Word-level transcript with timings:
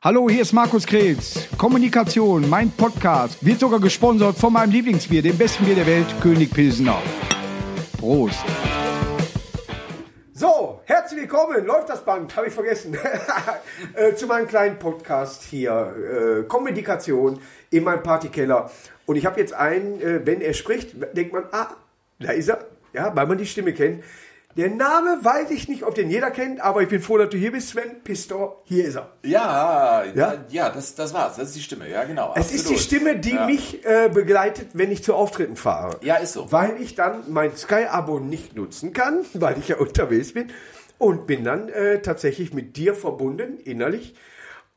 Hallo, 0.00 0.30
hier 0.30 0.42
ist 0.42 0.52
Markus 0.52 0.86
Krebs. 0.86 1.48
Kommunikation, 1.58 2.48
mein 2.48 2.70
Podcast, 2.70 3.44
wird 3.44 3.58
sogar 3.58 3.80
gesponsert 3.80 4.36
von 4.36 4.52
meinem 4.52 4.70
Lieblingsbier, 4.70 5.22
dem 5.22 5.36
besten 5.36 5.64
Bier 5.64 5.74
der 5.74 5.88
Welt, 5.88 6.06
König 6.22 6.52
Pilsener. 6.52 7.02
Prost. 7.98 8.44
So, 10.34 10.82
herzlich 10.84 11.22
willkommen, 11.22 11.66
läuft 11.66 11.88
das 11.88 12.04
Band, 12.04 12.36
habe 12.36 12.46
ich 12.46 12.52
vergessen, 12.52 12.96
äh, 13.96 14.14
zu 14.14 14.28
meinem 14.28 14.46
kleinen 14.46 14.78
Podcast 14.78 15.42
hier, 15.42 15.92
äh, 15.96 16.42
Kommunikation 16.44 17.40
in 17.70 17.82
meinem 17.82 18.04
Partykeller. 18.04 18.70
Und 19.04 19.16
ich 19.16 19.26
habe 19.26 19.40
jetzt 19.40 19.52
einen, 19.52 20.00
äh, 20.00 20.24
wenn 20.24 20.40
er 20.40 20.54
spricht, 20.54 20.94
denkt 21.16 21.32
man, 21.32 21.42
ah, 21.50 21.70
da 22.20 22.30
ist 22.30 22.48
er, 22.48 22.64
ja, 22.92 23.16
weil 23.16 23.26
man 23.26 23.36
die 23.36 23.46
Stimme 23.46 23.72
kennt. 23.72 24.04
Der 24.58 24.70
Name 24.70 25.20
weiß 25.22 25.52
ich 25.52 25.68
nicht, 25.68 25.84
ob 25.84 25.94
den 25.94 26.10
jeder 26.10 26.32
kennt, 26.32 26.60
aber 26.60 26.82
ich 26.82 26.88
bin 26.88 27.00
froh, 27.00 27.16
dass 27.16 27.28
du 27.30 27.36
hier 27.36 27.52
bist, 27.52 27.68
Sven 27.68 28.02
Pistor. 28.02 28.60
Hier 28.64 28.86
ist 28.86 28.96
er. 28.96 29.12
Ja, 29.22 30.02
ja, 30.16 30.34
Ja? 30.48 30.70
das, 30.70 30.96
das 30.96 31.14
war's. 31.14 31.36
Das 31.36 31.50
ist 31.50 31.56
die 31.58 31.62
Stimme, 31.62 31.88
ja, 31.88 32.02
genau. 32.02 32.32
Es 32.34 32.46
ist 32.46 32.68
die 32.68 32.74
absolut. 32.74 32.80
Stimme, 32.80 33.18
die 33.20 33.34
ja. 33.36 33.46
mich 33.46 33.86
äh, 33.86 34.10
begleitet, 34.12 34.70
wenn 34.72 34.90
ich 34.90 35.04
zu 35.04 35.14
Auftritten 35.14 35.54
fahre. 35.54 36.00
Ja, 36.02 36.16
ist 36.16 36.32
so. 36.32 36.50
Weil 36.50 36.82
ich 36.82 36.96
dann 36.96 37.22
mein 37.28 37.56
Sky-Abo 37.56 38.18
nicht 38.18 38.56
nutzen 38.56 38.92
kann, 38.92 39.20
weil 39.34 39.58
ich 39.60 39.68
ja 39.68 39.76
unterwegs 39.78 40.32
bin. 40.34 40.48
Und 40.98 41.28
bin 41.28 41.44
dann 41.44 41.68
äh, 41.68 42.02
tatsächlich 42.02 42.52
mit 42.52 42.76
dir 42.76 42.96
verbunden, 42.96 43.58
innerlich. 43.58 44.16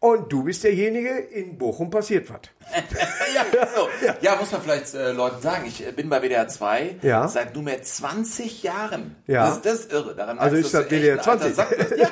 Und 0.04 0.34
du 0.34 0.44
bist 0.46 0.64
derjenige, 0.64 1.12
in 1.12 1.60
Bochum 1.60 1.92
passiert 1.92 2.28
was. 2.28 2.40
ja, 3.36 3.46
so. 3.76 3.88
ja, 4.22 4.36
muss 4.36 4.52
man 4.52 4.62
vielleicht 4.62 4.96
äh, 4.96 5.12
Leuten 5.12 5.42
sagen. 5.44 5.66
Ich 5.68 5.86
äh, 5.86 5.92
bin 5.92 6.10
bei 6.10 6.24
WDR 6.24 6.48
2 6.48 6.96
Ja. 7.04 7.28
seit 7.28 7.54
nunmehr 7.54 7.84
20 7.84 8.64
Jahren. 8.64 9.16
Ja. 9.28 9.46
Das, 9.48 9.62
das 9.62 9.74
ist 9.82 9.94
irre. 9.94 10.16
Daran 10.16 10.40
Also 10.40 10.56
ist 10.56 10.74
das 10.74 10.90
WDR 10.90 11.14
ein 11.14 11.20
alter 11.20 11.54
20? 11.54 11.56
Sack 11.56 11.78
bist. 11.78 11.98
Ja, 11.98 12.08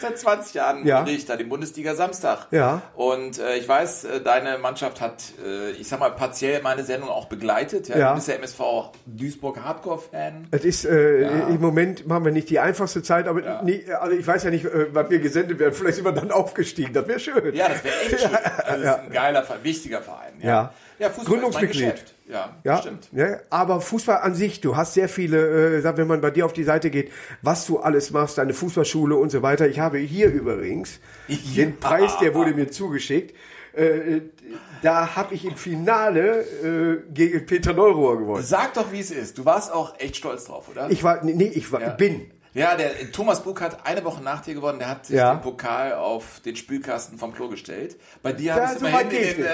seit 0.00 0.18
20 0.18 0.54
Jahren 0.54 0.84
Ja. 0.84 0.98
moderiere 0.98 1.18
ich 1.18 1.26
da 1.26 1.36
den 1.36 1.48
Bundesliga 1.48 1.94
Samstag. 1.94 2.48
Ja. 2.50 2.82
Und 2.96 3.38
äh, 3.38 3.56
ich 3.56 3.68
weiß, 3.68 4.04
äh, 4.04 4.20
deine 4.20 4.58
Mannschaft 4.58 5.00
hat, 5.00 5.22
äh, 5.44 5.70
ich 5.72 5.86
sag 5.86 6.00
mal, 6.00 6.10
partiell 6.10 6.60
meine 6.62 6.82
Sendung 6.82 7.08
auch 7.10 7.26
begleitet. 7.26 7.86
Ja. 7.88 7.98
Ja. 7.98 8.08
Du 8.10 8.14
bist 8.16 8.26
ja 8.26 8.34
MSV 8.34 8.60
Duisburg 9.06 9.62
Hardcore-Fan. 9.62 10.48
Es 10.50 10.64
ist, 10.64 10.84
äh, 10.84 11.28
im 11.28 11.60
Moment 11.60 12.04
machen 12.08 12.24
wir 12.24 12.32
nicht 12.32 12.50
die 12.50 12.58
einfachste 12.58 13.04
Zeit, 13.04 13.28
aber 13.28 13.62
nie, 13.62 13.84
also 13.92 14.16
ich 14.16 14.26
weiß 14.26 14.42
ja 14.42 14.50
nicht, 14.50 14.66
wann 14.90 15.08
wir 15.08 15.20
gesendet 15.20 15.60
werden. 15.60 15.72
Vielleicht 15.72 15.96
sind 15.96 16.04
wir 16.04 16.10
dann 16.12 16.32
aufgestiegen, 16.32 16.95
das 16.96 17.08
wäre 17.08 17.20
schön. 17.20 17.54
Ja, 17.54 17.68
das 17.68 17.84
wäre 17.84 17.94
echt 18.00 18.20
schön. 18.20 18.30
Also, 18.66 18.82
das 18.84 18.96
ist 18.96 19.02
ein 19.04 19.10
geiler, 19.12 19.46
wichtiger 19.62 20.02
Verein. 20.02 20.32
Ja, 20.40 20.46
Ja. 20.48 20.74
ja 20.98 21.08
Fußball 21.10 21.22
ist 21.24 21.28
mein 21.28 21.40
Gründungsmitglied. 21.40 21.82
Geschäft. 21.90 22.14
Ja, 22.28 22.56
Ja, 22.64 22.78
stimmt. 22.78 23.08
ja, 23.12 23.38
aber 23.50 23.80
Fußball 23.80 24.18
an 24.18 24.34
sich, 24.34 24.60
du 24.60 24.76
hast 24.76 24.94
sehr 24.94 25.08
viele, 25.08 25.78
äh, 25.78 25.96
wenn 25.96 26.08
man 26.08 26.20
bei 26.20 26.30
dir 26.32 26.44
auf 26.44 26.52
die 26.52 26.64
Seite 26.64 26.90
geht, 26.90 27.12
was 27.42 27.66
du 27.66 27.78
alles 27.78 28.10
machst, 28.10 28.38
deine 28.38 28.52
Fußballschule 28.52 29.14
und 29.14 29.30
so 29.30 29.42
weiter. 29.42 29.68
Ich 29.68 29.78
habe 29.78 29.98
hier 29.98 30.28
übrigens 30.32 30.98
Ja. 31.28 31.36
den 31.56 31.78
Preis, 31.78 32.18
der 32.20 32.34
wurde 32.34 32.50
mir 32.52 32.68
zugeschickt. 32.70 33.34
Äh, 33.74 34.22
da 34.82 35.14
habe 35.16 35.34
ich 35.34 35.44
im 35.44 35.54
Finale 35.54 36.40
äh, 36.62 36.96
gegen 37.12 37.44
Peter 37.46 37.72
Neurohr 37.74 38.18
gewonnen. 38.18 38.42
Sag 38.42 38.74
doch, 38.74 38.90
wie 38.90 39.00
es 39.00 39.10
ist. 39.10 39.36
Du 39.38 39.44
warst 39.44 39.70
auch 39.72 39.98
echt 40.00 40.16
stolz 40.16 40.46
drauf, 40.46 40.68
oder? 40.70 40.88
Ich 40.90 41.04
war, 41.04 41.22
nee, 41.22 41.50
ich 41.54 41.70
war, 41.72 41.80
Ja. 41.80 41.88
bin. 41.90 42.30
Ja, 42.56 42.74
der 42.76 43.12
Thomas 43.12 43.42
Buck 43.42 43.60
hat 43.60 43.86
eine 43.86 44.02
Woche 44.04 44.22
nach 44.22 44.40
dir 44.40 44.54
gewonnen. 44.54 44.78
Der 44.78 44.88
hat 44.88 45.06
sich 45.06 45.16
Ja. 45.16 45.34
den 45.34 45.42
Pokal 45.42 45.92
auf 45.94 46.40
den 46.44 46.56
Spülkasten 46.56 47.18
vom 47.18 47.34
Klo 47.34 47.48
gestellt. 47.48 47.96
Bei 48.22 48.32
dir 48.32 48.46
Ja, 48.56 48.72
es 48.72 48.80
so 48.80 48.86
immerhin 48.86 49.08
den 49.10 49.20
nicht. 49.20 49.38
äh, 49.38 49.44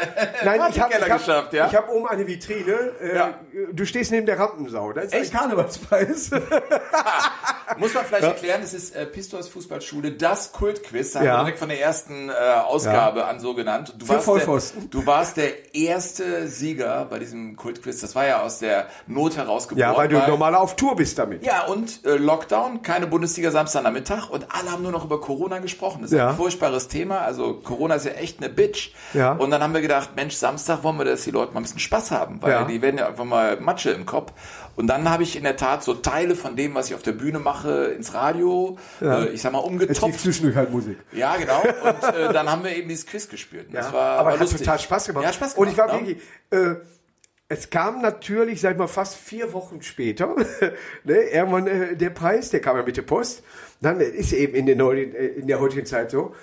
Nein, 0.44 0.60
ich 0.70 0.80
habe 0.80 0.94
Partykeller 0.94 1.06
ich 1.06 1.12
hab, 1.12 1.18
geschafft, 1.18 1.52
ja? 1.52 1.66
ich 1.66 1.74
hab 1.74 1.88
oben 1.90 2.06
eine 2.08 2.26
Vitrine. 2.26 2.72
Äh, 3.00 3.16
Ja. 3.16 3.34
Du 3.72 3.84
stehst 3.84 4.10
neben 4.12 4.26
der 4.26 4.38
Rampensau. 4.38 4.92
Das 4.92 5.06
ist 5.06 5.14
Echt? 5.14 5.32
ein 5.34 5.38
Karnevalspreis. 5.40 6.30
Muss 7.78 7.94
man 7.94 8.04
vielleicht 8.04 8.24
erklären, 8.24 8.60
es 8.62 8.74
ist 8.74 8.94
äh, 8.94 9.06
Pistos 9.06 9.48
Fußballschule, 9.48 10.12
das 10.12 10.52
Kultquiz. 10.52 11.12
Da 11.12 11.20
haben 11.20 11.26
wir 11.26 11.38
direkt 11.38 11.58
von 11.58 11.68
der 11.70 11.80
ersten 11.80 12.28
äh, 12.28 12.32
Ausgabe 12.32 13.24
an 13.26 13.40
so 13.40 13.54
genannt. 13.54 13.94
Du 13.98 14.08
warst, 14.08 14.28
der, 14.28 14.60
du 14.90 15.06
warst 15.06 15.36
der 15.38 15.74
erste 15.74 16.46
Sieger 16.48 17.06
bei 17.06 17.18
diesem 17.18 17.56
Kultquiz. 17.56 18.00
Das 18.00 18.14
war 18.14 18.26
ja 18.26 18.42
aus 18.42 18.58
der 18.58 18.86
Not 19.06 19.36
herausgeboren. 19.36 19.90
ja, 19.90 19.96
weil 19.96 20.08
du 20.08 20.18
normal 20.18 20.54
auf 20.54 20.76
Tour 20.76 20.96
bist 20.96 21.18
damit. 21.18 21.44
Ja, 21.44 21.64
und 21.66 22.04
äh, 22.04 22.16
Lockdown, 22.16 22.82
keine 22.92 23.06
Bundesliga 23.06 23.50
Samstagnachmittag 23.50 24.28
und 24.28 24.46
alle 24.50 24.70
haben 24.70 24.82
nur 24.82 24.92
noch 24.92 25.04
über 25.04 25.18
Corona 25.20 25.58
gesprochen. 25.60 26.02
Das 26.02 26.12
ist 26.12 26.18
Ja. 26.18 26.28
ein 26.30 26.36
furchtbares 26.36 26.88
Thema. 26.88 27.20
Also 27.20 27.54
Corona 27.54 27.94
ist 27.94 28.04
ja 28.04 28.12
echt 28.12 28.38
eine 28.40 28.50
Bitch. 28.50 28.90
Ja. 29.14 29.32
Und 29.32 29.50
dann 29.50 29.62
haben 29.62 29.72
wir 29.72 29.80
gedacht, 29.80 30.10
Mensch, 30.14 30.34
Samstag 30.34 30.82
wollen 30.82 30.98
wir, 30.98 31.04
dass 31.06 31.22
die 31.24 31.30
Leute 31.30 31.54
mal 31.54 31.60
ein 31.60 31.62
bisschen 31.62 31.78
Spaß 31.78 32.10
haben, 32.10 32.42
weil 32.42 32.52
Ja. 32.52 32.64
die 32.64 32.82
werden 32.82 32.98
ja 32.98 33.06
einfach 33.08 33.24
mal 33.24 33.58
Matsche 33.60 33.90
im 33.92 34.04
Kopf. 34.04 34.32
Und 34.76 34.86
dann 34.88 35.08
habe 35.10 35.22
ich 35.22 35.36
in 35.36 35.44
der 35.44 35.56
Tat 35.56 35.82
so 35.82 35.94
Teile 35.94 36.34
von 36.34 36.54
dem, 36.56 36.74
was 36.74 36.88
ich 36.88 36.94
auf 36.94 37.02
der 37.02 37.12
Bühne 37.12 37.38
mache, 37.38 37.84
ins 37.96 38.12
Radio, 38.14 38.76
äh, 39.00 39.28
ich 39.28 39.40
sag 39.42 39.52
mal, 39.52 39.58
umgetopft. 39.58 40.20
zwischendurch 40.20 40.56
halt 40.56 40.70
Musik. 40.70 40.98
Ja, 41.12 41.36
genau. 41.36 41.60
Und 41.62 42.14
äh, 42.14 42.32
dann 42.32 42.50
haben 42.50 42.62
wir 42.64 42.74
eben 42.76 42.88
dieses 42.88 43.06
Quiz 43.06 43.28
gespielt. 43.28 43.68
Und 43.68 43.74
Das 43.74 43.92
war, 43.92 44.18
aber 44.18 44.26
war 44.26 44.32
hat 44.34 44.40
lustig. 44.40 44.60
total 44.60 44.78
Spaß 44.78 45.06
gemacht. 45.06 45.24
Ja, 45.24 45.32
Spaß 45.32 45.54
Und 45.54 45.68
ich 45.68 45.76
war 45.78 45.86
gemacht, 45.88 46.06
wirklich, 46.06 46.22
äh, 46.50 46.76
es 47.48 47.68
kam 47.70 48.00
natürlich, 48.00 48.60
sag 48.60 48.72
ich 48.72 48.78
mal, 48.78 48.86
fast 48.86 49.14
vier 49.16 49.52
Wochen 49.52 49.82
später, 49.82 50.34
ne, 51.04 51.14
irgendwann 51.32 51.66
äh, 51.66 51.96
der 51.96 52.10
Preis, 52.10 52.50
der 52.50 52.60
kam 52.60 52.76
ja 52.76 52.82
mit 52.82 52.96
der 52.96 53.02
Post. 53.02 53.42
Dann 53.80 54.00
ist 54.00 54.32
eben 54.32 54.54
in, 54.68 54.80
heutigen, 54.82 55.14
äh, 55.14 55.26
in 55.26 55.46
der 55.46 55.60
heutigen 55.60 55.84
Zeit 55.86 56.10
so. 56.10 56.34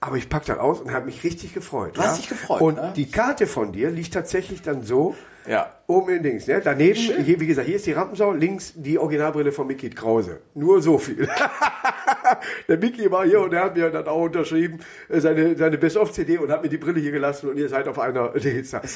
Aber 0.00 0.16
ich 0.16 0.28
pack 0.28 0.44
das 0.44 0.58
aus 0.58 0.80
und 0.80 0.92
habe 0.92 1.06
mich 1.06 1.24
richtig 1.24 1.54
gefreut. 1.54 1.96
Du 1.96 2.02
hast 2.02 2.18
dich 2.18 2.28
gefreut, 2.28 2.60
Und 2.60 2.76
ne? 2.76 2.92
die 2.94 3.10
Karte 3.10 3.46
von 3.48 3.72
dir 3.72 3.90
liegt 3.90 4.14
tatsächlich 4.14 4.62
dann 4.62 4.82
so 4.82 5.16
Ja. 5.46 5.74
oben 5.88 6.10
in 6.16 6.22
Dings. 6.22 6.46
Ne? 6.46 6.60
Daneben, 6.62 6.94
hier, 7.24 7.40
wie 7.40 7.46
gesagt, 7.48 7.66
hier 7.66 7.76
ist 7.76 7.86
die 7.86 7.92
Rampensau, 7.92 8.32
links 8.32 8.74
die 8.76 8.96
Originalbrille 8.98 9.50
von 9.50 9.66
Mickey 9.66 9.90
Krause. 9.90 10.40
Nur 10.54 10.80
so 10.82 10.98
viel. 10.98 11.28
der 12.68 12.78
Mickey 12.78 13.10
war 13.10 13.24
hier 13.24 13.40
und 13.40 13.50
der 13.50 13.64
hat 13.64 13.76
mir 13.76 13.90
dann 13.90 14.06
auch 14.06 14.22
unterschrieben, 14.22 14.80
äh, 15.08 15.20
seine, 15.20 15.56
seine 15.56 15.78
Best-of-CD 15.78 16.38
und 16.38 16.50
hat 16.50 16.62
mir 16.62 16.68
die 16.68 16.78
Brille 16.78 17.00
hier 17.00 17.12
gelassen 17.12 17.50
und 17.50 17.58
ihr 17.58 17.68
seid 17.68 17.88
auf 17.88 17.98
einer 17.98 18.32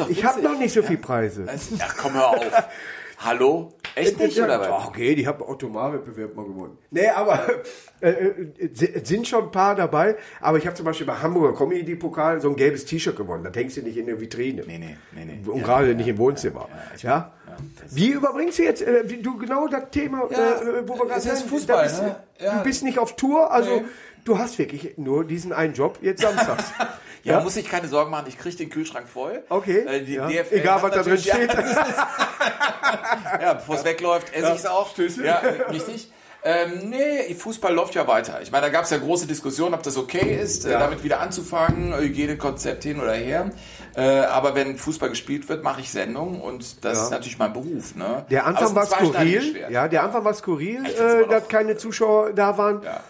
doch 0.01 0.09
Ich 0.09 0.25
habe 0.25 0.43
noch 0.43 0.59
nicht 0.59 0.73
so 0.73 0.83
viel 0.83 0.99
Preise. 0.99 1.47
Ach 1.81 1.97
komm, 1.97 2.15
hör 2.15 2.29
auf. 2.29 2.69
Hallo? 3.25 3.73
Echt 3.95 4.19
nicht, 4.19 4.37
Ja, 4.37 4.45
oder 4.45 4.61
was? 4.61 4.87
okay, 4.89 5.15
die 5.15 5.27
haben 5.27 5.43
Otto-Wettbewerb 5.43 6.35
mal 6.35 6.45
gewonnen. 6.47 6.79
Nee, 6.91 7.09
aber 7.09 7.47
äh, 8.01 8.11
äh, 8.11 8.71
es 8.73 9.09
sind 9.09 9.29
schon 9.29 9.45
ein 9.45 9.51
paar 9.51 9.75
dabei. 9.75 10.17
Aber 10.41 10.59
ich 10.59 10.67
habe 10.67 10.75
zum 10.75 10.87
Beispiel 10.87 11.07
bei 11.07 11.15
Hamburger 11.15 11.57
Comedy-Pokal 11.57 12.41
so 12.41 12.49
ein 12.49 12.57
gelbes 12.57 12.85
T-Shirt 12.87 13.17
gewonnen. 13.17 13.45
Das 13.45 13.55
hängst 13.55 13.77
du 13.77 13.83
nicht 13.83 13.97
in 13.97 14.07
der 14.07 14.19
Vitrine. 14.21 14.63
Nee, 14.67 14.79
nee, 14.79 14.97
nee, 15.13 15.25
nee. 15.25 15.51
Und 15.51 15.59
Ja, 15.59 15.65
gerade 15.65 15.89
ja, 15.89 15.95
nicht 15.95 16.09
im 16.09 16.19
Wohnzimmer. 16.19 16.69
Ja, 17.03 17.33
ja, 17.47 17.57
Wie 17.91 18.09
überbringst 18.09 18.59
du 18.59 18.63
jetzt, 18.63 18.83
äh, 18.83 19.03
wie, 19.09 19.19
du 19.19 19.37
genau 19.37 19.69
das 19.69 19.91
Thema, 19.91 20.27
Ja, 20.31 20.61
äh, 20.63 20.89
wo 20.89 20.99
wir 20.99 21.07
gerade 21.07 21.21
sind, 21.21 21.37
Fußball, 21.37 21.77
da 21.77 21.83
bist, 21.83 22.03
ne? 22.03 22.17
Ja. 22.39 22.59
Du 22.59 22.65
bist 22.65 22.83
nicht 22.83 22.99
auf 22.99 23.15
Tour, 23.15 23.51
also 23.53 23.71
Nee. 23.71 23.83
Du 24.25 24.39
hast 24.39 24.59
wirklich 24.59 24.97
nur 24.97 25.25
diesen 25.25 25.53
einen 25.53 25.75
Job 25.75 25.99
jetzt 26.03 26.23
samstags. 26.23 26.65
Ja, 27.25 27.39
muss 27.39 27.55
ich 27.55 27.69
keine 27.69 27.87
Sorgen 27.87 28.11
machen, 28.11 28.27
ich 28.27 28.37
kriege 28.37 28.57
den 28.57 28.69
Kühlschrank 28.69 29.09
voll. 29.09 29.45
Okay. 29.49 29.87
Äh, 29.87 30.03
ja. 30.13 30.29
Egal, 30.29 30.83
was 30.83 30.91
da 30.91 31.03
drin 31.05 31.21
ja, 31.23 31.35
steht. 31.35 31.55
Ja, 33.41 33.55
bevor 33.55 33.77
es 33.77 33.85
wegläuft, 33.85 34.35
esse 34.35 34.49
ich 34.49 34.59
es 34.59 34.67
auch. 34.67 34.91
Ja, 35.23 35.41
richtig. 35.71 36.11
Ähm, 36.45 36.91
nee, 36.91 37.33
Fußball 37.35 37.73
läuft 37.73 37.95
ja 37.95 38.09
weiter. 38.09 38.43
Ich 38.43 38.51
meine, 38.51 38.67
da 38.67 38.73
gab 38.73 38.85
es 38.85 38.91
ja 38.91 38.99
große 38.99 39.29
Diskussionen, 39.29 39.75
ob 39.75 39.85
das 39.85 39.97
okay 39.97 40.37
ist, 40.43 40.65
äh, 40.65 40.71
damit 40.71 41.05
wieder 41.05 41.21
anzufangen, 41.21 41.97
Hygienekonzept 41.97 42.83
hin 42.83 43.01
oder 43.01 43.13
her. 43.13 43.53
Äh, 43.95 44.03
aber 44.03 44.57
wenn 44.57 44.77
Fußball 44.77 45.11
gespielt 45.11 45.49
wird, 45.49 45.63
mache 45.63 45.81
ich 45.81 45.93
Sendungen 45.93 46.41
und 46.41 46.85
das 46.85 47.03
ist 47.03 47.11
natürlich 47.11 47.39
mein 47.39 47.53
Beruf. 47.53 47.95
Ne? 47.95 48.27
Der 48.31 48.47
Anfang 48.47 48.75
war 48.75 48.87
skurril. 48.87 49.65
Ja, 49.71 49.87
der 49.87 50.03
Anfang 50.03 50.25
war 50.25 50.35
skurril, 50.35 50.85
äh, 50.85 51.29
dass 51.29 51.47
keine 51.47 51.77
Zuschauer 51.77 52.33
da 52.33 52.59
waren. 52.59 52.83
Ja. 52.83 53.01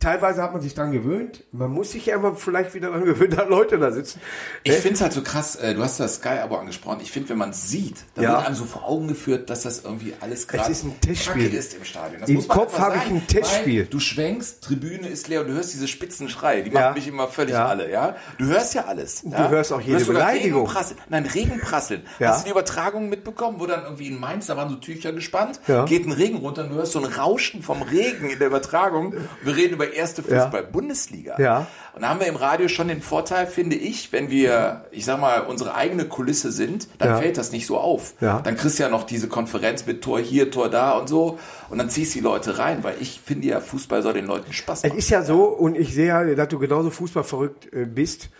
Teilweise 0.00 0.42
hat 0.42 0.52
man 0.52 0.60
sich 0.60 0.74
dran 0.74 0.90
gewöhnt. 0.90 1.44
Man 1.52 1.70
muss 1.70 1.92
sich 1.92 2.04
ja 2.06 2.16
immer 2.16 2.34
vielleicht 2.34 2.74
wieder 2.74 2.90
dran 2.90 3.04
gewöhnen, 3.04 3.30
dass 3.36 3.48
Leute 3.48 3.78
da 3.78 3.92
sitzen. 3.92 4.20
Ich 4.64 4.72
finde 4.74 4.94
es 4.96 5.00
halt 5.00 5.12
so 5.12 5.22
krass, 5.22 5.54
äh, 5.56 5.74
du 5.74 5.82
hast 5.82 5.98
das 6.00 6.16
Sky-Abo 6.16 6.56
angesprochen. 6.56 6.98
Ich 7.00 7.10
finde, 7.12 7.30
wenn 7.30 7.38
man 7.38 7.50
es 7.50 7.70
sieht, 7.70 7.96
dann 8.14 8.24
Ja. 8.24 8.32
wird 8.32 8.46
einem 8.46 8.56
so 8.56 8.64
vor 8.64 8.84
Augen 8.86 9.06
geführt, 9.08 9.48
dass 9.48 9.62
das 9.62 9.84
irgendwie 9.84 10.14
alles 10.20 10.48
gerade 10.48 10.70
ist 10.70 10.82
ein 10.84 11.00
Testspiel. 11.00 11.44
kacke 11.44 11.56
ist 11.56 11.74
im 11.74 11.84
Stadion. 11.84 12.20
Das 12.20 12.28
Im 12.28 12.46
Kopf 12.48 12.76
habe 12.78 12.96
ich 12.96 13.10
ein 13.10 13.26
Testspiel. 13.26 13.86
Du 13.86 14.00
schwenkst, 14.00 14.62
Tribüne 14.64 15.08
ist 15.08 15.28
leer 15.28 15.42
und 15.42 15.46
du 15.46 15.54
hörst 15.54 15.72
diese 15.72 15.86
spitzen 15.88 16.28
Schreie. 16.28 16.64
Die 16.64 16.70
Ja. 16.70 16.80
machen 16.80 16.94
mich 16.94 17.06
immer 17.08 17.28
völlig 17.28 17.54
Ja. 17.54 17.66
alle, 17.66 17.90
ja? 17.90 18.16
Du 18.38 18.46
hörst 18.46 18.74
ja 18.74 18.86
alles. 18.86 19.22
Du 19.22 19.30
hörst 19.48 19.72
auch 19.72 19.80
jede 19.80 20.00
sogar 20.00 20.26
Beleidigung. 20.26 20.62
Regenprasseln. 20.66 21.00
Nein, 21.08 21.24
Regenprasseln. 21.26 22.02
Hast 22.20 22.40
du 22.40 22.44
die 22.46 22.50
Übertragung 22.50 23.08
mitbekommen, 23.08 23.60
wo 23.60 23.66
dann 23.66 23.84
irgendwie 23.84 24.08
in 24.08 24.18
Mainz, 24.20 24.46
da 24.48 24.56
waren 24.56 24.68
so 24.68 24.76
Tücher 24.76 25.12
gespannt, 25.12 25.60
geht 25.86 26.04
ein 26.06 26.12
Regen 26.12 26.38
runter 26.38 26.64
und 26.64 26.70
du 26.70 26.74
hörst 26.76 26.92
so 26.92 26.98
ein 26.98 27.04
Rauschen 27.06 27.62
vom 27.62 27.80
Regen 27.82 28.28
in 28.28 28.38
der 28.38 28.48
Übertragung. 28.48 29.14
Wir 29.42 29.51
reden 29.52 29.74
über 29.74 29.92
erste 29.92 30.22
Ja. 30.28 30.42
Fußball-Bundesliga. 30.44 31.38
Ja. 31.38 31.66
Und 31.94 32.02
da 32.02 32.08
haben 32.08 32.20
wir 32.20 32.26
im 32.26 32.36
Radio 32.36 32.68
schon 32.68 32.88
den 32.88 33.02
Vorteil, 33.02 33.46
finde 33.46 33.76
ich, 33.76 34.12
wenn 34.12 34.30
wir, 34.30 34.86
ich 34.90 35.04
sag 35.04 35.20
mal, 35.20 35.40
unsere 35.42 35.74
eigene 35.74 36.06
Kulisse 36.06 36.50
sind, 36.52 36.88
dann 36.98 37.08
Ja. 37.10 37.16
fällt 37.18 37.36
das 37.38 37.52
nicht 37.52 37.66
so 37.66 37.76
auf. 37.78 38.14
Ja. 38.20 38.40
Dann 38.40 38.56
kriegst 38.56 38.78
du 38.78 38.82
ja 38.82 38.88
noch 38.88 39.04
diese 39.04 39.28
Konferenz 39.28 39.84
mit 39.86 40.02
Tor 40.02 40.18
hier, 40.20 40.50
Tor 40.50 40.68
da 40.70 40.92
und 40.92 41.08
so. 41.08 41.38
Und 41.68 41.78
dann 41.78 41.90
ziehst 41.90 42.14
du 42.14 42.18
die 42.20 42.24
Leute 42.24 42.58
rein, 42.58 42.82
weil 42.82 42.96
ich 43.00 43.20
finde 43.24 43.48
ja, 43.48 43.60
Fußball 43.60 44.02
soll 44.02 44.14
den 44.14 44.26
Leuten 44.26 44.52
Spaß 44.52 44.78
Es 44.84 44.88
machen. 44.90 44.98
ist 44.98 45.10
ja 45.10 45.22
so, 45.22 45.44
und 45.44 45.76
ich 45.76 45.94
sehe 45.94 46.06
ja, 46.06 46.24
dass 46.34 46.48
du 46.48 46.58
genauso 46.58 46.90
fußballverrückt 46.90 47.72
äh, 47.74 47.84
bist. 47.84 48.30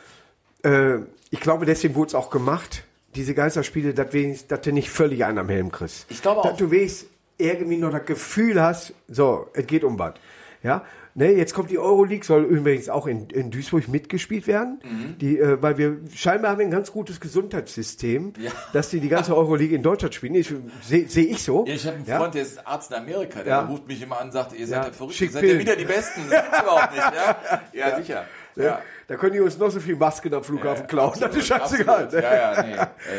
Äh, 0.65 0.99
ich 1.31 1.41
glaube, 1.41 1.67
deswegen 1.67 1.95
wurde 1.95 2.09
es 2.09 2.15
auch 2.15 2.31
gemacht, 2.31 2.85
diese 3.15 3.35
Geisterspiele, 3.35 3.93
dass, 3.95 4.13
wenigstens- 4.13 4.49
dass 4.49 4.61
du 4.63 4.73
nicht 4.73 4.91
völlig 4.91 5.25
einen 5.25 5.39
am 5.39 5.49
Helm 5.49 5.71
kriegst. 5.71 6.07
Ich 6.09 6.23
glaube 6.23 6.41
Dass 6.43 6.53
auch. 6.53 6.57
du 6.57 6.71
wenigstens 6.71 7.09
irgendwie 7.39 7.77
noch 7.77 7.91
das 7.91 8.07
Gefühl 8.07 8.63
hast, 8.63 8.95
so, 9.09 9.49
es 9.55 9.67
geht 9.67 9.85
um 9.85 9.99
was. 9.99 10.15
Ja, 10.63 10.83
ne, 11.15 11.31
jetzt 11.33 11.55
kommt 11.55 11.71
die 11.71 11.79
Euroleague, 11.79 12.25
soll 12.25 12.45
übrigens 12.45 12.89
auch 12.89 13.07
in, 13.07 13.29
in 13.31 13.51
Duisburg 13.51 13.89
mitgespielt 13.89 14.47
werden. 14.47 14.81
Mhm. 14.85 15.19
Die, 15.19 15.39
äh, 15.39 15.61
weil 15.63 15.79
wir 15.79 15.99
scheinbar 16.15 16.53
haben 16.53 16.59
wir 16.59 16.67
ein 16.67 16.71
ganz 16.71 16.93
gutes 16.93 17.21
Gesundheitssystem, 17.21 18.33
Ja. 18.39 18.51
dass 18.73 18.91
die 18.91 19.01
die 19.01 19.09
ganze 19.09 19.37
Euroleague 19.37 19.75
in 19.77 19.83
Deutschland 19.83 20.15
spielen. 20.15 20.35
Ich- 20.35 20.53
Sehe 20.83 21.09
seh 21.09 21.23
ich 21.23 21.43
so. 21.43 21.65
Ja, 21.67 21.75
ich 21.75 21.87
habe 21.87 21.97
einen 21.97 22.07
Ja? 22.07 22.19
Freund, 22.19 22.35
der 22.35 22.43
ist 22.43 22.67
Arzt 22.67 22.91
in 22.91 22.97
Amerika, 22.97 23.39
der 23.43 23.47
Ja. 23.53 23.61
ruft 23.67 23.87
mich 23.89 24.03
immer 24.03 24.19
an 24.21 24.27
und 24.29 24.33
sagt, 24.33 24.53
ihr 24.59 24.67
seid 24.67 24.79
Ja. 24.83 24.87
ja 24.89 24.93
verrückt, 24.93 25.21
ihr 25.21 25.31
seid 25.31 25.45
ja 25.45 25.59
wieder 25.59 25.77
die 25.77 25.85
Besten. 25.85 26.21
Das 26.31 26.43
gibt's 26.43 26.61
überhaupt 26.63 26.93
nicht, 26.93 27.03
ja? 27.15 27.61
Ja, 27.73 27.97
sicher. 27.97 28.25
Ne? 28.57 28.65
Ja. 28.65 28.83
Da 29.09 29.17
können 29.17 29.33
die 29.33 29.41
uns 29.41 29.59
noch 29.59 29.71
so 29.71 29.81
viel 29.81 29.97
Masken 29.97 30.33
am 30.35 30.45
Flughafen 30.45 30.87
klauen. 30.87 31.19
Das 31.19 31.35
ist 31.35 31.51
Absolut, 31.53 31.87
scheißegal. 31.87 32.05
absolut. 32.05 32.25
Ja, 32.25 32.35
ja, 32.35 32.63
nee, 32.63 32.73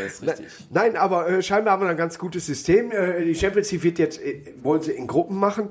äh, 0.03 0.07
ist 0.07 0.21
richtig. 0.21 0.45
Nein, 0.69 0.95
aber 0.95 1.27
äh, 1.29 1.41
scheinbar 1.41 1.73
haben 1.73 1.83
wir 1.83 1.89
ein 1.89 1.97
ganz 1.97 2.17
gutes 2.19 2.45
System. 2.45 2.91
Äh, 2.91 3.23
die 3.25 3.35
Champions 3.35 3.71
League 3.71 3.83
wird 3.83 3.99
jetzt, 3.99 4.21
äh, 4.21 4.53
wollen 4.61 4.81
sie 4.81 4.91
in 4.91 5.07
Gruppen 5.07 5.37
machen. 5.37 5.69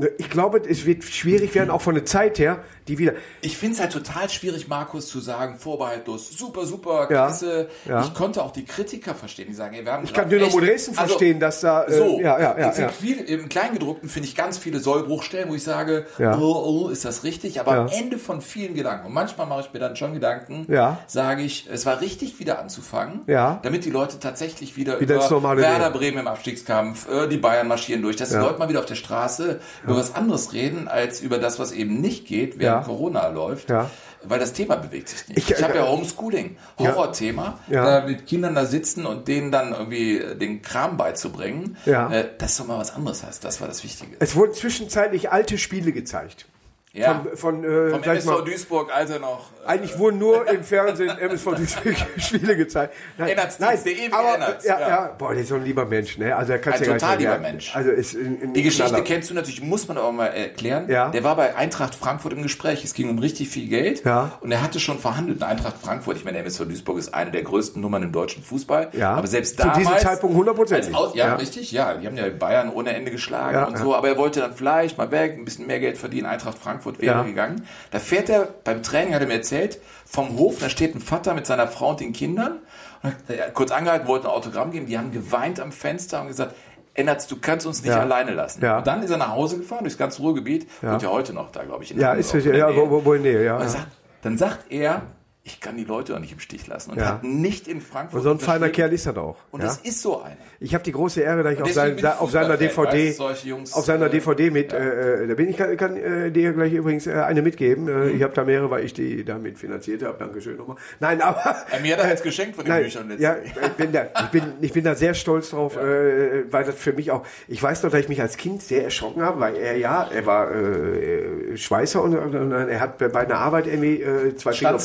Äh, 0.00 0.08
Ich 0.18 0.30
glaube, 0.30 0.58
es 0.68 0.86
wird 0.86 1.04
schwierig 1.04 1.54
werden, 1.54 1.70
auch 1.70 1.80
von 1.82 1.94
der 1.94 2.04
Zeit 2.04 2.38
her, 2.38 2.64
die 2.88 2.98
wieder. 2.98 3.12
Ich 3.40 3.56
finde 3.56 3.74
es 3.76 3.80
halt 3.80 3.92
total 3.92 4.28
schwierig, 4.28 4.68
Markus, 4.68 5.08
zu 5.08 5.20
sagen, 5.20 5.56
vorbehaltlos, 5.58 6.36
super, 6.36 6.66
super, 6.66 7.00
Ja, 7.02 7.06
klasse. 7.06 7.68
ja. 7.86 8.02
Ich 8.04 8.12
konnte 8.14 8.42
auch 8.42 8.50
die 8.50 8.64
Kritiker 8.64 9.14
verstehen, 9.14 9.46
die 9.48 9.54
sagen, 9.54 9.74
ey, 9.74 9.84
wir 9.84 9.92
haben 9.92 10.04
Ich 10.04 10.12
kann 10.12 10.28
Dynamo 10.28 10.58
Dresden 10.60 10.94
verstehen, 10.94 11.40
dass 11.40 11.60
da, 11.60 11.84
äh, 11.84 11.92
so, 11.92 12.20
ja, 12.20 12.38
ja, 12.38 12.58
ja, 12.58 12.72
ja. 12.76 12.88
Viel, 12.88 13.18
im 13.18 13.48
Kleingedruckten 13.48 14.08
finde 14.08 14.28
ich 14.28 14.34
ganz 14.36 14.58
viele 14.58 14.80
Sollbruchstellen, 14.80 15.48
wo 15.48 15.54
ich 15.54 15.62
sage, 15.62 16.06
Ja. 16.18 16.36
oh, 16.38 16.84
oh, 16.86 16.88
ist 16.90 17.04
das 17.04 17.24
richtig? 17.24 17.60
Aber 17.60 17.72
am 17.72 17.88
Ja. 17.88 17.94
Ende 17.98 18.18
von 18.18 18.40
vielen 18.42 18.74
Gedanken, 18.74 19.06
und 19.06 19.12
manchmal 19.14 19.46
mache 19.46 19.62
ich 19.66 19.72
mir 19.72 19.80
dann 19.80 19.96
schon 19.96 20.12
Gedanken, 20.12 20.66
Ja. 20.68 20.98
sage 21.06 21.42
ich, 21.42 21.68
es 21.72 21.86
war 21.86 22.00
richtig, 22.00 22.38
wieder 22.38 22.58
anzufangen, 22.58 23.22
Ja. 23.26 23.60
damit 23.62 23.84
die 23.84 23.90
Leute 23.90 24.18
tatsächlich 24.20 24.76
wieder, 24.76 25.00
Wieder 25.00 25.16
über 25.30 25.56
Werder. 25.56 25.90
Bremen 25.90 26.18
im 26.18 26.28
Abstiegskampf, 26.28 27.08
äh, 27.08 27.28
die 27.28 27.38
Bayern 27.38 27.68
marschieren 27.68 28.02
durch, 28.02 28.16
dass 28.16 28.30
Ja. 28.32 28.40
die 28.40 28.46
Leute 28.46 28.58
mal 28.58 28.68
wieder 28.68 28.80
auf 28.80 28.86
der 28.86 28.94
Straße 28.96 29.60
über 29.84 29.96
was 29.96 30.14
anderes 30.14 30.52
reden, 30.52 30.88
als 30.88 31.20
über 31.20 31.38
das, 31.38 31.58
was 31.58 31.72
eben 31.72 32.00
nicht 32.00 32.26
geht, 32.26 32.58
während 32.58 32.82
Ja. 32.82 32.86
Corona 32.86 33.28
läuft. 33.28 33.70
Ja. 33.70 33.90
Weil 34.26 34.38
das 34.40 34.54
Thema 34.54 34.76
bewegt 34.76 35.10
sich 35.10 35.28
nicht. 35.28 35.38
Ich- 35.38 35.50
Ich, 35.50 35.62
habe 35.62 35.76
ja 35.76 35.84
äh, 35.84 35.88
Homeschooling, 35.88 36.56
Horrorthema, 36.78 37.58
Ja. 37.68 38.00
da 38.00 38.06
mit 38.06 38.26
Kindern 38.26 38.54
da 38.54 38.64
sitzen 38.64 39.04
und 39.04 39.28
denen 39.28 39.52
dann 39.52 39.72
irgendwie 39.72 40.22
den 40.40 40.62
Kram 40.62 40.96
beizubringen. 40.96 41.76
Ja. 41.84 42.10
Äh, 42.10 42.28
das 42.38 42.52
ist 42.52 42.60
doch 42.60 42.66
mal 42.66 42.78
was 42.78 42.94
anderes 42.94 43.22
heißt. 43.22 43.44
Das 43.44 43.60
war 43.60 43.68
das 43.68 43.84
Wichtige. 43.84 44.16
Es 44.20 44.34
wurden 44.34 44.54
zwischenzeitlich 44.54 45.30
alte 45.30 45.58
Spiele 45.58 45.92
gezeigt. 45.92 46.46
Ja. 46.96 47.24
Von, 47.34 47.36
von, 47.36 47.64
äh, 47.64 47.90
Vom 47.90 48.02
MSV 48.04 48.26
mal, 48.26 48.44
Duisburg, 48.44 48.90
als 48.94 49.10
er 49.10 49.18
noch. 49.18 49.50
äh, 49.64 49.68
Eigentlich 49.68 49.98
wurden 49.98 50.18
nur 50.20 50.48
im 50.48 50.62
Fernsehen 50.62 51.08
MSV 51.18 51.44
Duisburg 51.56 51.96
Spiele 52.18 52.56
gezeigt. 52.56 52.94
Nein, 53.18 53.32
nein, 53.58 53.78
der 53.84 53.92
ewige 53.92 54.14
aber, 54.16 54.38
ja, 54.38 54.56
ja. 54.64 54.88
ja. 54.88 55.14
boah, 55.18 55.32
der 55.32 55.42
ist 55.42 55.48
so 55.48 55.56
ein 55.56 55.64
lieber 55.64 55.84
Mensch, 55.86 56.18
ne? 56.18 56.36
Also, 56.36 56.52
er 56.52 56.60
kannst 56.60 56.82
Ein 56.82 56.86
ja 56.86 56.92
total 56.92 57.18
lieber. 57.18 57.38
Mensch. 57.38 57.74
Also, 57.74 57.90
ist 57.90 58.14
ein, 58.14 58.38
ein 58.42 58.52
Die 58.54 58.62
Geschichte 58.62 58.90
Knaller. 58.90 59.02
kennst 59.02 59.28
du 59.28 59.34
natürlich, 59.34 59.60
muss 59.60 59.88
man 59.88 59.98
aber 59.98 60.12
mal 60.12 60.26
erklären. 60.28 60.88
Ja. 60.88 61.08
Der 61.10 61.24
war 61.24 61.34
bei 61.34 61.56
Eintracht 61.56 61.96
Frankfurt 61.96 62.32
im 62.32 62.44
Gespräch. 62.44 62.84
Es 62.84 62.94
ging 62.94 63.10
um 63.10 63.18
richtig 63.18 63.48
viel 63.48 63.68
Geld. 63.68 64.04
Ja. 64.04 64.38
Und 64.40 64.52
er 64.52 64.62
hatte 64.62 64.78
schon 64.78 65.00
verhandelt. 65.00 65.42
Eintracht 65.42 65.74
Frankfurt, 65.82 66.16
ich 66.18 66.24
meine, 66.24 66.34
der 66.36 66.42
MSV 66.44 66.60
Duisburg 66.66 66.98
ist 66.98 67.12
eine 67.12 67.32
der 67.32 67.42
größten 67.42 67.82
Nummern 67.82 68.04
im 68.04 68.12
deutschen 68.12 68.44
Fußball. 68.44 68.90
Ja. 68.92 69.14
Aber 69.14 69.26
selbst 69.26 69.56
Zu 69.56 69.64
damals. 69.66 69.78
diesem 69.78 69.98
Zeitpunkt 69.98 70.36
hundertprozentig. 70.36 70.94
als 70.94 70.96
Aus- 71.08 71.16
Ja, 71.16 71.26
Ja. 71.26 71.34
richtig. 71.34 71.72
Ja, 71.72 71.94
die 71.94 72.06
haben 72.06 72.16
ja 72.16 72.28
Bayern 72.28 72.70
ohne 72.72 72.94
Ende 72.94 73.10
geschlagen 73.10 73.54
Ja, 73.54 73.64
und 73.64 73.78
so. 73.78 73.96
Aber 73.96 74.06
er 74.06 74.16
wollte 74.16 74.38
dann 74.38 74.54
vielleicht 74.54 74.96
mal 74.96 75.10
weg, 75.10 75.34
ein 75.36 75.44
bisschen 75.44 75.66
mehr 75.66 75.80
Geld 75.80 75.98
verdienen. 75.98 76.26
Eintracht 76.26 76.56
Frankfurt 76.58 76.83
wäre 76.86 77.16
Ja. 77.16 77.22
gegangen. 77.22 77.66
Da 77.90 77.98
fährt 77.98 78.28
er 78.28 78.48
beim 78.64 78.82
Training, 78.82 79.14
hat 79.14 79.20
er 79.22 79.26
mir 79.26 79.34
erzählt, 79.34 79.78
vom 80.06 80.36
Hof, 80.38 80.58
da 80.60 80.68
steht 80.68 80.94
ein 80.94 81.00
Vater 81.00 81.34
mit 81.34 81.46
seiner 81.46 81.66
Frau 81.68 81.90
und 81.90 82.00
den 82.00 82.12
Kindern. 82.12 82.58
Und 83.02 83.14
äh, 83.28 83.50
kurz 83.52 83.70
angehalten, 83.70 84.06
wollte 84.08 84.28
ein 84.28 84.34
Autogramm 84.34 84.70
geben. 84.70 84.86
Die 84.86 84.96
haben 84.96 85.10
geweint 85.12 85.60
am 85.60 85.72
Fenster 85.72 86.20
und 86.20 86.28
gesagt, 86.28 86.54
Ennertz, 86.94 87.26
du 87.26 87.36
kannst 87.40 87.66
uns 87.66 87.82
nicht 87.82 87.90
Ja. 87.90 88.00
alleine 88.00 88.30
lassen. 88.32 88.62
Ja. 88.64 88.78
Und 88.78 88.86
dann 88.86 89.02
ist 89.02 89.10
er 89.10 89.16
nach 89.16 89.30
Hause 89.32 89.58
gefahren, 89.58 89.82
durchs 89.82 89.98
ganze 89.98 90.22
Ruhrgebiet. 90.22 90.68
Ja. 90.80 90.94
Und 90.94 91.02
ja 91.02 91.10
heute 91.10 91.32
noch 91.32 91.50
da, 91.50 91.64
glaube 91.64 91.82
ich. 91.82 91.90
Ja, 91.90 92.10
Hamburg, 92.10 92.20
ist 92.34 92.44
ja, 92.46 92.52
Nähe. 92.70 92.76
wo, 92.76 92.88
wo, 92.90 93.04
wo 93.04 93.14
ja. 93.14 93.24
Er 93.24 93.42
ja. 93.42 93.68
sagt, 93.68 93.88
dann 94.22 94.38
sagt 94.38 94.70
er, 94.70 95.02
ich 95.46 95.60
kann 95.60 95.76
die 95.76 95.84
Leute 95.84 96.14
auch 96.14 96.20
nicht 96.20 96.32
im 96.32 96.40
Stich 96.40 96.66
lassen. 96.66 96.92
Und 96.92 96.98
Ja. 96.98 97.06
hat 97.06 97.22
nicht 97.24 97.68
in 97.68 97.82
Frankfurt 97.82 98.16
Und 98.18 98.22
so 98.24 98.30
ein 98.30 98.38
feiner. 98.38 98.70
Kerl 98.70 98.92
ist 98.94 99.04
er 99.04 99.12
doch. 99.12 99.36
Und 99.50 99.62
ja? 99.62 99.68
es 99.68 99.76
ist 99.78 100.00
so 100.00 100.22
einer. 100.22 100.36
Ich 100.58 100.72
habe 100.72 100.82
die 100.82 100.92
große 100.92 101.20
Ehre, 101.20 101.42
dass 101.42 101.52
ich 101.52 101.60
auf, 101.62 101.70
sein, 101.72 102.02
auf 102.18 102.30
seiner 102.30 102.56
DVD, 102.56 103.18
weißt 103.18 103.44
Jungs, 103.44 103.74
auf 103.74 103.84
seiner 103.84 104.06
äh, 104.06 104.10
DVD 104.10 104.50
mit, 104.50 104.72
äh, 104.72 105.24
äh, 105.24 105.26
da 105.26 105.34
bin 105.34 105.50
ich, 105.50 105.56
kann, 105.58 105.76
kann 105.76 105.96
äh, 105.98 106.30
dir 106.30 106.54
gleich 106.54 106.72
übrigens 106.72 107.06
äh, 107.06 107.12
eine 107.12 107.42
mitgeben. 107.42 107.88
Äh, 107.88 107.92
Mhm. 107.94 108.16
Ich 108.16 108.22
habe 108.22 108.32
da 108.34 108.44
mehrere, 108.44 108.70
weil 108.70 108.84
ich 108.84 108.94
die 108.94 109.22
damit 109.24 109.58
finanziert 109.58 110.02
habe. 110.02 110.16
Dankeschön 110.18 110.56
nochmal. 110.56 110.76
Nein, 111.00 111.20
aber 111.20 111.56
Äh, 111.70 111.80
Mir 111.82 111.96
hat 111.96 112.04
er 112.04 112.10
jetzt 112.14 112.22
geschenkt 112.22 112.56
von 112.56 112.64
den 112.64 112.72
Nein, 112.72 112.84
Büchern 112.84 113.14
ja, 113.18 113.32
letztens. 113.34 113.66
ich 113.66 113.72
bin, 113.74 113.92
da, 113.92 114.06
ich, 114.22 114.28
bin, 114.30 114.42
ich 114.62 114.72
bin 114.72 114.84
da 114.84 114.94
sehr 114.94 115.12
stolz 115.14 115.50
drauf, 115.50 115.76
äh, 115.76 116.50
weil 116.50 116.64
das 116.64 116.74
für 116.76 116.94
mich 116.94 117.10
auch, 117.10 117.22
ich 117.48 117.62
weiß 117.62 117.82
noch, 117.82 117.90
dass 117.90 118.00
ich 118.00 118.08
mich 118.08 118.22
als 118.22 118.36
Kind 118.38 118.62
sehr 118.62 118.84
erschrocken 118.84 119.20
habe, 119.22 119.40
weil 119.40 119.56
er 119.56 119.76
ja, 119.76 120.08
er 120.10 120.24
war 120.26 120.50
äh, 120.54 121.56
Schweißer 121.56 122.02
und, 122.02 122.16
und, 122.16 122.34
und 122.34 122.52
er 122.52 122.80
hat 122.80 122.96
bei 122.98 123.20
einer 123.20 123.36
Arbeit 123.38 123.66
irgendwie 123.66 124.00
äh, 124.00 124.34
zwei 124.36 124.52
Finger 124.52 124.78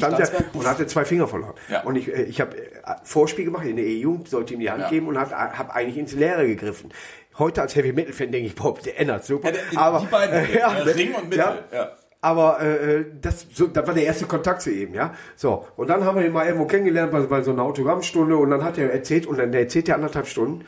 Verloren. 0.00 0.22
Er 0.22 0.54
und 0.60 0.66
hatte 0.66 0.86
zwei 0.86 1.04
Finger 1.04 1.28
verloren. 1.28 1.54
Ja. 1.70 1.82
Und 1.82 1.96
ich, 1.96 2.08
äh, 2.14 2.22
ich 2.22 2.40
habe 2.40 2.56
äh, 2.56 2.70
Vorspiel 3.04 3.44
gemacht 3.44 3.66
in 3.66 3.76
der 3.76 3.84
E-Jugend, 3.84 4.28
sollte 4.28 4.54
ihm 4.54 4.60
die 4.60 4.70
Hand 4.70 4.82
Ja. 4.82 4.88
geben 4.90 5.08
und 5.08 5.18
habe 5.18 5.30
hab 5.36 5.74
eigentlich 5.74 5.98
ins 5.98 6.12
Leere 6.12 6.46
gegriffen. 6.46 6.90
Heute 7.38 7.62
als 7.62 7.74
Heavy 7.76 7.92
Metal 7.92 8.12
Fan 8.12 8.30
denke 8.30 8.46
ich, 8.48 8.54
boah, 8.54 8.74
der 8.78 9.00
ändert 9.00 9.24
super. 9.24 9.48
Ja, 9.48 9.52
der- 9.72 9.80
aber 9.80 10.00
die 10.00 10.06
beiden, 10.06 10.34
äh, 10.34 10.58
ja, 10.58 10.74
äh, 10.78 10.90
Ring 10.90 11.14
und 11.14 11.28
Mittel, 11.30 11.44
ja. 11.72 11.90
aber 12.20 12.60
äh, 12.60 13.04
das, 13.20 13.46
so, 13.54 13.66
das 13.68 13.86
war 13.86 13.94
der 13.94 14.04
erste 14.04 14.26
Kontakt 14.26 14.60
zu 14.62 14.70
ihm, 14.70 14.92
ja. 14.94 15.14
So, 15.36 15.66
und 15.76 15.88
dann 15.88 16.04
haben 16.04 16.18
wir 16.18 16.26
ihn 16.26 16.32
mal 16.32 16.44
irgendwo 16.46 16.66
kennengelernt 16.66 17.10
bei, 17.10 17.20
bei 17.20 17.42
so 17.42 17.52
einer 17.52 17.62
Autogrammstunde 17.62 18.36
und 18.36 18.50
dann 18.50 18.62
hat 18.62 18.76
er 18.78 18.92
erzählt 18.92 19.26
und 19.26 19.38
dann 19.38 19.52
erzählt 19.54 19.88
er 19.88 19.94
anderthalb 19.94 20.26
Stunden 20.26 20.64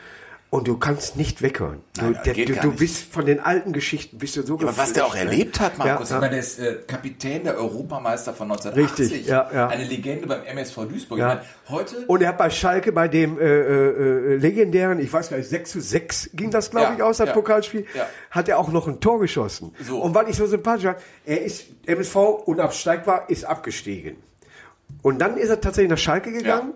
und 0.54 0.68
du 0.68 0.76
kannst 0.78 1.16
nicht 1.16 1.42
weghören. 1.42 1.80
Du, 1.98 2.04
Nein, 2.04 2.20
der, 2.24 2.34
du, 2.34 2.54
du 2.54 2.70
bist 2.70 3.12
von 3.12 3.26
den 3.26 3.40
alten 3.40 3.72
Geschichten, 3.72 4.18
bist 4.18 4.36
du 4.36 4.42
so 4.42 4.54
Aber 4.54 4.76
was 4.76 4.92
der 4.92 5.04
auch 5.04 5.14
ne? 5.14 5.22
erlebt 5.22 5.58
hat, 5.58 5.78
Markus, 5.78 6.10
Ja, 6.10 6.20
meine, 6.20 6.30
der 6.30 6.38
ist 6.38 6.60
äh, 6.60 6.76
Kapitän 6.86 7.42
der 7.42 7.56
Europameister 7.56 8.32
von 8.32 8.52
1980. 8.52 9.10
Richtig, 9.12 9.26
ja, 9.26 9.50
ja. 9.52 9.66
Eine 9.66 9.82
Legende 9.82 10.28
beim 10.28 10.44
MSV 10.44 10.76
Duisburg. 10.88 11.18
Ja. 11.18 11.28
Ich 11.28 11.34
meine, 11.34 11.46
heute 11.70 12.06
Und 12.06 12.22
er 12.22 12.28
hat 12.28 12.38
bei 12.38 12.50
Schalke 12.50 12.92
bei 12.92 13.08
dem 13.08 13.36
äh, 13.36 13.42
äh, 13.42 14.34
äh, 14.34 14.36
legendären, 14.36 15.00
ich 15.00 15.12
weiß 15.12 15.30
gar 15.30 15.38
nicht, 15.38 15.48
6 15.48 15.70
zu 15.72 15.80
6 15.80 16.30
ging 16.34 16.52
das, 16.52 16.70
glaube 16.70 16.86
Ja, 16.86 16.94
ich, 16.94 17.02
aus, 17.02 17.16
das 17.16 17.26
ja. 17.26 17.34
Pokalspiel, 17.34 17.84
Ja. 17.92 18.06
hat 18.30 18.48
er 18.48 18.60
auch 18.60 18.68
noch 18.70 18.86
ein 18.86 19.00
Tor 19.00 19.18
geschossen. 19.18 19.74
So. 19.84 20.00
Und 20.00 20.14
weil 20.14 20.28
ich 20.28 20.36
so 20.36 20.46
sympathisch 20.46 20.84
war, 20.84 20.98
er 21.26 21.42
ist 21.42 21.64
MSV 21.84 22.14
unabsteigbar, 22.46 23.28
ist 23.28 23.44
abgestiegen. 23.44 24.18
Und 25.02 25.18
dann 25.18 25.36
ist 25.36 25.48
er 25.48 25.60
tatsächlich 25.60 25.90
nach 25.90 25.98
Schalke 25.98 26.30
gegangen 26.30 26.74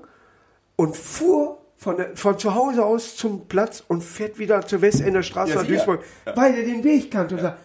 und 0.75 0.97
fuhr 0.97 1.59
von, 1.79 1.97
von 2.17 2.39
zu 2.39 2.55
Hause 2.55 2.85
aus 2.85 3.17
zum 3.17 3.47
Platz 3.49 3.83
und 3.89 4.03
fährt 4.03 4.39
wieder 4.39 4.67
zur 4.67 4.83
Westender 4.83 5.23
Straße 5.23 5.53
Ja, 5.55 5.61
nach. 5.63 5.67
Duisburg, 5.67 6.05
weil 6.35 6.55
er 6.57 6.65
den 6.65 6.83
Weg 6.85 7.11
kannte 7.11 7.37
und 7.37 7.41
sagt, 7.41 7.59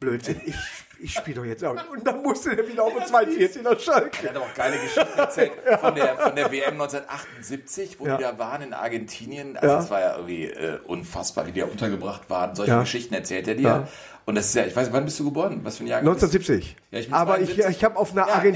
Blödsinn, 0.00 0.40
ich, 0.46 0.54
ich 1.02 1.12
spiele 1.12 1.36
doch 1.36 1.44
jetzt 1.44 1.62
auch. 1.62 1.76
Und 1.92 2.06
dann 2.06 2.22
musste 2.22 2.56
er 2.56 2.66
wieder 2.66 2.82
auf 2.84 2.94
den 2.94 3.06
42 3.06 3.62
nach 3.62 3.78
Schalke. 3.78 4.26
Er 4.26 4.30
hat 4.30 4.36
auch 4.38 4.54
geile 4.54 4.78
Geschichten 4.78 5.18
erzählt 5.18 5.52
von 5.78 5.94
der, 5.94 6.16
von 6.16 6.34
der 6.34 6.50
WM 6.50 6.72
1978, 6.80 8.00
wo 8.00 8.06
Ja. 8.06 8.16
die 8.16 8.22
da 8.22 8.38
waren 8.38 8.62
in 8.62 8.72
Argentinien. 8.72 9.56
Also 9.58 9.68
Ja. 9.68 9.76
das 9.76 9.90
war 9.90 10.00
ja 10.00 10.16
irgendwie 10.16 10.44
äh, 10.46 10.78
unfassbar, 10.86 11.46
wie 11.46 11.52
die 11.52 11.60
da 11.60 11.66
untergebracht 11.66 12.30
waren. 12.30 12.54
Solche 12.54 12.72
Ja. 12.72 12.80
Geschichten 12.80 13.12
erzählt 13.14 13.46
er 13.48 13.54
dir. 13.56 13.88
Und 14.30 14.36
das 14.36 14.46
ist 14.46 14.54
ja, 14.54 14.64
ich 14.64 14.76
weiß, 14.76 14.92
wann 14.92 15.04
bist 15.04 15.18
du 15.18 15.24
geboren? 15.24 15.60
Was 15.64 15.78
für 15.78 15.84
ein 15.84 15.88
Jahr? 15.88 15.98
1970. 15.98 16.76
Ja, 16.92 16.98
ich 17.00 17.12
Aber 17.12 17.40
ich, 17.40 17.48
72. 17.54 17.76
ich 17.76 17.84
habe 17.84 17.96
auf 17.96 18.12
einer 18.12 18.28
Ja, 18.28 18.40
nee. 18.42 18.50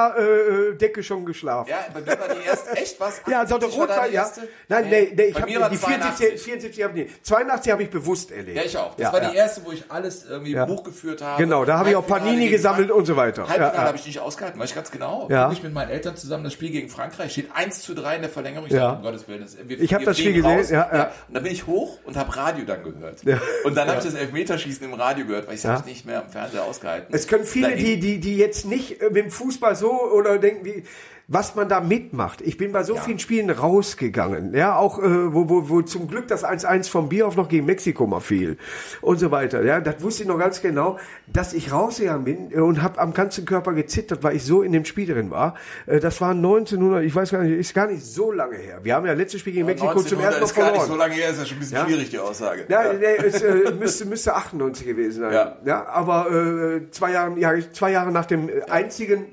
Argentinier-Decke 0.00 1.02
schon 1.02 1.26
geschlafen. 1.26 1.68
Ja, 1.70 1.76
bei 1.92 2.00
mir 2.00 2.18
war 2.18 2.34
die 2.34 2.46
erste, 2.46 2.70
echt 2.76 2.98
was? 2.98 3.20
Ja, 3.28 3.46
so 3.46 3.58
der 3.58 3.68
78 3.68 3.78
war 3.78 3.80
Rot 3.80 3.88
war, 3.90 3.96
deine 4.04 4.14
ja. 4.14 4.30
Nein, 4.68 4.86
nee, 4.88 5.12
nee 5.14 5.22
ich 5.24 5.34
habe 5.36 5.46
die 5.46 5.76
74, 5.76 5.80
82. 5.80 6.40
74 6.42 6.82
habe 6.84 6.98
ich 7.00 7.04
nicht. 7.10 7.26
82 7.26 7.72
habe 7.72 7.82
ich 7.82 7.90
bewusst 7.90 8.30
erlebt. 8.30 8.56
Ja, 8.56 8.62
ich 8.64 8.76
auch. 8.78 8.94
Das 8.96 9.00
Ja, 9.02 9.12
war 9.12 9.20
die 9.20 9.36
erste, 9.36 9.64
wo 9.66 9.72
ich 9.72 9.84
alles 9.90 10.24
irgendwie 10.26 10.52
Ja. 10.52 10.64
Buch 10.64 10.82
geführt 10.82 11.20
habe. 11.20 11.42
Genau, 11.42 11.64
da 11.66 11.78
habe 11.78 11.90
ich 11.90 11.96
auch 11.96 12.06
Panini 12.06 12.48
gesammelt 12.48 12.90
und 12.90 13.04
so 13.04 13.16
weiter. 13.16 13.42
Halbfinale 13.48 13.74
Ja, 13.76 13.84
habe 13.84 13.98
ich 13.98 14.06
nicht 14.06 14.20
ausgehalten, 14.20 14.58
weiß 14.58 14.70
ich 14.70 14.74
ganz 14.74 14.90
genau. 14.90 15.28
Ja. 15.30 15.52
Ich 15.52 15.62
mit 15.62 15.74
meinen 15.74 15.90
Eltern 15.90 16.16
zusammen 16.16 16.44
das 16.44 16.54
Spiel 16.54 16.70
gegen 16.70 16.88
Frankreich. 16.88 17.32
Steht 17.32 17.50
1 17.54 17.82
zu 17.82 17.94
3 17.94 18.16
in 18.16 18.22
der 18.22 18.30
Verlängerung. 18.30 18.66
Ich 18.66 18.72
Ja. 18.72 18.78
dachte, 18.92 18.96
um 18.96 19.02
Gottes 19.02 19.28
Willen, 19.28 19.42
das, 19.42 19.56
wir, 19.62 19.78
Ich 19.78 19.92
hab 19.92 20.00
wir 20.00 20.06
das 20.06 20.18
Spiel 20.18 20.32
gesehen, 20.32 20.64
ja. 20.74 21.10
Und 21.28 21.34
dann 21.34 21.42
bin 21.42 21.52
ich 21.52 21.66
hoch 21.66 21.98
und 22.04 22.16
habe 22.16 22.34
Radio 22.34 22.64
dann 22.64 22.82
gehört. 22.82 23.20
Und 23.64 23.76
dann 23.76 23.88
habe 23.88 23.98
ich 23.98 24.04
das 24.04 24.14
Elfmeterschießen 24.14 24.84
im 24.86 24.94
Radio 24.94 25.17
gehört, 25.26 25.46
weil 25.46 25.54
ich 25.54 25.60
es 25.60 25.64
Ja. 25.64 25.74
hab's 25.74 25.86
nicht 25.86 26.06
mehr 26.06 26.22
am 26.22 26.30
Fernseher 26.30 26.64
ausgehalten. 26.64 27.14
Es 27.14 27.26
können 27.26 27.44
viele, 27.44 27.76
die, 27.76 27.98
die, 28.00 28.18
die 28.20 28.36
jetzt 28.36 28.64
nicht 28.66 29.00
äh, 29.00 29.06
mit 29.06 29.16
dem 29.16 29.30
Fußball 29.30 29.76
so 29.76 29.90
oder 30.12 30.38
denken, 30.38 30.64
wie, 30.64 30.84
was 31.30 31.54
man 31.54 31.68
da 31.68 31.80
mitmacht. 31.80 32.40
Ich 32.40 32.56
bin 32.56 32.72
bei 32.72 32.82
so 32.82 32.94
Ja. 32.94 33.02
vielen 33.02 33.18
Spielen 33.18 33.50
rausgegangen. 33.50 34.54
Ja, 34.54 34.76
auch, 34.76 34.98
äh, 34.98 35.34
wo, 35.34 35.48
wo, 35.50 35.68
wo 35.68 35.82
zum 35.82 36.08
Glück 36.08 36.26
das 36.26 36.42
1-1 36.42 36.88
vom 36.88 37.10
Bierhoff 37.10 37.36
noch 37.36 37.50
gegen 37.50 37.66
Mexiko 37.66 38.06
mal 38.06 38.20
fiel. 38.20 38.56
Und 39.02 39.18
so 39.18 39.30
weiter. 39.30 39.62
Ja, 39.62 39.80
das 39.80 40.02
wusste 40.02 40.22
ich 40.22 40.28
noch 40.28 40.38
ganz 40.38 40.62
genau, 40.62 40.98
dass 41.26 41.52
ich 41.52 41.70
rausgegangen 41.70 42.24
bin 42.24 42.50
äh, 42.50 42.60
und 42.60 42.82
habe 42.82 42.98
am 42.98 43.12
ganzen 43.12 43.44
Körper 43.44 43.74
gezittert, 43.74 44.22
weil 44.22 44.36
ich 44.36 44.44
so 44.44 44.62
in 44.62 44.72
dem 44.72 44.86
Spiel 44.86 45.06
drin 45.12 45.30
war. 45.30 45.54
Äh, 45.84 46.00
das 46.00 46.18
war 46.22 46.30
1900, 46.30 47.04
ich 47.04 47.14
weiß 47.14 47.30
gar 47.30 47.42
nicht, 47.42 47.58
ist 47.58 47.74
gar 47.74 47.88
nicht 47.88 48.02
so 48.06 48.32
lange 48.32 48.56
her. 48.56 48.80
Wir 48.82 48.94
haben 48.94 49.04
ja 49.06 49.12
letztes 49.12 49.40
Spiel 49.42 49.52
gegen 49.52 49.66
Mexiko 49.66 50.00
zum 50.00 50.18
1900 50.18 50.40
ersten 50.40 50.40
Mal 50.40 50.46
ist 50.46 50.54
gar 50.56 50.72
nicht 50.72 50.86
so 50.92 50.96
lange 50.96 51.14
her, 51.14 51.28
ist 51.30 51.38
ja 51.40 51.44
schon 51.44 51.56
ein 51.58 51.60
bisschen 51.60 51.76
Ja. 51.76 51.84
schwierig, 51.84 52.08
die 52.10 52.18
Aussage. 52.18 52.64
Ja, 52.70 52.92
nee, 52.94 53.04
es 53.26 53.42
äh, 53.42 53.70
müsste, 53.78 54.06
müsste 54.06 54.34
98 54.34 54.86
gewesen 54.86 55.20
sein. 55.20 55.32
Ja. 55.34 55.56
Ja. 55.66 55.86
aber 55.88 56.30
äh, 56.32 56.90
zwei, 56.90 57.12
Jahre, 57.12 57.38
ja, 57.38 57.52
zwei 57.72 57.90
Jahre 57.92 58.12
nach 58.12 58.24
dem 58.24 58.48
äh, 58.48 58.62
einzigen 58.70 59.26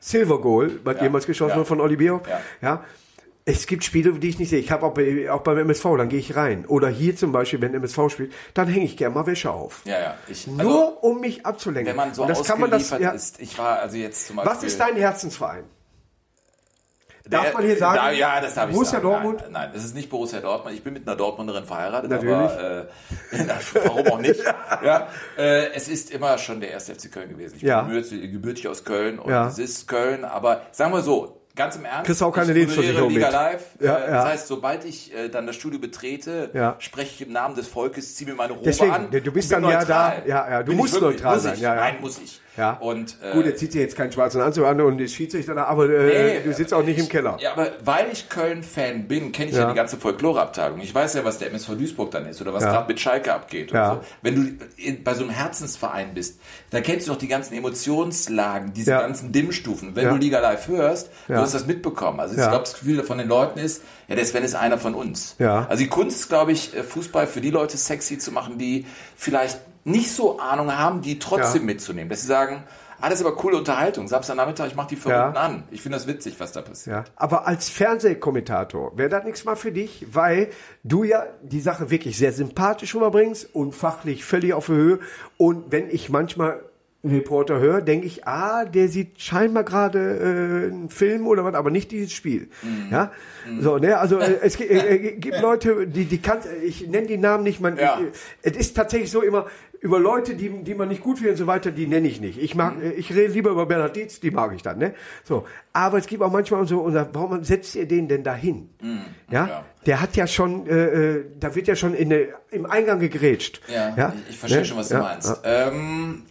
Silver 0.00 0.40
Goal, 0.40 0.80
was 0.82 0.96
Ja. 0.96 1.02
jemals 1.04 1.26
geschossen 1.26 1.54
wurde 1.56 1.66
von 1.66 1.80
Oli 1.80 1.96
Bierhoff, 1.96 2.22
Ja. 2.62 2.84
Es 3.46 3.66
gibt 3.66 3.84
Spiele, 3.84 4.12
die 4.12 4.28
ich 4.28 4.38
nicht 4.38 4.50
sehe. 4.50 4.60
Ich 4.60 4.70
habe 4.70 4.84
auch, 4.86 4.92
bei, 4.94 5.28
auch 5.30 5.40
beim 5.40 5.56
MSV, 5.58 5.82
dann 5.96 6.08
gehe 6.08 6.18
ich 6.20 6.36
rein. 6.36 6.66
Oder 6.66 6.88
hier 6.88 7.16
zum 7.16 7.32
Beispiel, 7.32 7.60
wenn 7.60 7.74
MSV 7.74 8.10
spielt, 8.10 8.32
dann 8.54 8.68
hänge 8.68 8.84
ich 8.84 8.96
gerne 8.98 9.14
mal 9.14 9.26
Wäsche 9.26 9.50
auf. 9.50 9.80
Ja, 9.86 9.98
ja. 9.98 10.14
Ich, 10.28 10.46
also, 10.46 10.62
Nur 10.62 11.02
um 11.02 11.20
mich 11.20 11.44
abzulenken. 11.46 11.90
wenn 11.90 11.96
man 11.96 12.14
so 12.14 12.22
Und 12.22 12.28
das 12.28 12.44
kann 12.44 12.60
man 12.60 12.70
das, 12.70 12.90
ja, 12.90 13.10
ist, 13.10 13.40
ich 13.40 13.58
war 13.58 13.78
also 13.80 13.96
jetzt 13.96 14.26
zum 14.26 14.36
Beispiel... 14.36 14.54
Was 14.54 14.62
ist 14.62 14.78
dein 14.78 14.94
Herzensverein? 14.94 15.64
Darf 17.28 17.44
Der- 17.44 17.52
man 17.54 17.62
hier 17.64 17.76
sagen? 17.76 17.96
Da, 17.96 18.10
ja, 18.10 18.40
das 18.40 18.54
darf 18.54 18.68
ich 18.70 18.74
Borussia 18.74 18.92
sagen. 19.00 19.04
Dortmund? 19.10 19.40
Nein, 19.42 19.52
nein, 19.52 19.70
das 19.74 19.84
ist 19.84 19.94
nicht 19.94 20.08
Borussia 20.08 20.40
Dortmund. 20.40 20.74
Ich 20.74 20.82
bin 20.82 20.94
mit 20.94 21.06
einer 21.06 21.16
Dortmunderin 21.16 21.64
verheiratet. 21.64 22.10
Natürlich. 22.10 22.34
Aber, 22.34 22.80
äh, 22.80 22.84
warum 23.84 24.06
auch 24.08 24.18
nicht? 24.20 24.40
ja, 24.84 25.08
äh, 25.36 25.72
es 25.74 25.88
ist 25.88 26.10
immer 26.10 26.38
schon 26.38 26.60
der 26.60 26.70
erste 26.70 26.94
FC 26.94 27.12
Köln 27.12 27.28
gewesen. 27.28 27.56
Ich 27.56 27.62
Ja. 27.62 27.82
bin 27.82 27.94
gebürtig, 27.94 28.32
gebürtig 28.32 28.68
aus 28.68 28.84
Köln 28.84 29.18
und 29.18 29.30
Ja. 29.30 29.48
es 29.48 29.58
ist 29.58 29.86
Köln. 29.86 30.24
Aber 30.24 30.62
sagen 30.72 30.92
wir 30.92 31.02
so, 31.02 31.39
ganz 31.60 31.76
im 31.76 31.84
Ernst. 31.84 32.06
Kriegst 32.06 32.22
auch 32.22 32.32
keine 32.32 32.50
ich 32.52 32.56
Lebensversicherung 32.58 33.10
Liga 33.10 33.26
mit. 33.26 33.32
Live. 33.34 33.62
Ja, 33.80 33.96
äh, 33.96 34.00
ja. 34.00 34.10
Das 34.16 34.24
heißt, 34.26 34.46
sobald 34.48 34.84
ich 34.84 35.14
äh, 35.14 35.28
dann 35.28 35.46
das 35.46 35.56
Studio 35.56 35.78
betrete, 35.78 36.50
Ja. 36.54 36.76
spreche 36.78 37.10
ich 37.14 37.26
im 37.26 37.32
Namen 37.32 37.54
des 37.54 37.68
Volkes, 37.68 38.16
ziehe 38.16 38.28
mir 38.30 38.36
meine 38.36 38.52
Robe 38.54 38.64
Deswegen, 38.64 38.90
an. 38.92 39.10
du 39.10 39.32
bist 39.32 39.52
dann 39.52 39.62
ja 39.64 39.78
neutral. 39.78 40.22
da. 40.24 40.28
Ja, 40.28 40.50
ja, 40.50 40.62
du 40.62 40.68
Bin 40.70 40.76
musst 40.78 40.94
ich 40.94 41.00
wirklich, 41.00 41.20
neutral 41.20 41.34
muss 41.36 41.42
sein, 41.44 41.54
Ich. 41.54 41.60
ja, 41.60 41.74
ja. 41.74 41.80
Nein, 41.80 41.94
muss 42.00 42.18
ich. 42.18 42.40
Ja. 42.56 42.72
Und, 42.80 43.16
äh, 43.22 43.32
Gut, 43.32 43.46
jetzt 43.46 43.60
zieht 43.60 43.72
sie 43.72 43.80
jetzt 43.80 43.96
keinen 43.96 44.10
schwarzen 44.12 44.40
Anzug 44.40 44.66
an 44.66 44.80
und 44.80 44.98
ist 45.00 45.14
Schiedsrichter 45.14 45.56
aber 45.66 45.88
äh, 45.88 46.40
Nee, 46.40 46.40
du 46.44 46.52
sitzt 46.52 46.74
auch 46.74 46.82
nicht 46.82 46.98
im 46.98 47.08
Keller. 47.08 47.36
Ja, 47.40 47.52
aber 47.52 47.68
weil 47.84 48.08
ich 48.12 48.28
Köln-Fan 48.28 49.06
bin, 49.06 49.30
kenne 49.32 49.50
ich 49.50 49.56
ja. 49.56 49.62
Ja. 49.62 49.70
die 49.70 49.76
ganze 49.76 49.96
Folklore-Abteilung. 49.96 50.80
Ich 50.80 50.94
weiß 50.94 51.14
ja, 51.14 51.24
was 51.24 51.38
der 51.38 51.48
MSV 51.48 51.68
Duisburg 51.76 52.10
dann 52.10 52.26
ist 52.26 52.40
oder 52.42 52.52
was 52.52 52.64
Ja. 52.64 52.72
gerade 52.72 52.88
mit 52.88 52.98
Schalke 53.00 53.32
abgeht. 53.32 53.70
Ja. 53.70 53.94
So. 53.94 54.00
Wenn 54.22 54.34
du 54.34 54.64
in, 54.76 55.02
bei 55.04 55.14
so 55.14 55.22
einem 55.22 55.30
Herzensverein 55.30 56.12
bist, 56.12 56.40
da 56.70 56.80
kennst 56.80 57.06
du 57.06 57.12
doch 57.12 57.18
die 57.18 57.28
ganzen 57.28 57.54
Emotionslagen, 57.54 58.72
diese 58.72 58.90
Ja. 58.90 59.00
ganzen 59.00 59.32
Dimmstufen. 59.32 59.94
Wenn 59.96 60.04
Ja. 60.04 60.10
du 60.10 60.16
Liga 60.16 60.40
Live 60.40 60.68
hörst, 60.68 61.10
Ja. 61.28 61.36
Hast 61.54 61.62
das 61.62 61.66
mitbekommen. 61.66 62.20
Also 62.20 62.34
ich 62.34 62.40
Ja. 62.40 62.48
glaube, 62.48 62.64
das 62.64 62.74
Gefühl 62.74 63.02
von 63.04 63.18
den 63.18 63.28
Leuten 63.28 63.58
ist, 63.58 63.82
ja, 64.08 64.16
der 64.16 64.24
Sven 64.24 64.42
ist 64.44 64.54
einer 64.54 64.78
von 64.78 64.94
uns. 64.94 65.36
Ja. 65.38 65.66
Also 65.68 65.82
die 65.82 65.88
Kunst 65.88 66.20
ist, 66.20 66.28
glaube 66.28 66.52
ich, 66.52 66.74
äh, 66.76 66.82
Fußball 66.82 67.26
für 67.26 67.40
die 67.40 67.50
Leute 67.50 67.76
sexy 67.76 68.18
zu 68.18 68.32
machen, 68.32 68.58
die 68.58 68.86
vielleicht 69.16 69.60
nicht 69.84 70.12
so 70.12 70.38
Ahnung 70.38 70.76
haben, 70.76 71.00
die 71.02 71.18
trotzdem 71.18 71.62
Ja. 71.62 71.66
mitzunehmen. 71.66 72.08
Dass 72.10 72.20
sie 72.20 72.26
sagen, 72.26 72.64
ah, 73.00 73.08
das 73.08 73.20
ist 73.20 73.26
aber 73.26 73.34
coole 73.34 73.56
Unterhaltung. 73.56 74.08
Samstagnachmittag, 74.08 74.66
ich 74.66 74.74
mache 74.74 74.88
die 74.88 74.96
Verrückten 74.96 75.34
Ja. 75.36 75.40
an. 75.42 75.62
Ich 75.70 75.80
finde 75.80 75.96
das 75.96 76.06
witzig, 76.06 76.34
was 76.38 76.52
da 76.52 76.60
passiert. 76.60 76.94
Ja, 76.96 77.04
aber 77.16 77.46
als 77.46 77.70
Fernsehkommentator 77.70 78.96
wäre 78.98 79.08
das 79.08 79.24
nichts 79.24 79.44
mal 79.44 79.56
für 79.56 79.72
dich, 79.72 80.06
weil 80.12 80.50
du 80.84 81.04
ja 81.04 81.24
die 81.42 81.60
Sache 81.60 81.90
wirklich 81.90 82.18
sehr 82.18 82.32
sympathisch 82.32 82.94
rüberbringst 82.94 83.54
und 83.54 83.74
fachlich 83.74 84.24
völlig 84.24 84.52
auf 84.52 84.66
der 84.66 84.74
Höhe. 84.76 84.98
Und 85.38 85.70
wenn 85.72 85.88
ich 85.90 86.10
manchmal 86.10 86.60
Reporter 87.02 87.58
höre, 87.60 87.80
denke 87.80 88.06
ich, 88.06 88.26
ah, 88.26 88.64
der 88.66 88.88
sieht 88.88 89.20
scheinbar 89.22 89.64
gerade 89.64 89.98
äh, 90.68 90.70
einen 90.72 90.90
Film 90.90 91.26
oder 91.26 91.44
was, 91.44 91.54
aber 91.54 91.70
nicht 91.70 91.90
dieses 91.92 92.12
Spiel. 92.12 92.48
Ja, 92.90 93.10
so, 93.60 93.78
ne, 93.78 93.98
also 93.98 94.18
äh, 94.18 94.38
es 94.42 94.60
äh, 94.60 94.64
äh, 94.64 95.12
gibt 95.16 95.40
Leute, 95.40 95.86
die, 95.86 96.04
die 96.04 96.18
kann, 96.18 96.38
ich 96.62 96.86
nenne 96.88 97.06
die 97.06 97.16
Namen 97.16 97.42
nicht, 97.44 97.60
man, 97.60 97.78
Ja. 97.78 97.98
äh, 98.00 98.06
es 98.42 98.56
ist 98.56 98.76
tatsächlich 98.76 99.10
so 99.10 99.22
immer, 99.22 99.46
über 99.80 99.98
Leute, 99.98 100.34
die, 100.34 100.50
die 100.62 100.74
man 100.74 100.88
nicht 100.88 101.00
gut 101.02 101.16
findet 101.16 101.36
und 101.36 101.38
so 101.38 101.46
weiter, 101.46 101.70
die 101.70 101.86
nenne 101.86 102.06
ich 102.06 102.20
nicht. 102.20 102.38
Ich 102.38 102.54
mag, 102.54 102.76
Mhm. 102.76 102.82
äh, 102.82 102.90
ich 102.90 103.14
rede 103.14 103.32
lieber 103.32 103.48
über 103.50 103.64
Bernhard 103.64 103.96
Dietz, 103.96 104.20
die 104.20 104.30
mag 104.30 104.52
ich 104.54 104.60
dann, 104.62 104.76
ne? 104.76 104.92
So. 105.24 105.46
Aber 105.72 105.96
es 105.96 106.06
gibt 106.06 106.22
auch 106.22 106.30
manchmal 106.30 106.66
so, 106.66 106.80
und 106.80 106.92
sagt, 106.92 107.14
warum 107.14 107.42
setzt 107.44 107.74
ihr 107.76 107.86
den 107.88 108.08
denn 108.08 108.22
dahin? 108.22 108.68
Ja? 109.30 109.42
Mhm. 109.44 109.48
ja. 109.48 109.64
Der 109.86 110.02
hat 110.02 110.16
ja 110.16 110.26
schon, 110.26 110.66
äh, 110.66 111.20
da 111.38 111.54
wird 111.54 111.66
ja 111.66 111.76
schon 111.76 111.94
in 111.94 112.12
im 112.50 112.66
Eingang 112.66 113.00
gegrätscht. 113.00 113.62
Ja, 113.74 113.96
ja? 113.96 114.12
ich, 114.24 114.32
ich 114.32 114.38
verstehe 114.38 114.60
Ne? 114.60 114.64
schon, 114.66 114.76
was 114.76 114.88
du 114.88 114.94
Ja, 114.96 115.00
meinst. 115.00 115.40
Ähm, 115.44 116.22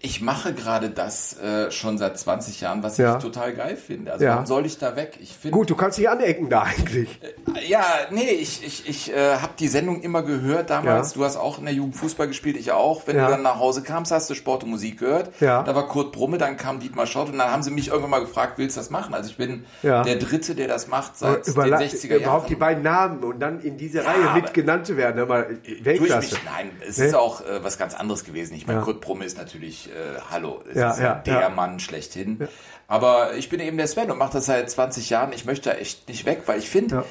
ich 0.00 0.20
mache 0.20 0.52
gerade 0.52 0.90
das 0.90 1.38
äh, 1.38 1.70
schon 1.70 1.98
seit 1.98 2.18
20 2.18 2.60
Jahren, 2.60 2.82
was 2.82 2.96
Ja. 2.98 3.16
ich 3.16 3.22
total 3.22 3.52
geil 3.54 3.76
finde. 3.76 4.12
Also 4.12 4.24
Ja. 4.24 4.32
warum 4.32 4.46
soll 4.46 4.66
ich 4.66 4.78
da 4.78 4.94
weg? 4.96 5.18
Ich 5.20 5.34
finde 5.34 5.56
Gut, 5.56 5.70
du 5.70 5.74
kannst 5.74 5.98
dich 5.98 6.08
anecken 6.08 6.48
da 6.48 6.62
eigentlich. 6.62 7.18
ja, 7.66 7.84
nee, 8.10 8.30
ich, 8.30 8.64
ich, 8.64 8.88
ich 8.88 9.12
äh, 9.14 9.36
habe 9.36 9.52
die 9.58 9.68
Sendung 9.68 10.02
immer 10.02 10.22
gehört 10.22 10.70
damals. 10.70 11.10
Ja. 11.10 11.18
Du 11.18 11.24
hast 11.24 11.36
auch 11.36 11.58
in 11.58 11.64
der 11.64 11.74
Jugend 11.74 11.96
Fußball 11.96 12.28
gespielt, 12.28 12.56
ich 12.56 12.72
auch. 12.72 13.06
Wenn 13.06 13.16
du 13.16 13.22
dann 13.22 13.42
nach 13.42 13.58
Hause 13.58 13.82
kamst, 13.82 14.12
hast 14.12 14.28
du 14.30 14.34
Sport 14.34 14.64
und 14.64 14.70
Musik 14.70 14.98
gehört. 15.00 15.30
Ja. 15.40 15.62
Da 15.62 15.74
war 15.74 15.88
Kurt 15.88 16.12
Brumme, 16.12 16.38
dann 16.38 16.56
kam 16.56 16.78
Dietmar 16.80 17.06
Schott 17.06 17.28
und 17.30 17.38
dann 17.38 17.50
haben 17.50 17.62
sie 17.62 17.70
mich 17.70 17.88
irgendwann 17.88 18.10
mal 18.10 18.20
gefragt, 18.20 18.58
willst 18.58 18.76
du 18.76 18.80
das 18.80 18.90
machen? 18.90 19.14
Also 19.14 19.30
ich 19.30 19.36
bin 19.36 19.64
der 19.82 20.16
Dritte, 20.16 20.54
der 20.54 20.68
das 20.68 20.88
macht 20.88 21.16
seit 21.16 21.46
den 21.46 21.52
Überla 21.52 21.78
60er 21.78 22.16
überhaupt 22.16 22.48
die 22.48 22.52
Jahren. 22.52 22.60
beiden 22.60 22.82
Namen 22.82 23.24
und 23.24 23.40
dann 23.40 23.60
in 23.60 23.76
diese 23.78 24.04
Reihe 24.04 24.34
mit 24.34 24.52
genannt 24.54 24.86
zu 24.86 24.96
werden, 24.96 25.20
aber 25.20 25.46
Weltklasse. 25.82 26.34
mich, 26.34 26.44
nein, 26.44 26.70
es 26.86 26.98
Ne? 26.98 27.06
ist 27.06 27.14
auch 27.14 27.40
äh, 27.40 27.62
was 27.62 27.78
ganz 27.78 27.94
anderes 27.94 28.24
gewesen. 28.24 28.54
Ich 28.54 28.66
meine. 28.66 28.80
Kurt 28.82 29.00
Brumme 29.00 29.24
ist 29.24 29.38
natürlich, 29.38 29.85
äh, 29.88 30.20
hallo, 30.30 30.62
Ja, 30.74 30.90
ist 30.90 31.00
ja, 31.00 31.14
der 31.14 31.40
ja. 31.40 31.48
Mann 31.48 31.80
schlechthin. 31.80 32.48
Aber 32.88 33.34
ich 33.34 33.48
bin 33.48 33.60
eben 33.60 33.76
der 33.76 33.86
Sven 33.88 34.10
und 34.10 34.18
mache 34.18 34.34
das 34.34 34.46
seit 34.46 34.70
20 34.70 35.10
Jahren. 35.10 35.32
Ich 35.32 35.44
möchte 35.44 35.70
da 35.70 35.76
echt 35.76 36.08
nicht 36.08 36.24
weg, 36.24 36.42
weil 36.46 36.58
ich 36.58 36.70
finde. 36.70 37.04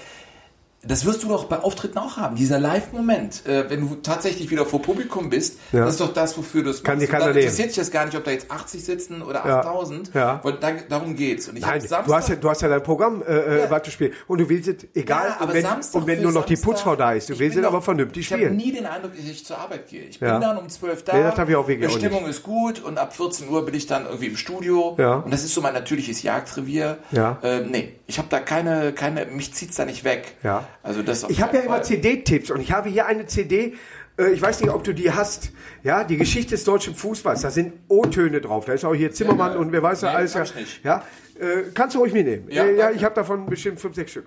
Das 0.88 1.06
wirst 1.06 1.24
du 1.24 1.28
doch 1.30 1.46
bei 1.46 1.58
Auftritten 1.60 1.98
auch 1.98 2.18
haben. 2.18 2.36
Dieser 2.36 2.60
Live-Moment, 2.60 3.46
äh, 3.46 3.70
wenn 3.70 3.82
du 3.82 3.96
tatsächlich 3.96 4.50
wieder 4.52 4.66
vor 4.66 4.82
Publikum 4.82 5.30
bist, 5.30 5.58
Ja. 5.72 5.82
das 5.86 5.96
ist 5.96 6.02
doch 6.02 6.14
das, 6.14 6.38
wofür 6.38 6.64
du 6.64 6.70
es 6.70 6.84
Kann 6.84 6.98
machst. 6.98 7.10
dir 7.10 7.14
Und 7.16 7.20
keiner 7.24 7.36
interessiert 7.36 7.70
sich 7.70 7.78
das 7.78 7.92
gar 7.92 8.06
nicht, 8.06 8.16
ob 8.18 8.24
da 8.24 8.32
jetzt 8.32 8.52
80 8.52 8.84
sitzen 8.84 9.22
oder 9.22 9.46
Ja. 9.46 9.60
8000. 9.60 10.12
Ja. 10.14 10.40
Weil 10.44 10.54
da, 10.54 10.72
darum 10.88 11.16
geht's. 11.16 11.48
Und 11.50 11.58
ich 11.58 11.62
Nein, 11.64 11.74
hab 11.82 11.88
Samstag, 11.88 12.06
du 12.06 12.14
hast 12.16 12.30
ja, 12.30 12.36
du 12.36 12.50
hast 12.50 12.62
ja 12.62 12.68
dein 12.68 12.84
Programm, 12.84 13.22
äh, 13.22 13.26
äh, 13.36 13.60
Ja. 13.64 13.70
was 13.72 13.82
du 13.84 13.92
spielst. 13.92 14.18
Und 14.28 14.40
du 14.40 14.50
willst 14.50 14.68
es, 14.68 14.76
egal, 14.94 15.36
Ja, 15.40 15.46
und 15.46 15.54
wenn, 15.54 15.62
Samstag 15.64 16.02
und 16.02 16.08
wenn 16.08 16.22
nur 16.22 16.32
noch 16.32 16.46
die 16.46 16.56
Samstag- 16.56 16.72
Putzfrau 16.72 16.96
da 16.96 17.14
ist, 17.14 17.30
du 17.30 17.34
Ich 17.34 17.40
willst 17.40 17.58
es 17.58 17.64
aber 17.66 17.82
vernünftig 17.82 18.26
Ich 18.26 18.32
habe 18.32 18.44
spielen. 18.44 18.56
nie 18.58 18.72
den 18.72 18.86
Eindruck, 18.86 19.16
dass 19.16 19.26
ich 19.26 19.46
zur 19.46 19.58
Arbeit 19.58 19.88
gehe. 19.90 20.04
Ich 20.04 20.20
Ja. 20.20 20.34
bin 20.34 20.42
dann 20.42 20.58
um 20.58 20.70
12 20.70 21.04
da. 21.04 21.14
Nee, 21.16 21.24
das 21.24 21.34
ich 21.50 21.56
auch 21.56 21.68
wirklich 21.68 21.80
Die 21.90 21.96
auch 21.96 22.00
Stimmung 22.00 22.26
ist 22.28 22.44
gut 22.44 22.84
und 22.84 22.98
ab 22.98 23.16
14 23.16 23.50
Uhr 23.50 23.66
bin 23.66 23.74
ich 23.76 23.88
dann 23.88 24.06
irgendwie 24.06 24.28
im 24.28 24.38
Studio. 24.38 24.96
Ja. 24.98 25.16
Und 25.16 25.32
das 25.34 25.44
ist 25.44 25.54
so 25.54 25.62
mein 25.62 25.74
natürliches 25.74 26.22
Jagdrevier. 26.24 26.98
Ja. 27.12 27.38
Äh, 27.42 27.62
nee, 27.62 27.94
ich 28.08 28.18
habe 28.18 28.28
da 28.30 28.40
keine, 28.40 28.94
keine, 28.94 29.26
mich 29.26 29.54
zieht's 29.54 29.76
da 29.76 29.86
nicht 29.86 30.04
weg. 30.04 30.36
Ja. 30.44 30.64
Also 30.84 31.02
das 31.02 31.26
Ich 31.30 31.42
habe 31.42 31.58
ja 31.58 31.64
immer. 31.64 31.82
CD-Tipps 31.82 32.52
und 32.52 32.62
ich 32.62 32.72
habe 32.72 32.90
hier 32.90 33.06
eine 33.06 33.26
CD, 33.26 33.76
äh, 34.18 34.30
ich 34.32 34.42
weiß 34.42 34.62
nicht, 34.62 34.70
ob 34.70 34.84
du 34.84 34.94
die 34.94 35.12
hast, 35.12 35.52
ja, 35.84 36.04
die 36.04 36.18
Geschichte 36.18 36.52
des 36.52 36.64
deutschen 36.64 36.96
Fußballs, 36.96 37.42
da 37.42 37.52
sind 37.52 37.74
O-Töne 37.88 38.42
drauf, 38.42 38.66
da 38.66 38.74
ist 38.74 38.86
auch 38.86 38.96
hier 38.96 39.12
Zimmermann 39.12 39.54
Ja, 39.54 39.60
und 39.60 39.72
wer 39.72 39.84
weiß 39.84 40.02
ja 40.02 40.12
nee, 40.12 40.16
alles. 40.18 40.34
Ja, 40.34 40.44
ja 40.84 41.04
äh, 41.40 41.64
kannst 41.74 41.96
du 41.96 42.00
ruhig 42.00 42.14
mitnehmen. 42.14 42.48
Ja, 42.50 42.64
äh, 42.64 42.78
ja. 42.78 42.90
Mhm. 42.90 42.96
ich 42.96 43.04
habe 43.04 43.16
davon 43.16 43.46
bestimmt 43.48 43.80
fünf, 43.80 43.96
sechs 43.96 44.12
Stück. 44.12 44.26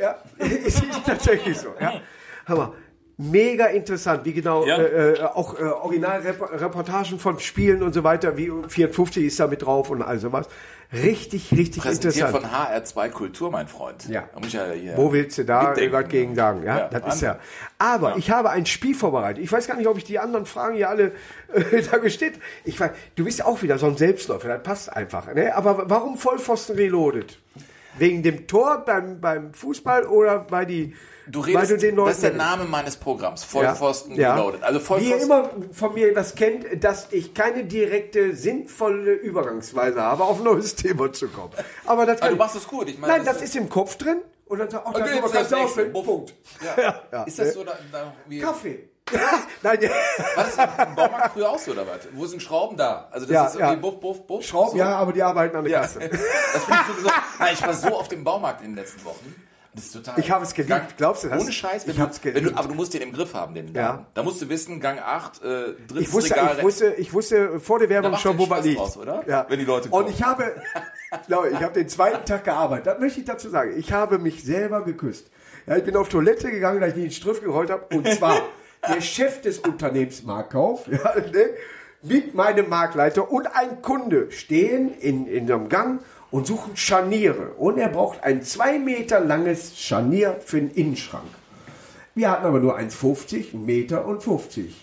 Ja, 0.00 0.18
es 0.38 0.48
ist 0.66 0.84
tatsächlich 1.06 1.58
so. 1.58 1.68
Ja. 1.80 2.00
Hammer. 2.46 2.74
Mega 3.20 3.66
interessant, 3.66 4.24
wie 4.24 4.32
genau 4.32 4.64
Ja. 4.64 4.78
äh, 4.78 5.12
äh, 5.12 5.22
auch 5.22 5.58
äh, 5.58 5.62
Originalreportagen 5.64 7.18
von 7.18 7.38
Spielen 7.38 7.82
und 7.82 7.92
so 7.92 8.02
weiter, 8.02 8.36
wie 8.36 8.50
54 8.68 9.24
ist 9.24 9.38
da 9.38 9.46
mit 9.46 9.62
drauf 9.62 9.90
und 9.90 10.00
all 10.02 10.18
sowas. 10.18 10.48
Richtig, 10.92 11.52
richtig 11.52 11.82
Präsentiert 11.82 12.16
interessant. 12.16 12.46
von 12.46 12.50
HR2 12.50 13.10
Kultur, 13.10 13.50
mein 13.50 13.68
Freund. 13.68 14.08
Ja. 14.08 14.24
Da 14.32 14.38
muss 14.38 14.48
ich 14.48 14.54
ja 14.54 14.70
hier 14.72 14.96
Wo 14.96 15.12
willst 15.12 15.38
du 15.38 15.44
da 15.44 15.74
was 15.76 16.08
gegen 16.08 16.34
sagen? 16.34 16.64
Ja, 16.64 16.78
Ja, 16.78 16.88
das 16.88 17.14
ist 17.14 17.20
ja. 17.20 17.38
Aber 17.78 18.16
ich 18.16 18.30
habe 18.30 18.50
ein 18.50 18.66
Spiel 18.66 18.94
vorbereitet. 18.96 19.44
Ich 19.44 19.52
weiß 19.52 19.68
gar 19.68 19.76
nicht, 19.76 19.86
ob 19.86 19.98
ich 19.98 20.04
die 20.04 20.18
anderen 20.18 20.46
Fragen 20.46 20.74
hier 20.74 20.88
alle 20.88 21.12
äh, 21.52 21.82
da 21.90 21.98
gestellt. 21.98 22.34
Ich 22.64 22.80
weiß, 22.80 22.90
du 23.14 23.24
bist 23.24 23.44
auch 23.44 23.62
wieder 23.62 23.78
so 23.78 23.86
ein 23.86 23.96
Selbstläufer. 23.96 24.48
Das 24.48 24.62
passt 24.62 24.96
einfach. 24.96 25.32
Ne? 25.32 25.54
Aber 25.54 25.88
warum 25.88 26.16
Vollpfosten 26.16 26.74
reloaded? 26.74 27.38
Wegen 27.98 28.22
dem 28.22 28.46
Tor 28.48 28.82
beim, 28.84 29.20
beim 29.20 29.52
Fußball 29.54 30.06
oder 30.06 30.46
weil 30.50 30.66
die 30.66 30.94
Du 31.30 31.40
weil 31.42 31.56
redest, 31.56 31.70
du 31.72 31.76
den 31.76 31.96
Leuten 31.96 32.08
das 32.08 32.16
ist 32.16 32.22
der 32.24 32.32
Name 32.34 32.64
meines 32.64 32.96
Programms, 32.96 33.44
Vollpfosten 33.44 34.14
ja. 34.16 34.34
Reloaded. 34.34 34.62
Also 34.62 34.78
Wie 34.78 34.82
ihr 34.82 35.18
Vollpfosten. 35.18 35.22
immer 35.22 35.50
von 35.72 35.94
mir 35.94 36.14
das 36.14 36.34
kennt, 36.34 36.82
dass 36.82 37.08
ich 37.12 37.34
keine 37.34 37.64
direkte, 37.64 38.34
sinnvolle 38.34 39.12
Übergangsweise 39.12 40.00
habe, 40.02 40.24
auf 40.24 40.38
ein 40.38 40.44
neues 40.44 40.74
Thema 40.76 41.12
zu 41.12 41.28
kommen. 41.28 41.52
Aber 41.86 42.06
das 42.06 42.20
kann 42.20 42.30
du 42.30 42.36
machst 42.36 42.56
es 42.56 42.66
gut. 42.66 42.88
Ich 42.88 42.98
meine, 42.98 43.14
Nein, 43.14 43.24
das 43.24 43.42
ist 43.42 43.54
im 43.56 43.68
Kopf 43.68 43.96
drin. 43.96 44.22
Und 44.46 44.58
dann 44.58 44.68
sagt, 44.70 44.84
ach, 44.86 44.94
Okay, 44.94 45.04
darüber 45.06 45.30
kannst 45.30 45.52
du 45.52 45.56
das 45.56 45.64
aufhören. 45.64 45.92
Punkt. 45.92 46.34
Ja. 46.76 46.94
Ja. 47.12 47.22
Ist 47.22 47.38
das 47.38 47.54
so? 47.54 47.62
Da, 47.62 47.78
da, 47.92 48.12
Kaffee. 48.40 48.88
Nein, 49.62 49.78
ja. 49.82 49.90
War 50.36 50.44
das 50.44 50.56
im 50.88 50.94
Baumarkt 50.94 51.32
früher 51.32 51.50
auch 51.50 51.58
so 51.58 51.72
oder 51.72 51.86
was? 51.86 52.00
Wo 52.12 52.26
sind 52.26 52.42
Schrauben 52.42 52.76
da? 52.76 53.08
Also 53.10 53.26
das 53.26 53.34
Ja, 53.34 53.46
ist 53.46 53.54
irgendwie 53.54 53.74
ja. 53.74 53.78
buff, 53.80 54.00
buff, 54.00 54.26
buff. 54.26 54.44
Schrauben, 54.44 54.72
so. 54.72 54.76
ja, 54.78 54.96
aber 54.96 55.12
die 55.12 55.22
arbeiten 55.22 55.56
an 55.56 55.64
der 55.64 55.72
Ja. 55.72 55.80
Kasse. 55.82 55.98
Das 56.10 56.62
ich. 56.62 57.12
Nein, 57.38 57.48
ich 57.54 57.62
war 57.62 57.74
so 57.74 57.88
auf 57.88 58.08
dem 58.08 58.24
Baumarkt 58.24 58.60
in 58.62 58.68
den 58.68 58.76
letzten 58.76 59.04
Wochen. 59.04 59.34
Das 59.74 59.84
ist 59.84 59.92
total. 59.92 60.18
Ich 60.18 60.30
habe 60.30 60.44
es 60.44 60.52
geliebt. 60.52 60.68
Gang- 60.70 60.88
Glaubst 60.96 61.22
du 61.24 61.28
das? 61.28 61.40
Ohne 61.42 61.52
Scheiß. 61.52 61.86
Ich 61.86 61.94
du, 61.94 62.02
hab's 62.02 62.20
wenn 62.24 62.34
du, 62.34 62.40
geliebt. 62.40 62.58
aber 62.58 62.68
du 62.68 62.74
musst 62.74 62.92
den 62.92 63.02
im 63.02 63.12
Griff 63.12 63.34
haben, 63.34 63.54
den 63.54 63.72
Ja. 63.72 63.82
Laden. 63.90 64.06
Da 64.14 64.22
musst 64.24 64.42
du 64.42 64.48
wissen, 64.48 64.80
Gang 64.80 64.98
8, 64.98 65.42
äh, 65.42 65.46
drittes 65.86 66.08
Ich 66.08 66.12
wusste, 66.12 66.34
Regal. 66.34 66.56
ich 66.58 66.62
wusste, 66.64 66.94
ich 66.98 67.12
wusste 67.12 67.60
vor 67.60 67.78
der 67.78 67.88
Werbung 67.88 68.16
schon, 68.16 68.36
wo 68.36 68.46
man 68.46 68.62
liegt. 68.64 68.80
draus, 68.80 68.96
oder? 68.96 69.22
Ja. 69.28 69.46
Wenn 69.48 69.58
die 69.60 69.64
Leute 69.64 69.88
Und 69.90 70.02
kommen. 70.04 70.08
ich 70.14 70.22
habe, 70.24 70.52
Leute, 71.28 71.54
ich 71.54 71.62
habe 71.62 71.72
den 71.74 71.88
zweiten 71.88 72.24
Tag 72.24 72.44
gearbeitet. 72.44 72.86
Das 72.86 72.98
möchte 72.98 73.20
ich 73.20 73.26
dazu 73.26 73.48
sagen. 73.48 73.74
Ich 73.78 73.92
habe 73.92 74.18
mich 74.18 74.42
selber 74.42 74.82
geküsst. 74.84 75.30
Ja, 75.66 75.76
ich 75.76 75.84
bin 75.84 75.96
auf 75.96 76.08
Toilette 76.08 76.50
gegangen, 76.50 76.80
da 76.80 76.88
ich 76.88 76.94
den 76.94 77.10
Strüff 77.12 77.40
gerollt 77.40 77.70
habe. 77.70 77.94
Und 77.94 78.08
zwar 78.08 78.40
der 78.88 79.00
Chef 79.00 79.40
des 79.40 79.60
Unternehmens 79.60 80.24
Marktkauf, 80.24 80.88
ja, 80.88 81.14
ne, 81.14 81.50
mit 82.02 82.34
meinem 82.34 82.68
Marktleiter 82.68 83.30
und 83.30 83.46
ein 83.54 83.82
Kunde 83.82 84.32
stehen 84.32 84.94
in, 84.98 85.26
in 85.26 85.50
einem 85.52 85.68
Gang 85.68 86.02
und 86.30 86.46
suchen 86.46 86.76
Scharniere. 86.76 87.52
Und 87.58 87.78
er 87.78 87.88
braucht 87.88 88.22
ein 88.22 88.42
zwei 88.42 88.78
Meter 88.78 89.20
langes 89.20 89.78
Scharnier 89.78 90.36
für 90.44 90.58
den 90.58 90.70
Innenschrank. 90.70 91.24
Wir 92.14 92.30
hatten 92.30 92.46
aber 92.46 92.60
nur 92.60 92.78
1,50, 92.78 93.54
einen 93.54 93.66
Meter 93.66 94.04
und 94.04 94.22
50. 94.22 94.74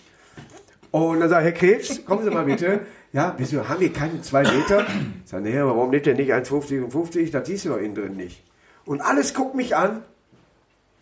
Und 0.90 1.20
dann 1.20 1.28
sagt 1.28 1.44
Herr 1.44 1.52
Krebs, 1.52 2.04
kommen 2.04 2.24
Sie 2.24 2.30
mal 2.30 2.44
bitte. 2.44 2.80
Ja, 3.10 3.34
wieso 3.38 3.66
haben 3.66 3.80
wir 3.80 3.90
keine 3.90 4.20
zwei 4.20 4.42
Meter? 4.42 4.86
Ich 5.24 5.30
sage, 5.30 5.42
nee, 5.42 5.58
aber 5.58 5.74
warum 5.74 5.88
nimmt 5.88 6.04
der 6.04 6.14
nicht 6.14 6.30
1,50 6.30 6.84
und 6.84 6.90
50? 6.90 7.30
Das 7.30 7.46
siehst 7.46 7.64
du 7.64 7.70
doch 7.70 7.78
innen 7.78 7.94
drin 7.94 8.16
nicht. 8.16 8.44
Und 8.84 9.00
alles 9.00 9.32
guckt 9.32 9.54
mich 9.54 9.74
an. 9.74 10.02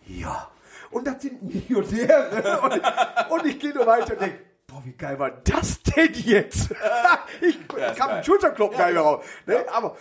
Ja. 0.05 0.47
Und 0.89 1.05
das 1.05 1.21
sind 1.21 1.43
Millionäre. 1.43 2.61
und, 2.63 3.31
und 3.31 3.45
ich 3.45 3.59
gehe 3.59 3.73
nur 3.73 3.85
weiter 3.85 4.13
und 4.13 4.21
denke, 4.21 4.37
boah, 4.77 4.85
wie 4.85 4.93
geil 4.93 5.19
war 5.19 5.31
das 5.31 5.81
denn 5.81 6.13
jetzt? 6.13 6.69
ich 7.41 7.57
Ja, 7.77 7.93
kam 7.93 8.07
geil. 8.07 8.15
einen 8.15 8.23
Schulterklopfen 8.23 8.95
ja, 8.95 9.01
raus. 9.01 9.25
Ne? 9.45 9.65
Aber 9.71 9.97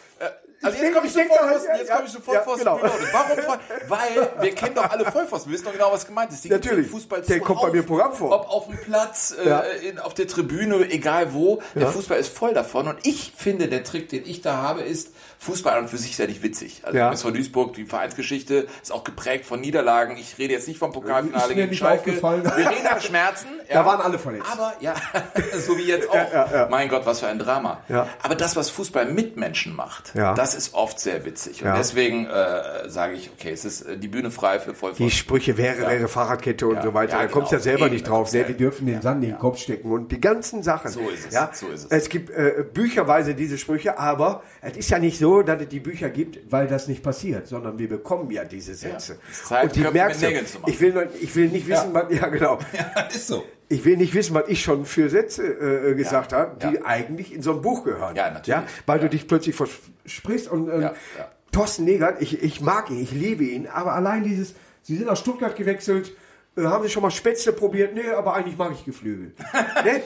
Also 0.63 0.77
ich 0.79 0.83
jetzt 0.83 0.95
komme 0.95 1.07
ich, 1.07 1.11
ich 1.13 1.17
denk 1.17 1.31
sofort 1.31 1.51
da- 1.51 1.57
aus- 1.57 1.63
jetzt 1.79 1.89
ja, 1.89 1.97
komm 1.97 2.07
ich 2.07 2.13
sofort 2.13 2.37
ja, 2.37 2.43
vor 2.43 2.57
genau. 2.57 2.81
Warum? 2.81 3.39
Voll- 3.43 3.59
Weil 3.89 4.31
wir 4.41 4.55
kennen 4.55 4.75
doch 4.75 4.91
alle 4.91 5.05
Vollpfosten. 5.05 5.51
Wir 5.51 5.55
wissen 5.55 5.65
doch 5.67 5.73
genau, 5.73 5.93
was 5.93 6.07
gemeint 6.07 6.33
ist. 6.33 6.43
Die 6.45 6.49
Natürlich. 6.49 6.89
Fußball 6.89 7.21
Der 7.23 7.41
kommt 7.41 7.61
bei 7.61 7.71
mir 7.71 7.81
im 7.81 7.87
Programm 7.87 8.13
vor. 8.15 8.33
Ob 8.33 8.49
auf 8.49 8.67
dem 8.67 8.79
Platz, 8.79 9.35
äh, 9.43 9.49
Ja. 9.49 9.61
in, 9.61 9.99
auf 9.99 10.15
der 10.15 10.27
Tribüne, 10.27 10.77
egal 10.91 11.33
wo. 11.35 11.63
Der 11.75 11.89
Fußball 11.89 12.19
ist 12.19 12.37
voll 12.37 12.55
davon. 12.55 12.89
Und 12.89 12.99
ich 13.07 13.33
finde, 13.37 13.69
der 13.69 13.85
Trick, 13.85 14.09
den 14.09 14.25
ich 14.27 14.41
da 14.41 14.57
habe, 14.57 14.83
ist, 14.83 15.11
Fußball 15.39 15.75
an 15.75 15.83
und 15.85 15.89
für 15.89 15.99
sich 15.99 16.13
ist 16.13 16.19
ja 16.19 16.27
nicht 16.27 16.43
witzig. 16.43 16.81
Also 16.85 16.97
Ja. 16.97 17.11
ja. 17.11 17.17
von 17.17 17.35
Duisburg, 17.35 17.75
die 17.75 17.85
Vereinsgeschichte 17.85 18.67
ist 18.83 18.91
auch 18.91 19.05
geprägt 19.05 19.45
von 19.45 19.61
Niederlagen. 19.61 20.17
Ich 20.17 20.39
rede 20.39 20.55
jetzt 20.55 20.67
nicht 20.67 20.79
vom 20.79 20.93
Pokalfinale 20.93 21.55
gegen 21.55 21.75
Schalke. 21.75 22.13
Wir 22.23 22.57
reden 22.57 22.87
über 22.91 23.01
Schmerzen. 23.01 23.49
Da 23.69 23.85
waren 23.85 24.01
alle 24.01 24.17
verletzt. 24.17 24.47
Aber 24.51 24.75
ja, 24.79 24.95
so 25.67 25.77
wie 25.77 25.83
jetzt 25.87 26.09
auch. 26.09 26.15
ja, 26.15 26.49
ja. 26.53 26.69
Mein 26.71 26.89
Gott, 26.89 27.05
was 27.05 27.19
für 27.19 27.27
ein 27.27 27.41
Drama. 27.41 27.81
Ja. 27.89 28.07
Aber 28.23 28.37
das, 28.37 28.55
was 28.55 28.71
Fußball 28.71 29.07
mit 29.07 29.37
Menschen 29.37 29.75
macht, 29.75 30.15
Ja. 30.15 30.35
Das 30.47 30.55
ist 30.55 30.75
oft 30.75 31.01
sehr 31.01 31.25
witzig. 31.25 31.61
Und 31.63 31.69
Ja. 31.69 31.77
deswegen 31.77 32.27
äh, 32.27 32.89
sage 32.89 33.15
ich, 33.15 33.31
okay, 33.37 33.51
es 33.51 33.65
ist 33.65 33.83
äh, 33.83 33.97
die 33.99 34.07
Bühne 34.07 34.31
frei 34.31 34.61
für 34.61 34.71
die 34.71 34.77
Vollpfosten. 34.77 35.11
Sprüche 35.11 35.57
wäre, 35.59 35.79
wäre 35.83 36.07
Fahrradkette 36.07 36.67
und 36.69 36.77
Ja. 36.77 36.83
so 36.83 36.95
weiter. 36.95 37.15
Ja, 37.17 37.23
da 37.23 37.29
kommst 37.29 37.51
du 37.51 37.57
ja 37.57 37.59
genau. 37.59 37.65
selber 37.71 37.87
Eben, 37.87 37.95
nicht 37.95 38.09
drauf. 38.09 38.33
Ne? 38.33 38.39
ja- 38.41 38.49
dürfen 38.51 38.87
den 38.87 39.03
Sand 39.03 39.25
in 39.25 39.31
den 39.31 39.39
Kopf 39.39 39.59
stecken 39.59 39.91
und 39.91 40.13
die 40.13 40.21
ganzen 40.21 40.63
Sachen. 40.63 40.91
So 40.91 41.01
ist 41.11 41.27
es, 41.29 41.35
Ja? 41.35 41.51
so 41.53 41.67
ist 41.69 41.85
es. 41.87 41.91
Es 41.91 42.09
gibt 42.09 42.31
äh, 42.31 42.65
bücherweise 42.73 43.35
diese 43.35 43.59
Sprüche, 43.59 43.99
aber 43.99 44.43
es 44.63 44.77
ist 44.77 44.89
ja 44.91 44.99
nicht 45.01 45.19
so, 45.19 45.43
dass 45.43 45.61
es 45.61 45.69
die 45.69 45.81
Bücher 45.81 46.11
gibt, 46.11 46.39
weil 46.53 46.69
das 46.69 46.87
nicht 46.87 47.03
passiert, 47.03 47.49
sondern 47.49 47.79
wir 47.79 47.89
bekommen 47.89 48.31
ja 48.31 48.45
diese 48.45 48.75
Sätze. 48.75 49.19
Zeit, 49.45 49.65
und 49.65 49.77
die 49.77 49.81
Köpfe 49.81 49.95
merkst 49.95 50.23
du. 50.23 50.27
Nägeln 50.27 50.47
zu 50.47 50.59
machen. 50.61 50.71
Ich 50.73 50.81
will, 50.81 51.09
ich 51.21 51.35
will 51.37 51.49
nicht 51.49 51.67
wissen, 51.67 51.93
was, 51.93 52.05
ja 52.11 52.29
genau. 52.29 52.59
Ja, 52.73 53.03
ist 53.03 53.27
so. 53.27 53.45
Ich 53.69 53.85
will 53.85 53.97
nicht 53.97 54.15
wissen, 54.15 54.35
was 54.35 54.49
ich 54.49 54.63
schon 54.63 54.85
für 54.85 55.09
Sätze 55.09 55.43
äh, 55.45 55.95
gesagt 55.95 56.33
Ja, 56.33 56.39
habe, 56.39 56.57
die 56.69 56.77
ja. 56.77 56.85
eigentlich 56.85 57.33
in 57.35 57.43
so 57.43 57.53
ein 57.53 57.63
Buch 57.63 57.85
gehören. 57.85 58.15
Ja, 58.15 58.31
natürlich. 58.31 58.61
weil 58.87 59.01
du 59.01 59.09
dich 59.09 59.27
plötzlich 59.27 59.57
versprichst 59.57 60.49
und 60.49 60.69
ähm, 60.69 60.83
Ja, 60.83 60.95
ja. 61.19 61.29
Thorsten 61.53 61.85
Negert, 61.85 62.21
ich, 62.23 62.43
ich 62.43 62.61
mag 62.61 62.91
ihn, 62.91 63.03
ich 63.03 63.13
liebe 63.13 63.43
ihn, 63.45 63.67
aber 63.67 63.95
allein 63.95 64.23
dieses, 64.25 64.55
sie 64.83 64.97
sind 64.97 65.07
nach 65.07 65.17
Stuttgart 65.17 65.57
gewechselt, 65.57 66.13
äh, 66.57 66.63
haben 66.65 66.85
sie 66.85 66.91
schon 66.91 67.03
mal 67.03 67.11
Spätzle 67.11 67.53
probiert? 67.53 67.95
Nee, 67.95 68.09
aber 68.11 68.35
eigentlich 68.35 68.57
mag 68.57 68.73
ich 68.73 68.85
Geflügel. 68.85 69.33
ne? 69.85 70.01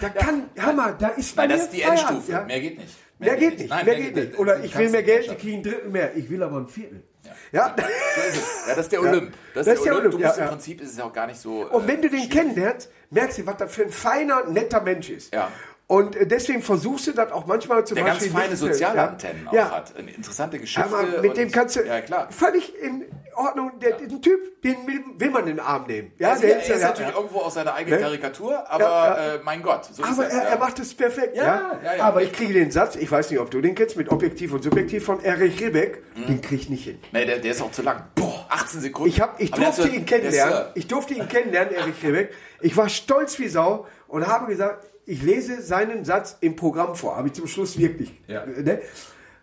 Da 0.00 0.08
kann, 0.08 0.44
Hammer, 0.58 0.96
da 0.98 1.08
ist 1.08 1.36
Weil 1.36 1.48
bei 1.48 1.54
das 1.54 1.64
ist 1.64 1.72
die 1.74 1.80
Feierabend, 1.82 2.08
Endstufe. 2.10 2.32
ja? 2.32 2.44
Mehr 2.44 2.60
geht 2.60 2.78
nicht. 2.78 2.94
Mehr 3.18 3.36
geht 3.36 3.58
nicht, 3.58 3.70
Nein, 3.70 3.84
mehr 3.84 3.94
geht 3.94 4.16
nicht. 4.16 4.38
Oder 4.38 4.64
ich 4.64 4.76
will 4.76 4.88
mehr 4.90 5.02
Geld, 5.04 5.26
ich 5.30 5.38
kriege 5.38 5.56
ein 5.58 5.62
Drittel 5.62 5.90
mehr. 5.90 6.16
Ich 6.16 6.28
will 6.28 6.42
aber 6.42 6.56
ein 6.56 6.66
Viertel. 6.66 7.02
Ja. 7.24 7.32
Es. 7.76 8.36
Ja, 8.66 8.74
das 8.74 8.78
ist 8.78 8.92
der 8.92 9.00
Olymp. 9.00 9.32
Das, 9.54 9.66
Das 9.66 9.78
ist 9.78 9.84
der 9.84 9.94
Olymp. 9.94 10.12
Du 10.12 10.18
ja, 10.18 10.26
musst 10.26 10.38
ja. 10.38 10.44
im 10.44 10.50
Prinzip 10.50 10.80
ist 10.80 10.90
es 10.90 10.96
ja 10.96 11.04
auch 11.04 11.12
gar 11.12 11.26
nicht 11.26 11.40
so. 11.40 11.68
Und 11.68 11.86
wenn 11.86 11.98
äh, 11.98 12.02
du 12.02 12.10
den 12.10 12.28
kennenlernst, 12.28 12.90
merkst 13.10 13.38
du, 13.38 13.46
was 13.46 13.56
das 13.58 13.74
für 13.74 13.82
ein 13.82 13.90
feiner, 13.90 14.44
netter 14.44 14.80
Mensch 14.80 15.10
ist. 15.10 15.32
Ja. 15.32 15.50
Und 15.88 16.16
äh, 16.16 16.26
deswegen 16.26 16.62
versuchst 16.62 17.06
du 17.08 17.12
das 17.12 17.32
auch 17.32 17.46
manchmal 17.46 17.84
zum 17.86 17.96
der 17.96 18.04
ganz 18.04 18.18
Beispiel... 18.20 18.32
feine 18.32 18.50
nicht- 18.50 18.58
soziale 18.58 18.96
ja. 18.96 19.16
Auch 19.48 19.52
ja. 19.52 19.70
hat. 19.72 19.92
Eine 19.96 20.10
interessante 20.12 20.58
Geschichte. 20.58 20.82
Aber 20.84 21.20
mit 21.20 21.36
dem 21.36 21.50
kannst 21.50 21.76
du 21.76 21.80
Ja, 21.82 22.28
völlig 22.30 22.74
in 22.80 23.04
Ordnung, 23.34 23.72
der, 23.80 23.92
den 23.98 24.22
Typ, 24.22 24.62
den 24.62 24.76
will, 24.86 25.30
man 25.30 25.42
in 25.42 25.56
den 25.56 25.60
Arm 25.60 25.86
nehmen. 25.86 26.12
Ja, 26.18 26.30
Also, 26.30 26.42
der 26.42 26.56
er 26.56 26.62
ist, 26.62 26.68
ist 26.70 26.82
natürlich 26.82 27.14
irgendwo 27.14 27.38
aus 27.40 27.54
seiner 27.54 27.74
eigenen 27.74 27.98
Ne? 27.98 28.04
Karikatur, 28.06 28.70
aber. 28.70 29.18
Äh, 29.18 29.38
mein 29.44 29.62
Gott, 29.62 29.86
so 29.92 30.02
Aber 30.04 30.26
er, 30.26 30.42
er 30.48 30.58
macht 30.58 30.78
es 30.78 30.94
perfekt. 30.94 31.36
Ja. 31.36 31.78
Aber 31.98 32.22
ich 32.22 32.32
kriege 32.32 32.52
den 32.54 32.70
Satz, 32.70 32.96
ich 32.96 33.10
weiß 33.10 33.30
nicht, 33.30 33.40
ob 33.40 33.50
du 33.50 33.60
den 33.60 33.74
kennst, 33.74 33.96
mit 33.96 34.10
Objektiv 34.10 34.52
und 34.52 34.62
Subjektiv 34.62 35.04
von 35.04 35.22
Erich 35.22 35.60
Ribbeck, 35.60 36.02
Mhm. 36.14 36.26
den 36.26 36.40
krieg 36.42 36.60
ich 36.60 36.68
nicht 36.70 36.84
hin. 36.84 36.98
Nee, 37.12 37.24
der, 37.26 37.38
der 37.38 37.50
ist 37.52 37.60
auch 37.62 37.72
zu 37.72 37.80
lang. 37.82 38.04
Boah, 38.14 38.46
18 38.50 38.80
Sekunden. 38.82 39.08
Ich, 39.10 39.20
hab, 39.20 39.40
ich 39.40 39.50
durfte 39.50 39.88
ihn 39.88 40.04
kennenlernen. 40.06 40.54
äh, 40.54 40.64
Ich 40.78 40.86
durfte 40.86 41.14
ihn 41.14 41.26
kennenlernen, 41.28 41.74
Erich 41.74 42.02
Rebeck. 42.02 42.32
Ich 42.60 42.76
war 42.76 42.88
stolz 42.90 43.38
wie 43.38 43.48
Sau 43.48 43.86
und 44.08 44.26
habe 44.26 44.46
gesagt, 44.46 44.86
ich 45.04 45.22
lese 45.22 45.62
seinen 45.62 46.04
Satz 46.04 46.36
im 46.40 46.56
Programm 46.56 46.94
vor. 46.94 47.16
Habe 47.16 47.28
ich 47.28 47.34
zum 47.34 47.46
Schluss 47.46 47.76
wirklich. 47.78 48.20
Ja. 48.26 48.46
Ne? 48.46 48.80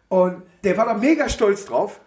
Und 0.08 0.44
der 0.64 0.78
war 0.78 0.86
da 0.86 0.94
mega 0.94 1.30
stolz 1.30 1.66
drauf. 1.66 2.00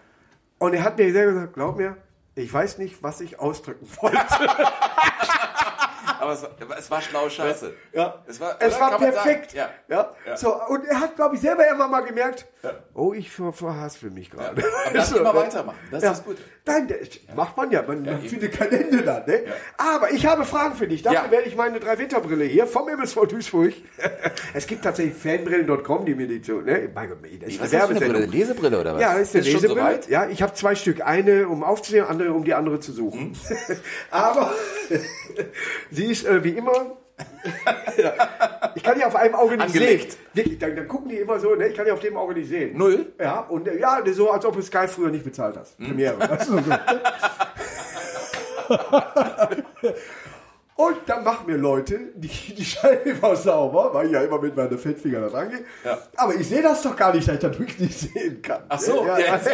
Und 0.59 0.75
er 0.75 0.85
hat 0.85 0.99
mir 0.99 1.13
gesagt, 1.13 1.55
glaub 1.55 1.77
mir, 1.77 1.97
ich 2.35 2.53
weiß 2.53 2.79
nicht, 2.79 3.03
was 3.03 3.21
ich 3.21 3.39
ausdrücken 3.39 3.87
wollte. 4.01 4.19
Aber 6.23 6.35
es, 6.35 6.43
war- 6.45 6.79
es 6.79 6.89
war 6.89 7.03
schlaue 7.03 7.29
Scheiße. 7.31 7.75
Ja. 7.93 8.23
Es 8.29 8.39
war, 8.41 8.55
Es 8.61 8.79
war 8.79 8.97
perfekt. 8.97 9.55
Ja. 9.55 9.71
Ja. 9.89 10.15
Ja. 10.25 10.37
So, 10.37 10.55
und 10.69 10.85
er 10.87 11.01
hat, 11.01 11.17
glaube 11.17 11.35
ich, 11.35 11.41
selber 11.41 11.69
immer 11.69 11.89
mal 11.89 12.03
gemerkt, 12.03 12.47
oh, 12.95 13.13
ich 13.13 13.29
ver 13.29 13.53
verhaspel 13.53 14.11
mich 14.11 14.31
gerade. 14.31 14.51
Aber 14.51 14.63
lass 14.95 15.11
ihn 15.17 15.23
mal 15.25 15.35
weitermachen. 15.35 15.77
Das 15.91 16.01
ist 16.05 16.09
das 16.11 16.25
Gute. 16.25 16.43
Nein, 16.65 16.87
das 16.87 17.35
macht 17.35 17.57
man 17.57 17.73
ja. 17.73 17.83
Man, 17.83 18.05
man 18.05 18.23
findet 18.23 18.53
kein 18.53 18.71
Ende 18.71 19.03
da. 19.03 19.25
Ne? 19.27 19.43
Aber 19.79 20.13
ich 20.13 20.25
habe 20.25 20.45
Fragen 20.45 20.77
für 20.77 20.87
dich. 20.87 21.03
Dafür 21.03 21.29
werde 21.33 21.49
ich 21.49 21.57
meine 21.57 21.81
drei 21.81 21.99
Winterbrille 21.99 22.45
hier 22.45 22.69
vom 22.69 22.89
MSV 22.89 23.27
Duisburg. 23.27 23.73
es 24.55 24.69
gibt 24.69 24.85
tatsächlich 24.85 25.17
fanbrillen.com, 25.17 26.07
die 26.07 26.15
mir 26.15 26.29
die 26.29 26.41
so, 26.45 26.61
ne? 26.61 26.89
Mein 26.95 27.09
Gott, 27.09 27.19
das 27.25 27.49
ist 27.49 27.61
Was 27.61 27.75
eine 27.75 27.83
ist 27.83 28.01
das. 28.01 28.09
Brille? 28.09 28.27
Lesebrille 28.27 28.79
oder 28.81 28.95
was? 28.95 29.01
Ja, 29.03 29.15
das 29.15 29.23
ist 29.23 29.35
eine 29.35 29.45
schon 29.45 29.53
Lesebrille. 29.55 29.81
soweit? 29.81 30.09
ja, 30.09 30.29
ich 30.29 30.41
habe 30.41 30.55
zwei 30.55 30.77
Stück. 30.77 31.05
Eine, 31.05 31.49
um 31.49 31.65
aufzusehen, 31.65 32.07
andere, 32.07 32.33
um 32.33 32.45
die 32.45 32.55
andere 32.55 32.79
zu 32.79 32.93
suchen. 32.93 33.37
Aber 34.13 34.53
sie 35.91 36.12
ist 36.13 36.25
äh, 36.25 36.45
wie 36.45 36.51
immer. 36.51 36.73
Ich 38.75 38.83
kann 38.83 38.99
die 38.99 39.05
auf 39.05 39.15
einem 39.15 39.35
Auge 39.35 39.57
nicht 39.57 39.67
Angelegt. 39.67 40.13
sehen. 40.13 40.21
Wirklich, 40.33 40.59
dann, 40.59 40.75
dann 40.75 40.89
gucken 40.89 41.11
die 41.11 41.17
immer 41.17 41.39
so, 41.39 41.55
ne? 41.55 41.69
ich 41.69 41.77
kann 41.77 41.85
die 41.85 41.93
auf 41.93 42.01
dem 42.01 42.17
Auge 42.17 42.33
nicht 42.35 42.49
sehen. 42.49 42.77
Null? 42.77 43.13
Ja, 43.21 43.41
und 43.41 43.69
äh, 43.69 43.79
ja, 43.79 44.03
so 44.13 44.31
als 44.31 44.47
ob 44.47 44.57
du 44.57 44.63
Sky 44.63 44.89
früher 44.89 45.11
nicht 45.11 45.25
bezahlt 45.25 45.57
hast. 45.57 45.77
Premiere. 45.79 46.17
Und 50.83 50.97
dann 51.07 51.23
machen 51.23 51.47
mir 51.47 51.59
Leute 51.59 51.99
die, 52.15 52.29
die 52.29 52.65
Scheibe 52.65 53.11
immer 53.11 53.37
sauber, 53.37 53.91
weil 53.93 54.07
ich 54.07 54.13
ja 54.13 54.23
immer 54.23 54.41
mit 54.41 54.57
meinen 54.57 54.77
Fettfinger 54.77 55.21
da 55.21 55.29
rangehe. 55.29 55.61
Ja. 55.85 55.99
Aber 56.17 56.35
ich 56.35 56.49
sehe 56.49 56.61
das 56.61 56.83
doch 56.83 56.97
gar 56.97 57.15
nicht, 57.15 57.29
dass 57.29 57.37
ich 57.37 57.41
das 57.41 57.57
wirklich 57.57 57.79
nicht 57.79 57.99
sehen 57.99 58.43
kann. 58.43 58.63
Ach 58.69 58.81
so, 58.81 59.07
ja, 59.07 59.19
ja. 59.19 59.41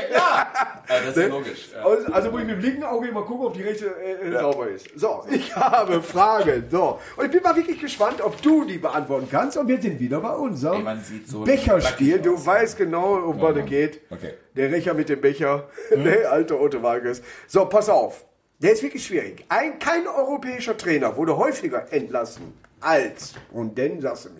Ja, 0.88 1.00
das 1.00 1.16
ist 1.16 1.22
ja 1.22 1.28
logisch. 1.28 1.68
Also, 1.84 2.12
also 2.12 2.30
muss 2.30 2.40
ich 2.40 2.46
mit 2.46 2.56
dem 2.56 2.62
linken 2.62 2.84
Auge 2.84 3.08
immer 3.08 3.22
gucken, 3.22 3.46
ob 3.46 3.52
die 3.52 3.62
rechte 3.62 3.86
äh, 3.86 4.26
äh, 4.26 4.40
sauber 4.40 4.68
ist. 4.68 4.88
So, 4.96 5.22
ich 5.30 5.54
habe 5.56 6.02
Fragen. 6.02 6.64
So. 6.70 6.98
Und 7.16 7.26
ich 7.26 7.30
bin 7.30 7.42
mal 7.42 7.54
wirklich 7.54 7.78
gespannt, 7.78 8.22
ob 8.22 8.40
du 8.40 8.64
die 8.64 8.78
beantworten 8.78 9.28
kannst. 9.30 9.58
Und 9.58 9.68
wir 9.68 9.82
sind 9.82 10.00
wieder 10.00 10.20
bei 10.20 10.32
unserem 10.32 10.86
Ey, 10.86 10.96
so 11.26 11.40
Becherspiel. 11.40 12.20
Du 12.20 12.44
weißt 12.44 12.78
genau, 12.78 13.16
um 13.16 13.38
was 13.38 13.56
es 13.56 13.66
geht. 13.66 14.00
Okay. 14.08 14.32
Der 14.56 14.72
Recher 14.72 14.94
mit 14.94 15.10
dem 15.10 15.20
Becher. 15.20 15.68
Der 15.90 16.32
alte 16.32 16.58
Otto 16.58 16.82
Walkes. 16.82 17.20
So, 17.46 17.66
pass 17.66 17.90
auf. 17.90 18.24
Der 18.60 18.72
ist 18.72 18.82
wirklich 18.82 19.06
schwierig. 19.06 19.44
Ein, 19.48 19.78
kein 19.78 20.08
europäischer 20.08 20.76
Trainer 20.76 21.16
wurde 21.16 21.36
häufiger 21.36 21.92
entlassen 21.92 22.58
als. 22.80 23.34
Und 23.52 23.78
dann 23.78 24.00
sagst 24.00 24.24
du 24.26 24.30
mir. 24.30 24.38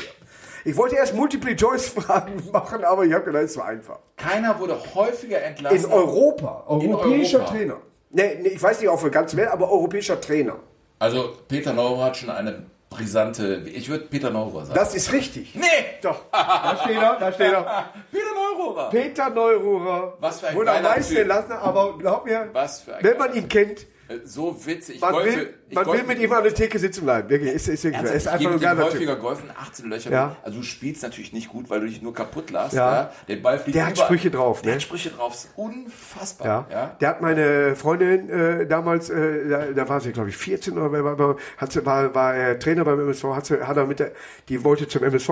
Ich 0.65 0.77
wollte 0.77 0.97
erst 0.97 1.15
Multiple-Choice-Fragen 1.15 2.43
machen, 2.53 2.83
aber 2.85 3.05
ich 3.05 3.13
habe 3.13 3.25
gedacht, 3.27 3.45
es 3.45 3.57
war 3.57 3.67
einfach. 3.67 4.01
Keiner 4.17 4.59
wurde 4.59 4.77
häufiger 4.95 5.41
entlassen. 5.41 5.85
In 5.85 5.93
Europa. 5.93 6.65
In 6.81 6.93
Europäischer 6.93 7.39
Europa. 7.39 7.53
Trainer. 7.53 7.77
Nee, 8.11 8.39
nee, 8.43 8.49
ich 8.49 8.63
weiß 8.63 8.81
nicht 8.81 8.89
auf 8.89 9.03
der 9.03 9.11
ganzen 9.11 9.37
Welt, 9.37 9.51
aber 9.51 9.71
europäischer 9.71 10.21
Trainer. 10.21 10.57
Also 10.99 11.37
Peter 11.47 11.73
Neururer 11.73 12.07
hat 12.07 12.17
schon 12.17 12.31
eine 12.31 12.67
brisante. 12.91 13.63
Ich 13.73 13.89
würde 13.89 14.07
Peter 14.07 14.31
Neururer 14.31 14.65
sagen. 14.65 14.75
Das 14.75 14.97
ist 14.97 15.13
richtig. 15.13 15.55
nee! 15.55 15.63
Doch. 16.03 16.23
Da 16.33 16.77
steht 16.83 16.97
er, 16.97 17.17
da 17.21 17.33
steht 17.33 17.53
er. 17.53 17.93
Peter 18.11 18.35
Neururer! 18.35 18.91
Peter 18.91 19.31
Neururer. 19.31 20.17
Was 20.19 20.41
für 20.41 20.49
ein 20.49 20.57
Wurde 20.57 20.73
am 20.73 20.83
meisten 20.83 21.17
entlassen, 21.17 21.53
aber 21.53 21.97
glaub 21.99 22.25
mir, 22.25 22.49
Was 22.53 22.81
für 22.81 22.97
ein 22.97 23.05
wenn 23.05 23.17
man 23.17 23.35
ihn 23.35 23.49
kennt, 23.49 23.87
So 24.25 24.57
witzig. 24.65 25.01
man 25.01 25.13
Golfe- 25.13 25.37
will, 25.37 25.55
man 25.73 25.87
will 25.87 26.03
mit 26.05 26.19
ihm 26.19 26.33
an 26.33 26.43
der 26.43 26.55
Theke 26.55 26.79
sitzen 26.79 27.05
bleiben. 27.05 27.29
Wirklich, 27.29 27.53
ist, 27.53 27.69
ist, 27.69 27.85
wirklich, 27.85 28.03
ist 28.11 28.27
einfach 28.27 28.53
ihm 28.53 28.59
geiler 28.61 28.85
häufiger 28.85 29.15
Typ. 29.15 29.23
Golfen 29.23 29.51
18 29.55 29.91
Löcher. 29.91 30.11
Ja. 30.11 30.37
Also 30.43 30.59
du 30.59 30.65
spielst 30.65 31.03
natürlich 31.03 31.33
nicht 31.35 31.49
gut, 31.49 31.69
weil 31.69 31.81
du 31.81 31.87
dich 31.87 32.01
nur 32.01 32.15
kaputt 32.15 32.51
lässt. 32.51 32.73
Ja. 32.73 32.93
Ja. 32.93 33.13
Der 33.29 33.37
Ball 33.37 33.59
fliegt 33.59 33.77
Der 33.77 33.87
hat 33.87 33.95
über- 33.97 34.05
Sprüche 34.05 34.31
drauf, 34.31 34.63
Der 34.63 34.71
ne? 34.71 34.75
hat 34.77 34.83
Sprüche 34.83 35.11
drauf. 35.11 35.35
Ist 35.35 35.51
unfassbar. 35.57 36.67
Ja. 36.71 36.77
Ja. 36.77 36.97
Der 37.01 37.09
hat 37.11 37.21
meine 37.21 37.77
Freundin 37.77 38.31
äh, 38.31 38.67
damals, 38.67 39.11
äh, 39.11 39.49
da, 39.49 39.67
da 39.67 39.89
war 39.89 40.01
sie, 40.01 40.13
glaube 40.13 40.31
ich, 40.31 40.37
14 40.37 40.79
oder 40.79 40.91
war, 40.93 41.19
war, 41.19 41.37
war, 41.85 42.15
war 42.15 42.35
er 42.35 42.59
Trainer 42.59 42.85
beim 42.85 43.01
MSV, 43.01 43.25
hat, 43.35 43.47
sie, 43.47 43.61
hat 43.61 43.77
er 43.77 43.87
mit 43.87 43.99
der, 44.01 44.13
die 44.49 44.65
wollte 44.65 44.89
zum 44.89 45.03
MSV, 45.05 45.31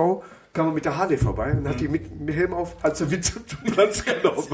kam 0.57 0.67
er 0.69 0.73
mit 0.73 0.85
der 0.85 0.97
Harley 0.97 1.17
vorbei 1.17 1.51
und 1.51 1.67
hat 1.69 1.79
die 1.79 1.87
mit 1.87 2.09
dem 2.09 2.27
Helm 2.29 2.51
auf, 2.51 2.75
hat 2.81 2.97
sie 2.97 3.05
mit 3.05 3.23
zum 3.23 3.43
Platz 3.71 4.03
genommen. 4.05 4.47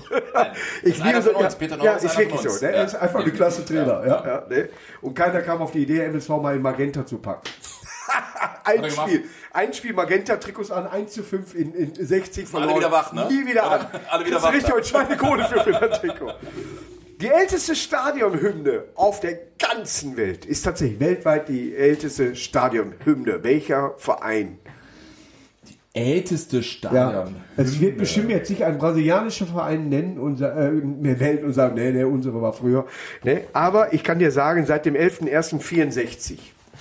ich 0.84 0.96
ist 0.96 1.02
einer 1.02 1.22
von 1.22 1.36
uns. 1.36 1.56
Peter 1.56 1.82
ja, 1.82 1.94
ist 1.94 2.04
ist 2.04 2.18
wirklich 2.18 2.42
so. 2.42 2.50
Ne? 2.50 2.72
Ja. 2.72 2.78
Er 2.78 2.86
ist 2.86 2.96
einfach 2.96 3.26
ein 3.26 3.34
klasse 3.34 3.62
Definitiv. 3.62 3.94
Trainer. 3.94 4.08
Ja. 4.08 4.28
Ja, 4.28 4.48
ne? 4.50 4.70
Und 5.02 5.14
keiner 5.14 5.42
kam 5.42 5.62
auf 5.62 5.72
die 5.72 5.84
Idee, 5.84 6.02
MSV 6.02 6.30
mal 6.30 6.58
in 6.58 6.62
Magenta 6.62 7.06
zu 7.06 7.20
packen. 7.20 7.50
ein? 8.66 8.92
Spiel. 8.92 9.24
Ein 9.54 9.74
Spiel 9.74 9.94
Magenta-Trikots 9.94 10.72
an, 10.72 10.88
1 10.88 11.14
zu 11.14 11.24
5 11.24 11.56
in, 11.56 11.74
in 11.74 11.96
60 11.96 12.48
verloren. 12.50 12.76
wieder 12.76 12.92
wach, 12.92 13.14
ne? 13.14 13.28
Nie 13.30 13.48
wieder 13.48 13.72
an. 13.72 13.88
alle 14.10 14.26
wieder 14.26 14.38
du 14.38 14.44
wach 14.44 14.54
richtig 14.54 14.74
und 14.74 14.86
Schweinekohle 14.86 15.46
für, 15.46 15.62
für 15.62 15.72
das 15.72 16.02
Trikot. 16.02 16.34
Die 17.22 17.30
älteste 17.30 17.76
Stadionhymne 17.78 18.86
auf 18.96 19.22
der 19.22 19.40
ganzen 19.58 20.18
Welt 20.18 20.46
ist 20.46 20.64
tatsächlich 20.64 21.00
weltweit 21.00 21.48
die 21.48 21.74
älteste 21.74 22.36
Stadionhymne. 22.36 23.42
Welcher 23.46 23.94
Verein? 23.98 24.60
Älteste 25.94 26.64
Stadion. 26.64 27.36
Es 27.56 27.80
wird 27.80 27.98
bestimmt 27.98 28.32
jetzt 28.32 28.48
sich 28.48 28.64
ein 28.66 28.78
brasilianischer 28.80 29.46
Verein 29.46 29.90
nennen 29.90 30.18
und 30.18 30.42
äh, 30.42 30.72
mir 30.72 31.16
melden 31.16 31.46
und 31.46 31.54
sagen, 31.54 31.76
nee, 31.76 31.92
nee, 31.92 32.04
unsere 32.04 32.42
war 32.42 32.52
früher. 32.54 32.86
Nee, 33.24 33.42
aber 33.54 33.94
ich 33.94 34.04
kann 34.04 34.18
dir 34.20 34.32
sagen, 34.32 34.66
seit 34.66 34.86
dem 34.88 34.96
11.01.64. 34.96 36.38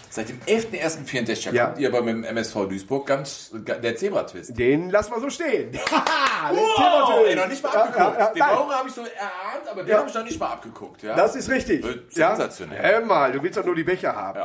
Seit 0.09 0.29
dem 0.31 0.39
11.01.64 0.47 1.53
Ja. 1.53 1.67
kommt 1.67 1.79
ihr 1.79 1.89
aber 1.89 2.03
mit 2.03 2.15
dem 2.15 2.25
MSV 2.25 2.55
Duisburg 2.69 3.07
ganz 3.07 3.51
der 3.55 3.97
Zebra-Twist. 3.97 4.59
Den 4.59 4.89
lassen 4.91 5.13
wir 5.13 5.21
so 5.21 5.31
stehen. 5.31 5.71
Wow, 6.51 7.25
ey, 7.29 7.37
noch 7.37 7.47
nicht 7.49 7.63
mal 7.63 7.71
Ja, 7.73 7.85
abgeguckt. 7.85 8.19
ja, 8.19 8.25
ja, 8.25 8.33
den. 8.33 8.57
Maurer 8.57 8.75
habe 8.79 8.89
ich 8.89 8.95
so 8.95 9.03
erahnt, 9.03 9.69
aber 9.71 9.83
den 9.85 9.91
Ja. 9.91 9.99
habe 9.99 10.09
ich 10.09 10.15
noch 10.15 10.25
nicht 10.25 10.41
mal 10.41 10.49
abgeguckt. 10.49 11.03
Ja? 11.05 11.15
Das 11.15 11.37
ist 11.37 11.49
richtig. 11.49 11.85
Sensationell. 12.11 12.83
Ja, 12.83 12.99
hör 12.99 13.07
mal, 13.07 13.31
du 13.31 13.41
willst 13.43 13.57
doch 13.57 13.65
nur 13.65 13.77
die 13.77 13.85
Becher 13.85 14.15
haben. 14.17 14.41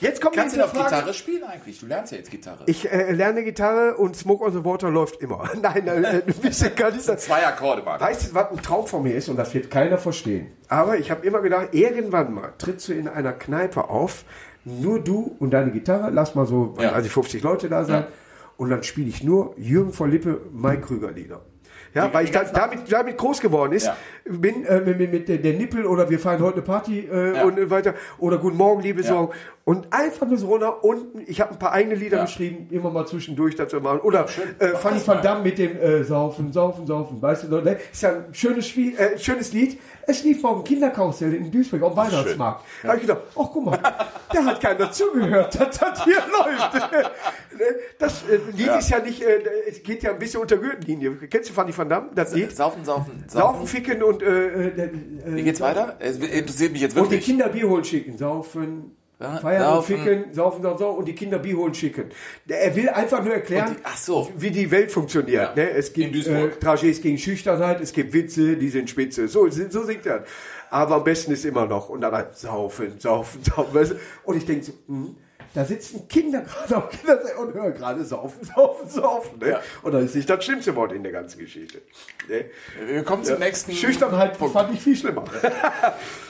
Jetzt 0.00 0.20
kommt 0.20 0.36
Kannst 0.36 0.54
du 0.56 0.60
Frage. 0.60 0.84
Gitarre 0.84 1.14
spielen 1.14 1.42
eigentlich? 1.44 1.80
Du 1.80 1.86
lernst 1.86 2.12
ja 2.12 2.18
jetzt 2.18 2.30
Gitarre. 2.30 2.64
Ich 2.66 2.90
äh, 2.90 3.12
lerne 3.12 3.42
Gitarre 3.44 3.96
und 3.96 4.14
Smoke 4.16 4.44
on 4.44 4.52
the 4.52 4.64
Water 4.64 4.90
läuft 4.90 5.22
immer. 5.22 5.48
Nein, 5.62 5.86
äh, 5.88 6.22
ein 6.26 6.34
bisschen 6.42 6.74
kann 6.74 6.94
ich 6.98 7.06
das. 7.06 7.24
Zwei 7.24 7.46
Akkorde, 7.46 7.82
Mann. 7.82 8.00
Weißt 8.00 8.30
du, 8.30 8.34
was 8.34 8.50
ein 8.50 8.58
Traum 8.62 8.86
von 8.86 9.02
mir 9.02 9.14
ist 9.14 9.28
und 9.28 9.36
das 9.36 9.54
wird 9.54 9.70
keiner 9.70 9.96
verstehen. 9.98 10.48
Aber 10.68 10.98
ich 10.98 11.10
habe 11.10 11.26
immer 11.26 11.40
gedacht, 11.40 11.68
irgendwann 11.72 12.34
mal 12.34 12.52
trittst 12.58 12.88
du 12.88 12.92
in 12.92 13.08
einer 13.08 13.32
Kneipe 13.32 13.88
auf, 13.88 14.24
nur 14.64 15.00
du 15.02 15.34
und 15.38 15.50
deine 15.52 15.70
Gitarre, 15.70 16.10
lass 16.10 16.34
mal 16.34 16.46
so, 16.46 16.74
Ja. 16.78 16.92
also 16.92 17.08
50 17.08 17.42
Leute 17.42 17.68
da 17.68 17.84
sein, 17.84 18.02
Ja. 18.02 18.08
und 18.58 18.68
dann 18.70 18.82
spiele 18.82 19.08
ich 19.08 19.22
nur 19.22 19.54
Jürgen 19.56 19.92
von 19.92 20.10
Lippe, 20.10 20.40
Mike 20.52 20.82
Krüger 20.82 21.10
Lieder. 21.12 21.40
Ja, 21.94 22.08
Die- 22.08 22.14
weil 22.14 22.24
ich 22.26 22.30
da, 22.30 22.44
damit, 22.44 22.92
damit 22.92 23.16
groß 23.16 23.40
geworden 23.40 23.72
ist. 23.72 23.86
Ja. 23.86 23.96
Bin 24.28 24.66
äh, 24.66 24.80
mit, 24.80 24.98
mit, 24.98 25.12
mit 25.12 25.28
der, 25.28 25.38
der 25.38 25.54
Nippel 25.54 25.86
oder 25.86 26.10
wir 26.10 26.18
feiern 26.18 26.42
heute 26.42 26.56
eine 26.56 26.62
Party 26.62 27.08
äh, 27.10 27.36
Ja. 27.36 27.44
und 27.44 27.58
äh, 27.58 27.70
weiter. 27.70 27.94
Oder 28.18 28.36
Guten 28.36 28.58
Morgen, 28.58 28.82
liebe 28.82 29.00
Ja. 29.00 29.08
Song. 29.08 29.32
Und 29.68 29.92
einfach 29.92 30.28
nur 30.28 30.38
so 30.38 30.46
runter. 30.46 30.84
Unten, 30.84 31.24
ich 31.26 31.40
habe 31.40 31.50
ein 31.50 31.58
paar 31.58 31.72
eigene 31.72 31.96
Lieder 31.96 32.18
Ja. 32.18 32.24
geschrieben, 32.24 32.68
immer 32.70 32.88
mal 32.88 33.04
zwischendurch 33.04 33.56
dazu 33.56 33.80
machen. 33.80 33.98
Oder 33.98 34.26
äh, 34.60 34.68
Fanny 34.76 35.00
van. 35.04 35.20
Damme 35.22 35.42
mit 35.42 35.58
dem 35.58 35.76
äh, 35.76 36.04
Saufen, 36.04 36.52
Saufen, 36.52 36.86
Saufen. 36.86 37.20
Weißt 37.20 37.42
du, 37.42 37.48
ne? 37.48 37.76
ist 37.92 38.00
ja 38.00 38.10
ein 38.10 38.32
schönes, 38.32 38.68
Spiel, 38.68 38.96
äh, 38.96 39.18
schönes 39.18 39.52
Lied. 39.52 39.80
Es 40.06 40.22
lief 40.22 40.40
morgen 40.40 40.62
Kinderkarussell 40.62 41.34
in 41.34 41.50
Duisburg 41.50 41.82
auf 41.82 41.94
dem 41.94 41.96
Weihnachtsmarkt. 41.96 42.64
Da 42.80 42.88
habe 42.90 42.98
ich 42.98 43.02
gedacht, 43.08 43.22
ach 43.32 43.48
guck 43.52 43.64
mal, 43.66 43.76
da 44.32 44.44
hat 44.44 44.60
keiner 44.60 44.92
zugehört, 44.92 45.58
dass 45.60 45.76
das 45.78 46.04
hier 46.04 46.14
läuft. 46.30 46.74
Ne? 46.92 47.10
das 47.98 48.22
äh, 48.28 48.38
Lied 48.56 48.70
ist 48.78 48.88
ja 48.90 49.00
nicht, 49.00 49.20
äh, 49.20 49.40
es 49.68 49.82
geht 49.82 50.04
ja 50.04 50.12
ein 50.12 50.18
bisschen 50.20 50.42
unter 50.42 50.58
Gürtellinie. 50.58 51.16
Kennst 51.28 51.50
du 51.50 51.54
Fanny 51.54 51.76
van 51.76 51.88
Damme, 51.88 52.10
das 52.14 52.32
Lied? 52.32 52.54
Saufen, 52.54 52.84
saufen, 52.84 53.24
Saufen, 53.26 53.66
ficken 53.66 54.00
und 54.04 54.22
äh, 54.22 54.68
äh, 54.68 54.90
Wie 55.26 55.42
geht's 55.42 55.60
weiter? 55.60 55.96
Es 55.98 56.18
interessiert 56.18 56.70
mich 56.70 56.82
jetzt 56.82 56.96
und 56.96 57.06
die 57.06 57.10
wirklich. 57.10 57.24
Kinder 57.24 57.48
Bier 57.48 57.68
holen 57.68 57.82
schicken. 57.82 58.16
Saufen, 58.16 58.96
Ja, 59.18 59.38
feiern 59.38 59.62
saufen. 59.62 59.94
und 59.94 60.02
ficken, 60.02 60.34
saufen, 60.34 60.62
saufen, 60.62 60.78
saufen 60.78 60.98
und 60.98 61.08
die 61.08 61.14
Kinder 61.14 61.38
Bier 61.38 61.56
holen 61.56 61.72
schicken. 61.72 62.10
Er 62.46 62.76
will 62.76 62.90
einfach 62.90 63.24
nur 63.24 63.32
erklären, 63.32 63.74
die- 63.76 63.82
ach 63.82 63.96
so. 63.96 64.30
wie 64.36 64.50
die 64.50 64.70
Welt 64.70 64.92
funktioniert. 64.92 65.56
Ja. 65.56 65.64
Ne? 65.64 65.70
Es 65.70 65.92
gibt 65.92 66.14
äh. 66.26 66.50
Tragedies 66.50 67.00
gegen 67.00 67.16
Schüchternheit, 67.16 67.80
es 67.80 67.92
gibt 67.94 68.12
Witze, 68.12 68.56
die 68.56 68.68
sind 68.68 68.90
spitze. 68.90 69.26
So, 69.28 69.48
so 69.48 69.84
singt 69.84 70.04
er. 70.04 70.24
Aber 70.68 70.96
am 70.96 71.04
besten 71.04 71.32
ist 71.32 71.46
immer 71.46 71.64
noch. 71.66 71.88
Und 71.88 72.02
dann 72.02 72.12
halt 72.12 72.36
saufen, 72.36 72.98
saufen, 73.00 73.42
saufen. 73.42 73.98
Und 74.24 74.36
ich 74.36 74.44
denke 74.44 74.64
so, 74.66 74.72
hm, 74.86 75.16
da 75.54 75.64
sitzen 75.64 76.06
Kinder 76.08 76.42
gerade 76.42 76.76
auf 76.76 76.90
Kindersee 76.90 77.32
und 77.40 77.54
hören 77.54 77.72
gerade 77.72 78.04
saufen, 78.04 78.44
saufen, 78.44 78.90
saufen. 78.90 79.38
Ne? 79.38 79.52
Ja. 79.52 79.60
Und 79.82 79.92
das 79.92 80.04
ist 80.04 80.14
nicht 80.16 80.28
das 80.28 80.44
schlimmste 80.44 80.76
Wort 80.76 80.92
in 80.92 81.02
der 81.02 81.12
ganzen 81.12 81.38
Geschichte. 81.38 81.80
Ne? 82.28 82.44
Wir 82.86 83.02
kommen 83.02 83.24
zum 83.24 83.38
nächsten. 83.38 83.72
Schüchternheit 83.72 84.36
fand 84.36 84.74
ich 84.74 84.80
viel 84.82 84.94
schlimmer. 84.96 85.24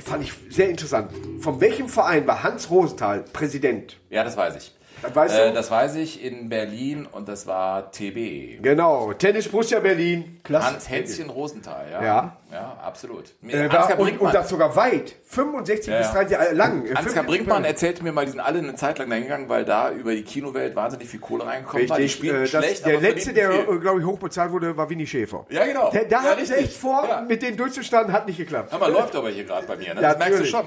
fand 0.00 0.24
ich 0.24 0.32
sehr 0.50 0.68
interessant. 0.68 1.10
Von 1.40 1.60
welchem 1.60 1.88
Verein 1.88 2.26
war 2.26 2.42
Hans 2.42 2.70
Rosenthal 2.70 3.24
Präsident? 3.32 3.98
Ja, 4.10 4.24
das 4.24 4.36
weiß 4.36 4.56
ich. 4.56 4.74
Das 5.02 5.14
weißt 5.14 5.38
du? 5.38 5.42
Äh, 5.46 5.52
das 5.52 5.70
weiß 5.70 5.94
ich 5.96 6.22
in 6.22 6.48
Berlin 6.48 7.06
und 7.10 7.28
das 7.28 7.46
war 7.46 7.90
TB. 7.90 8.62
Genau, 8.62 9.12
Tennis 9.14 9.48
Borussia 9.48 9.80
Berlin. 9.80 10.40
Klasse. 10.42 10.66
Hans 10.66 10.90
Hänschen 10.90 11.30
Rosenthal, 11.30 11.86
ja. 11.90 12.04
Ja. 12.04 12.36
Ja, 12.52 12.76
absolut. 12.82 13.24
Äh, 13.46 13.70
war, 13.72 13.98
und, 13.98 14.20
und 14.20 14.34
das 14.34 14.48
sogar 14.48 14.74
weit. 14.74 15.14
65 15.24 15.86
Ja, 15.92 15.98
bis 15.98 16.06
ja. 16.08 16.12
30 16.14 16.32
Jahre 16.32 16.54
lang. 16.54 16.80
Ansgar 16.80 16.96
75 17.04 17.26
Brinkmann 17.26 17.64
erzählte 17.64 18.02
mir 18.02 18.12
mal, 18.12 18.24
die 18.24 18.32
sind 18.32 18.40
alle 18.40 18.58
eine 18.58 18.74
Zeit 18.74 18.98
lang 18.98 19.08
dahin 19.08 19.24
gegangen, 19.24 19.48
weil 19.48 19.64
da 19.64 19.92
über 19.92 20.12
die 20.14 20.22
Kinowelt 20.24 20.74
wahnsinnig 20.74 21.08
viel 21.08 21.20
Kohle 21.20 21.46
reingekommen 21.46 21.88
war. 21.88 21.96
Die 21.96 22.02
Richtig, 22.04 22.18
spielen 22.18 22.42
äh, 22.42 22.46
schlecht, 22.46 22.84
der 22.84 23.00
letzte, 23.00 23.32
der, 23.32 23.50
äh, 23.50 23.78
glaube 23.78 24.00
ich, 24.00 24.06
hochbezahlt 24.06 24.50
wurde, 24.50 24.76
war 24.76 24.90
Winnie 24.90 25.06
Schäfer. 25.06 25.46
Ja, 25.50 25.64
genau. 25.64 25.90
Der, 25.90 26.04
da 26.06 26.16
Ja, 26.16 26.22
hatte 26.30 26.42
ich 26.42 26.50
richtig. 26.50 26.66
echt 26.66 26.76
vor, 26.76 27.06
Ja. 27.08 27.20
mit 27.20 27.42
denen 27.42 27.56
durchzustanden, 27.56 28.12
hat 28.12 28.26
nicht 28.26 28.38
geklappt. 28.38 28.72
Aber 28.72 28.88
läuft 28.88 29.14
aber 29.14 29.30
hier 29.30 29.44
gerade 29.44 29.66
bei 29.66 29.76
mir, 29.76 29.94
ne? 29.94 30.02
Ja, 30.02 30.14
das 30.14 30.18
merkst 30.18 30.40
du 30.40 30.44
schon. 30.46 30.64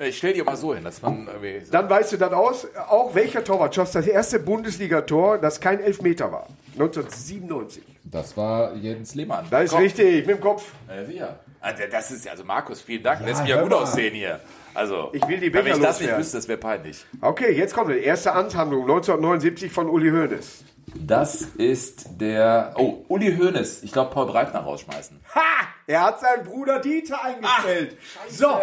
Ich 0.00 0.18
stell 0.18 0.32
dir 0.32 0.44
mal 0.44 0.56
so 0.56 0.74
hin, 0.74 0.82
dass 0.82 1.00
man 1.00 1.26
so 1.26 1.70
Dann 1.70 1.88
weißt 1.88 2.12
du 2.12 2.16
dann 2.16 2.34
aus, 2.34 2.66
auch 2.88 3.14
welcher 3.14 3.44
Torwart 3.44 3.74
schoss 3.74 3.92
das 3.92 4.06
erste 4.06 4.40
Bundesliga-Tor, 4.40 5.38
das 5.38 5.60
kein 5.60 5.80
Elfmeter 5.80 6.32
war. 6.32 6.48
1997. 6.74 7.93
Das 8.04 8.36
war 8.36 8.74
Jens 8.74 9.14
Lehmann. 9.14 9.46
Da 9.50 9.60
ist 9.60 9.76
richtig, 9.76 10.26
mit 10.26 10.36
dem 10.36 10.40
Kopf. 10.40 10.70
Äh, 10.88 11.04
sicher. 11.06 11.38
Also, 11.60 11.84
das 11.90 12.10
ist 12.10 12.28
also 12.28 12.44
Markus, 12.44 12.82
vielen 12.82 13.02
Dank. 13.02 13.24
Lässt 13.24 13.40
mich 13.40 13.50
ja 13.50 13.60
gut 13.62 13.70
mal. 13.70 13.78
aussehen 13.78 14.14
hier. 14.14 14.40
Also, 14.74 15.08
Ich 15.14 15.26
will 15.26 15.38
die 15.40 15.52
wenn 15.52 15.64
Becher 15.64 15.76
ich 15.76 15.82
das 15.82 16.00
nicht 16.00 16.16
wüsste, 16.16 16.36
das 16.36 16.46
wäre 16.48 16.58
peinlich. 16.58 17.04
Okay, 17.22 17.52
jetzt 17.52 17.74
kommt 17.74 17.90
die 17.90 17.98
erste 18.00 18.32
Amtshandlung, 18.34 18.82
1979 18.82 19.72
von 19.72 19.88
Uli 19.88 20.10
Hoeneß. 20.10 20.64
Das 20.96 21.42
ist 21.56 22.06
der. 22.20 22.74
Oh, 22.76 23.04
Uli 23.08 23.34
Hoeneß. 23.36 23.82
Ich 23.84 23.92
glaube, 23.92 24.10
Paul 24.12 24.26
Breitner 24.26 24.60
rausschmeißen. 24.60 25.18
Ha! 25.34 25.40
Er 25.86 26.02
hat 26.02 26.20
seinen 26.20 26.44
Bruder 26.44 26.80
Dieter 26.80 27.22
eingestellt. 27.24 27.96
so, 28.28 28.58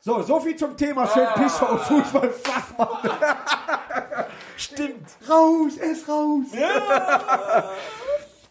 so, 0.00 0.22
so 0.22 0.40
viel 0.40 0.56
zum 0.56 0.76
Thema 0.76 1.06
schön 1.08 1.26
Pisser 1.34 1.72
und 1.72 1.80
Fußballfachmann. 1.80 2.88
Stimmt. 4.56 5.08
raus, 5.28 5.72
er 5.80 5.90
ist 5.90 6.06
raus. 6.08 6.46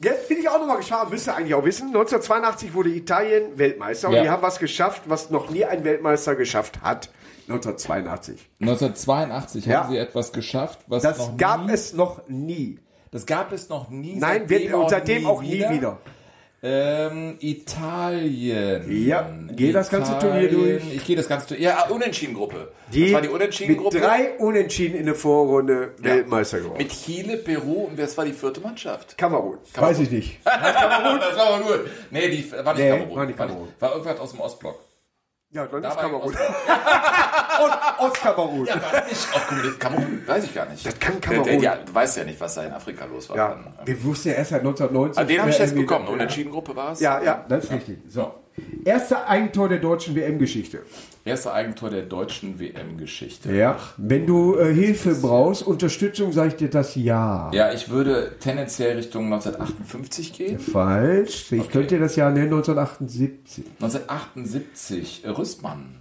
Jetzt 0.04 0.28
bin 0.28 0.38
ich 0.40 0.50
auch 0.50 0.60
nochmal 0.60 0.78
gespannt, 0.78 1.10
müsst 1.10 1.28
ihr 1.28 1.36
eigentlich 1.36 1.54
auch 1.56 1.64
wissen. 1.66 1.88
1982 1.88 2.74
wurde 2.74 2.90
Italien 2.90 3.58
Weltmeister 3.58 4.10
und 4.10 4.16
Ja. 4.16 4.24
die 4.24 4.30
haben 4.30 4.42
was 4.44 4.60
geschafft, 4.60 5.04
was 5.08 5.30
noch 5.30 5.50
nie 5.50 5.66
ein 5.66 5.84
Weltmeister 5.84 6.36
geschafft 6.36 6.82
hat. 6.82 7.10
1982. 7.48 8.50
1982 8.60 9.66
Ja. 9.66 9.84
haben 9.84 9.92
sie 9.92 9.98
etwas 9.98 10.32
geschafft, 10.32 10.80
was 10.88 11.04
Das 11.04 11.18
noch 11.18 11.38
gab 11.38 11.66
nie, 11.66 11.74
es 11.74 11.94
noch 11.94 12.22
nie. 12.28 12.80
Das 13.12 13.26
gab 13.26 13.52
es 13.52 13.70
noch 13.70 13.90
nie. 13.90 14.16
Nein, 14.16 14.50
wird, 14.50 14.74
und 14.74 14.90
seitdem 14.90 15.26
auch 15.26 15.42
nie 15.42 15.64
wieder. 15.70 15.98
Ähm, 16.66 17.36
Italien. 17.42 19.06
Ja, 19.06 19.30
geh 19.52 19.74
das 19.74 19.90
ganze 19.90 20.18
Turnier 20.18 20.50
durch. 20.50 20.82
Ich 20.96 21.06
gehe 21.06 21.16
das 21.18 21.28
ganze 21.28 21.48
Turnier. 21.48 21.64
Ja, 21.66 21.88
Unentschieden-Gruppe. 21.90 22.72
Die, 22.94 23.04
das 23.06 23.14
war 23.14 23.22
die 23.22 23.28
mit 23.28 23.36
Unentschieden-Gruppe. 23.36 24.00
drei 24.00 24.32
Unentschieden 24.38 24.96
in 24.98 25.06
der 25.06 25.16
Vorrunde 25.16 25.92
Weltmeister 25.98 26.60
geworden. 26.60 26.78
Mit 26.78 26.90
Chile, 26.92 27.36
Peru 27.38 27.84
und 27.88 28.00
das 28.00 28.18
war 28.18 28.24
die 28.24 28.32
vierte 28.32 28.62
Mannschaft. 28.62 29.18
Kamerun. 29.18 29.58
Weiß 29.76 30.00
ich 30.00 30.10
nicht. 30.10 30.40
das 30.46 30.54
war 30.54 31.48
aber 31.56 31.64
gut. 31.66 31.80
Nee, 32.12 32.30
die 32.30 32.50
war 32.52 32.74
nicht 32.74 32.84
Nee, 32.84 32.90
Kamerun. 32.92 33.16
war 33.18 33.26
nicht 33.26 33.38
Kamerun. 33.38 33.68
War 33.80 33.92
irgendwas 33.92 34.20
aus 34.22 34.32
dem 34.32 34.40
Ostblock. 34.40 34.80
Ja, 35.54 35.68
dann 35.68 35.82
Da 35.84 35.90
ist 35.90 36.00
Kamerun. 36.00 36.34
Und 37.64 37.74
Ostkamerun. 38.00 38.66
Ja, 38.66 38.76
war 38.82 39.06
nicht 39.06 39.28
auch 39.36 39.48
Kamerun. 39.48 39.80
Kamerun, 39.80 40.24
weiß 40.26 40.44
ich 40.46 40.54
gar 40.56 40.66
nicht. 40.66 40.86
Das 40.86 41.00
kann 41.00 41.22
Kamerun. 41.22 41.60
Ja, 41.62 41.76
du 41.76 41.94
weißt 41.94 42.18
ja 42.18 42.24
nicht, 42.24 42.42
was 42.42 42.56
da 42.56 42.64
in 42.64 42.74
Afrika 42.74 43.06
los 43.06 43.30
war. 43.30 43.38
Ja, 43.38 43.50
Dann, 43.50 43.60
ähm, 43.80 43.86
wir 43.86 44.04
wussten 44.04 44.30
ja 44.30 44.34
erst 44.36 44.50
seit 44.50 44.62
1990. 44.62 45.20
Ah, 45.22 45.24
den 45.24 45.40
habe 45.40 45.50
ich 45.52 45.56
äh, 45.58 45.60
jetzt 45.60 45.70
irgendwie- 45.72 45.86
bekommen. 45.86 46.08
Unentschieden-Gruppe 46.08 46.76
war 46.76 46.92
es. 46.94 47.00
Ja, 47.00 47.22
ja, 47.22 47.46
das 47.48 47.66
ist 47.66 47.72
richtig. 47.72 48.00
So. 48.10 48.34
Erster 48.86 49.28
Eigentor 49.28 49.70
der 49.70 49.80
deutschen 49.80 50.16
WM-Geschichte. 50.16 50.82
Erste 51.26 51.54
Eigentor 51.54 51.90
der 51.90 52.02
deutschen 52.02 52.60
WM-Geschichte. 52.60 53.54
Ja. 53.54 53.80
Wenn 53.96 54.28
du 54.28 54.58
äh, 54.58 54.74
Hilfe 54.74 55.16
brauchst, 55.16 55.66
Unterstützung, 55.66 56.34
sage 56.34 56.50
ich 56.50 56.56
dir 56.56 56.70
das 56.70 56.96
ja. 56.96 57.50
Ja, 57.54 57.72
ich 57.72 57.90
würde 57.90 58.36
tendenziell 58.42 58.98
Richtung 58.98 59.26
1958 59.26 60.34
gehen. 60.34 60.60
Falsch. 60.60 61.52
Ich 61.54 61.70
könnte 61.70 61.96
dir 61.96 62.02
das 62.02 62.18
Jahr 62.18 62.30
nennen, 62.30 62.54
1978. 62.54 63.64
1978, 63.82 65.24
äh, 65.24 65.30
Rüstmann. 65.30 65.96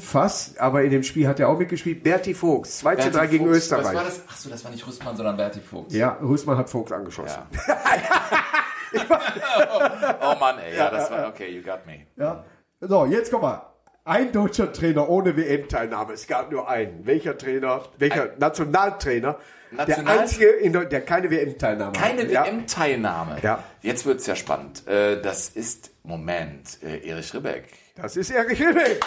Fast, 0.00 0.60
aber 0.60 0.82
in 0.82 0.90
dem 0.90 1.02
Spiel 1.02 1.26
hat 1.26 1.40
er 1.40 1.48
auch 1.48 1.58
mitgespielt. 1.58 2.02
Berti 2.02 2.32
Vogts, 2.34 2.78
2 2.78 2.96
zu 2.96 3.02
Berti 3.02 3.18
3 3.18 3.26
gegen. 3.26 3.46
Österreich. 3.46 3.86
Was 3.86 3.94
war 3.94 4.04
das? 4.04 4.20
Achso, 4.28 4.48
das 4.50 4.64
war 4.64 4.70
nicht 4.70 4.86
Rüstmann, 4.86 5.16
sondern 5.16 5.36
Berti 5.36 5.60
Fuchs. 5.60 5.94
Ja, 5.94 6.18
Rüßmann 6.22 6.56
hat 6.56 6.70
Vogts 6.70 6.92
angeschossen. 6.92 7.40
Ja. 7.66 7.74
oh 8.94 10.34
Mann, 10.38 10.58
ey. 10.58 10.76
Ja, 10.76 10.90
das 10.90 11.10
war 11.10 11.28
okay, 11.28 11.48
you 11.50 11.62
got 11.62 11.86
me. 11.86 12.06
Ja. 12.16 12.44
So, 12.80 13.06
jetzt 13.06 13.30
komm 13.30 13.42
mal. 13.42 13.62
Ein 14.04 14.32
deutscher 14.32 14.72
Trainer 14.72 15.08
ohne 15.08 15.36
WM-Teilnahme. 15.36 16.14
Es 16.14 16.26
gab 16.26 16.50
nur 16.50 16.68
einen. 16.68 17.06
Welcher 17.06 17.38
Trainer? 17.38 17.82
Welcher 17.98 18.30
Nationaltrainer? 18.36 19.38
Der 19.70 19.86
National- 19.86 20.18
einzige, 20.18 20.46
in 20.48 20.72
Deu- 20.74 20.84
der 20.86 21.00
keine 21.02 21.30
WM-Teilnahme 21.30 21.92
Keine 21.92 22.22
hat. 22.22 22.30
Ja. 22.30 22.44
WM-Teilnahme. 22.44 23.38
Ja. 23.42 23.62
Jetzt 23.80 24.04
wird's 24.04 24.26
ja 24.26 24.34
spannend. 24.34 24.86
Äh, 24.88 25.22
Das 25.22 25.48
ist, 25.50 25.90
Moment, 26.02 26.78
äh, 26.82 27.08
Erich 27.08 27.32
Ribbeck. 27.32 27.68
Das 27.94 28.16
ist 28.16 28.30
Erich 28.32 28.58
Hilbeck. 28.58 29.00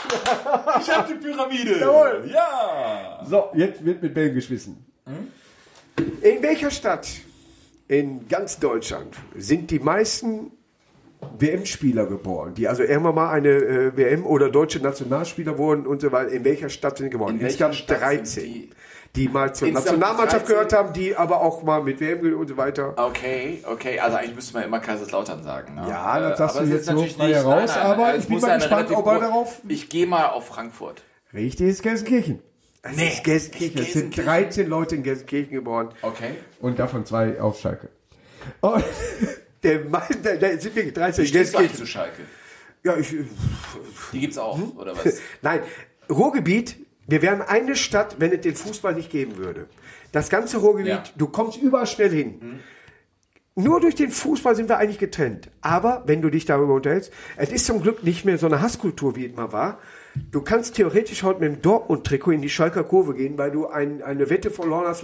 Ich 0.80 0.90
hab 0.90 1.08
die 1.08 1.16
Pyramide. 1.16 1.80
Jawohl. 1.80 2.32
Ja. 2.34 3.20
So, 3.26 3.50
jetzt 3.54 3.84
wird 3.84 4.02
mit 4.02 4.14
Bällen 4.14 4.34
geschmissen. 4.34 4.86
In 6.22 6.42
welcher 6.42 6.72
Stadt 6.72 7.06
in 7.88 8.28
ganz 8.28 8.60
Deutschland 8.60 9.16
sind 9.36 9.72
die 9.72 9.80
meisten 9.80 10.52
WM-Spieler 11.40 12.06
geboren, 12.06 12.54
die 12.54 12.68
also 12.68 12.84
irgendwann 12.84 13.16
mal 13.16 13.32
eine 13.32 13.50
äh, 13.50 13.98
WM 13.98 14.26
oder 14.26 14.50
deutsche 14.50 14.80
Nationalspieler 14.80 15.58
wurden 15.58 15.88
und 15.88 16.02
so 16.02 16.12
weiter? 16.12 16.30
In 16.32 16.44
welcher 16.44 16.70
Stadt 16.70 16.98
sind 16.98 17.08
sie 17.08 17.10
geboren? 17.12 17.36
In 17.36 17.42
Insgesamt 17.42 17.76
Stadt 17.76 18.00
sind 18.00 18.10
13. 18.10 18.44
die- 18.44 18.70
die 19.16 19.30
mal 19.30 19.56
zur 19.56 19.70
Nationalmannschaft 19.70 20.46
13. 20.46 20.48
gehört 20.48 20.74
haben, 20.74 20.92
die 20.94 21.16
aber 21.16 21.40
auch 21.42 21.64
mal 21.64 21.82
mit 21.82 22.02
WM 22.02 22.38
und 22.38 22.50
so 22.50 22.58
weiter. 22.58 22.94
Okay, 22.98 23.64
okay. 23.66 23.98
Also 23.98 24.18
eigentlich 24.18 24.36
müsste 24.36 24.54
man 24.56 24.64
immer 24.64 24.80
Kaiserslautern 24.82 25.42
sagen. 25.42 25.76
Ne? 25.76 25.86
Ja, 25.90 26.20
das 26.20 26.34
Äh, 26.34 26.38
sagst 26.38 26.56
aber 26.58 26.66
du 26.66 26.72
jetzt 26.74 26.86
so 26.86 26.92
natürlich 26.92 27.14
frei 27.16 27.28
nicht- 27.28 27.36
heraus, 27.38 27.78
aber 27.78 28.14
es 28.16 28.24
ich 28.24 28.30
bin 28.30 28.42
mal 28.42 28.58
gespannt, 28.58 28.92
ob 28.92 29.08
er 29.08 29.20
darauf- 29.22 29.62
Ich 29.70 29.88
gehe 29.90 30.06
mal 30.06 30.28
auf 30.28 30.48
Frankfurt. 30.48 31.04
Richtig 31.34 31.70
ist 31.70 31.82
Gelsenkirchen. 31.82 32.42
Es 32.88 32.96
Nee, 32.96 33.08
ist 33.10 33.24
Gelsenkirchen. 33.24 33.82
Es 33.82 33.94
sind 33.94 34.14
Gelsenkirchen. 34.14 34.26
13 34.26 34.68
Leute 34.68 34.96
in 34.96 35.04
Gelsenkirchen 35.04 35.52
geboren. 35.54 35.90
Okay. 36.04 36.36
Und 36.60 36.78
davon 36.78 37.06
zwei 37.06 37.40
auf 37.42 37.60
Schalke. 37.60 37.90
Und 38.62 38.84
der, 39.64 39.86
meiste- 39.86 40.18
der, 40.18 40.38
der 40.38 40.60
sind 40.62 40.76
wirklich 40.76 40.94
13 40.94 41.24
Wie 41.24 41.28
in 41.28 41.34
Gelsenkirchen. 41.34 41.78
zu 41.78 41.86
Schalke? 41.88 42.22
Ja, 42.84 42.96
ich, 42.98 43.16
Die 44.14 44.20
gibt's 44.20 44.38
auch, 44.38 44.58
Hm? 44.58 44.78
oder 44.78 44.96
was? 44.96 45.20
Nein, 45.42 45.62
Ruhrgebiet, 46.10 46.76
wir 47.08 47.24
wären 47.24 47.42
eine 47.42 47.76
Stadt, 47.76 48.18
wenn 48.20 48.32
es 48.32 48.42
den 48.42 48.56
Fußball 48.56 48.94
nicht 48.94 49.10
geben 49.10 49.38
würde. 49.38 49.66
Das 50.12 50.30
ganze 50.30 50.58
Ruhrgebiet, 50.58 50.92
Ja. 50.92 51.04
du 51.18 51.28
kommst 51.28 51.58
überall 51.58 51.88
schnell 51.88 52.12
hin. 52.12 52.60
Nur 53.56 53.80
durch 53.80 53.96
den 53.96 54.12
Fußball 54.12 54.56
sind 54.56 54.70
wir 54.70 54.78
eigentlich 54.78 55.00
getrennt. 55.00 55.50
Aber 55.62 56.04
wenn 56.06 56.22
du 56.22 56.30
dich 56.30 56.46
darüber 56.46 56.74
unterhältst, 56.76 57.12
es 57.38 57.52
ist 57.52 57.66
zum 57.66 57.82
Glück 57.82 58.04
nicht 58.04 58.26
mehr 58.26 58.38
so 58.38 58.46
eine 58.46 58.62
Hasskultur, 58.62 59.16
wie 59.16 59.26
es 59.26 59.36
mal 59.36 59.52
war. 59.52 59.80
Du 60.32 60.42
kannst 60.42 60.76
theoretisch 60.76 61.24
heute 61.24 61.42
mit 61.42 61.50
dem 61.50 61.62
Dortmund-Trikot 61.62 62.32
in 62.32 62.42
die 62.42 62.50
Schalker 62.50 62.84
Kurve 62.84 63.14
gehen, 63.14 63.38
weil 63.38 63.52
du 63.52 63.68
ein, 63.68 64.02
eine 64.02 64.30
Wette 64.30 64.50
verloren 64.50 64.86
hast, 64.88 65.04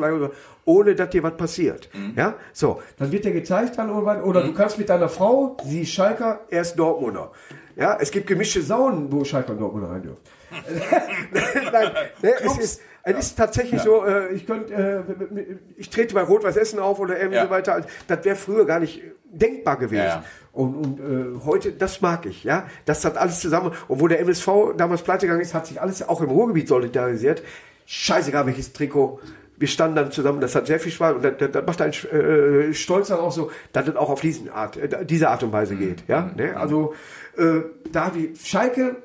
ohne 0.66 0.96
dass 0.96 1.10
dir 1.10 1.24
was 1.24 1.38
passiert. 1.38 1.90
Ja, 2.16 2.36
so. 2.54 2.82
Dann 2.98 3.12
wird 3.12 3.26
dir 3.26 3.32
gezeigt 3.32 3.78
dann 3.78 3.90
irgendwann, 3.90 4.24
oder 4.24 4.44
du 4.44 4.54
kannst 4.54 4.78
mit 4.78 4.90
deiner 4.90 5.10
Frau, 5.10 5.58
sie 5.66 5.82
ist 5.82 5.92
Schalker, 5.92 6.42
er 6.50 6.62
ist 6.62 6.76
Dortmunder. 6.76 7.32
Ja, 7.76 7.98
es 8.00 8.12
gibt 8.12 8.28
gemischte 8.28 8.62
Saunen, 8.62 9.12
wo 9.12 9.24
Schalker 9.24 9.54
und 9.54 9.60
Dortmunder 9.60 9.90
rein 9.90 10.04
dürfen. 10.04 10.20
Nein, 11.72 11.92
ne, 12.22 12.34
es 12.44 12.58
ist, 12.58 12.82
es 13.04 13.18
ist 13.28 13.36
tatsächlich 13.38 13.82
so, 13.82 14.06
äh, 14.06 14.34
ich 14.34 14.46
könnte, 14.46 14.74
äh, 14.74 15.56
ich 15.78 15.90
trete 15.90 16.14
bei 16.14 16.22
Rot-Weiß 16.22 16.56
Essen 16.58 16.80
auf 16.80 17.00
oder 17.00 17.18
irgendwie 17.18 17.38
Ja. 17.38 17.46
so 17.46 17.50
weiter. 17.50 17.86
Das 18.08 18.24
wäre 18.26 18.36
früher 18.36 18.66
gar 18.66 18.80
nicht 18.80 19.02
denkbar 19.26 19.78
gewesen. 19.78 20.04
Ja, 20.04 20.06
ja. 20.06 20.24
Und, 20.54 20.76
und 20.76 21.00
äh, 21.00 21.46
heute, 21.46 21.72
das 21.72 22.02
mag 22.02 22.26
ich, 22.26 22.44
ja. 22.44 22.66
Das 22.86 23.04
hat 23.06 23.18
alles 23.18 23.40
zusammen. 23.40 23.72
Und 23.88 24.02
wo 24.02 24.08
der 24.08 24.20
MSV 24.20 24.74
damals 24.78 25.02
pleite 25.02 25.26
gegangen 25.26 25.42
ist, 25.42 25.54
hat 25.54 25.66
sich 25.68 25.82
alles 25.82 26.08
auch 26.08 26.22
im 26.22 26.30
Ruhrgebiet 26.30 26.68
solidarisiert. 26.68 27.42
Scheißegal, 27.86 28.46
welches 28.46 28.74
Trikot. 28.74 29.20
Wir 29.58 29.68
standen 29.68 29.96
dann 29.96 30.12
zusammen, 30.12 30.42
das 30.42 30.56
hat 30.56 30.66
sehr 30.68 30.80
viel 30.80 30.92
Spaß 30.92 31.16
und 31.18 31.24
das, 31.24 31.34
das, 31.38 31.52
das 31.52 31.66
macht 31.68 31.82
einen 31.82 31.94
äh, 31.94 32.74
stolz 32.74 33.10
dann 33.10 33.20
auch 33.20 33.32
so, 33.32 33.52
dass 33.74 33.88
es 33.88 33.96
auch 33.96 34.10
auf 34.10 34.20
diesen 34.20 34.50
Art, 34.50 34.76
äh, 34.76 35.06
diese 35.06 35.30
Art 35.30 35.44
und 35.44 35.52
Weise 35.52 35.76
geht. 35.76 36.04
Ja, 36.08 36.32
ne? 36.36 36.58
Also 36.58 36.96
äh, 37.38 37.62
da 37.92 38.10
die 38.10 38.34
Schalke, 38.44 38.96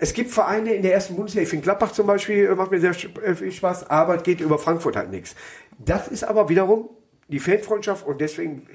es 0.00 0.14
gibt 0.14 0.30
Vereine 0.30 0.72
in 0.72 0.82
der 0.82 0.94
ersten 0.94 1.14
Bundesliga, 1.14 1.42
ich 1.42 1.50
finde 1.50 1.64
Gladbach 1.64 1.92
zum 1.92 2.06
Beispiel, 2.06 2.46
äh, 2.46 2.54
macht 2.54 2.70
mir 2.70 2.80
sehr 2.80 2.90
äh, 3.22 3.34
viel 3.34 3.52
Spaß, 3.52 3.90
aber 3.90 4.16
geht 4.18 4.40
über 4.40 4.58
Frankfurt 4.58 4.96
halt 4.96 5.10
nichts. 5.10 5.36
Das 5.78 6.08
ist 6.08 6.24
aber 6.24 6.48
wiederum 6.48 6.88
die 7.30 7.38
Fanfreundschaft 7.38 8.04
und 8.06 8.20
deswegen 8.20 8.66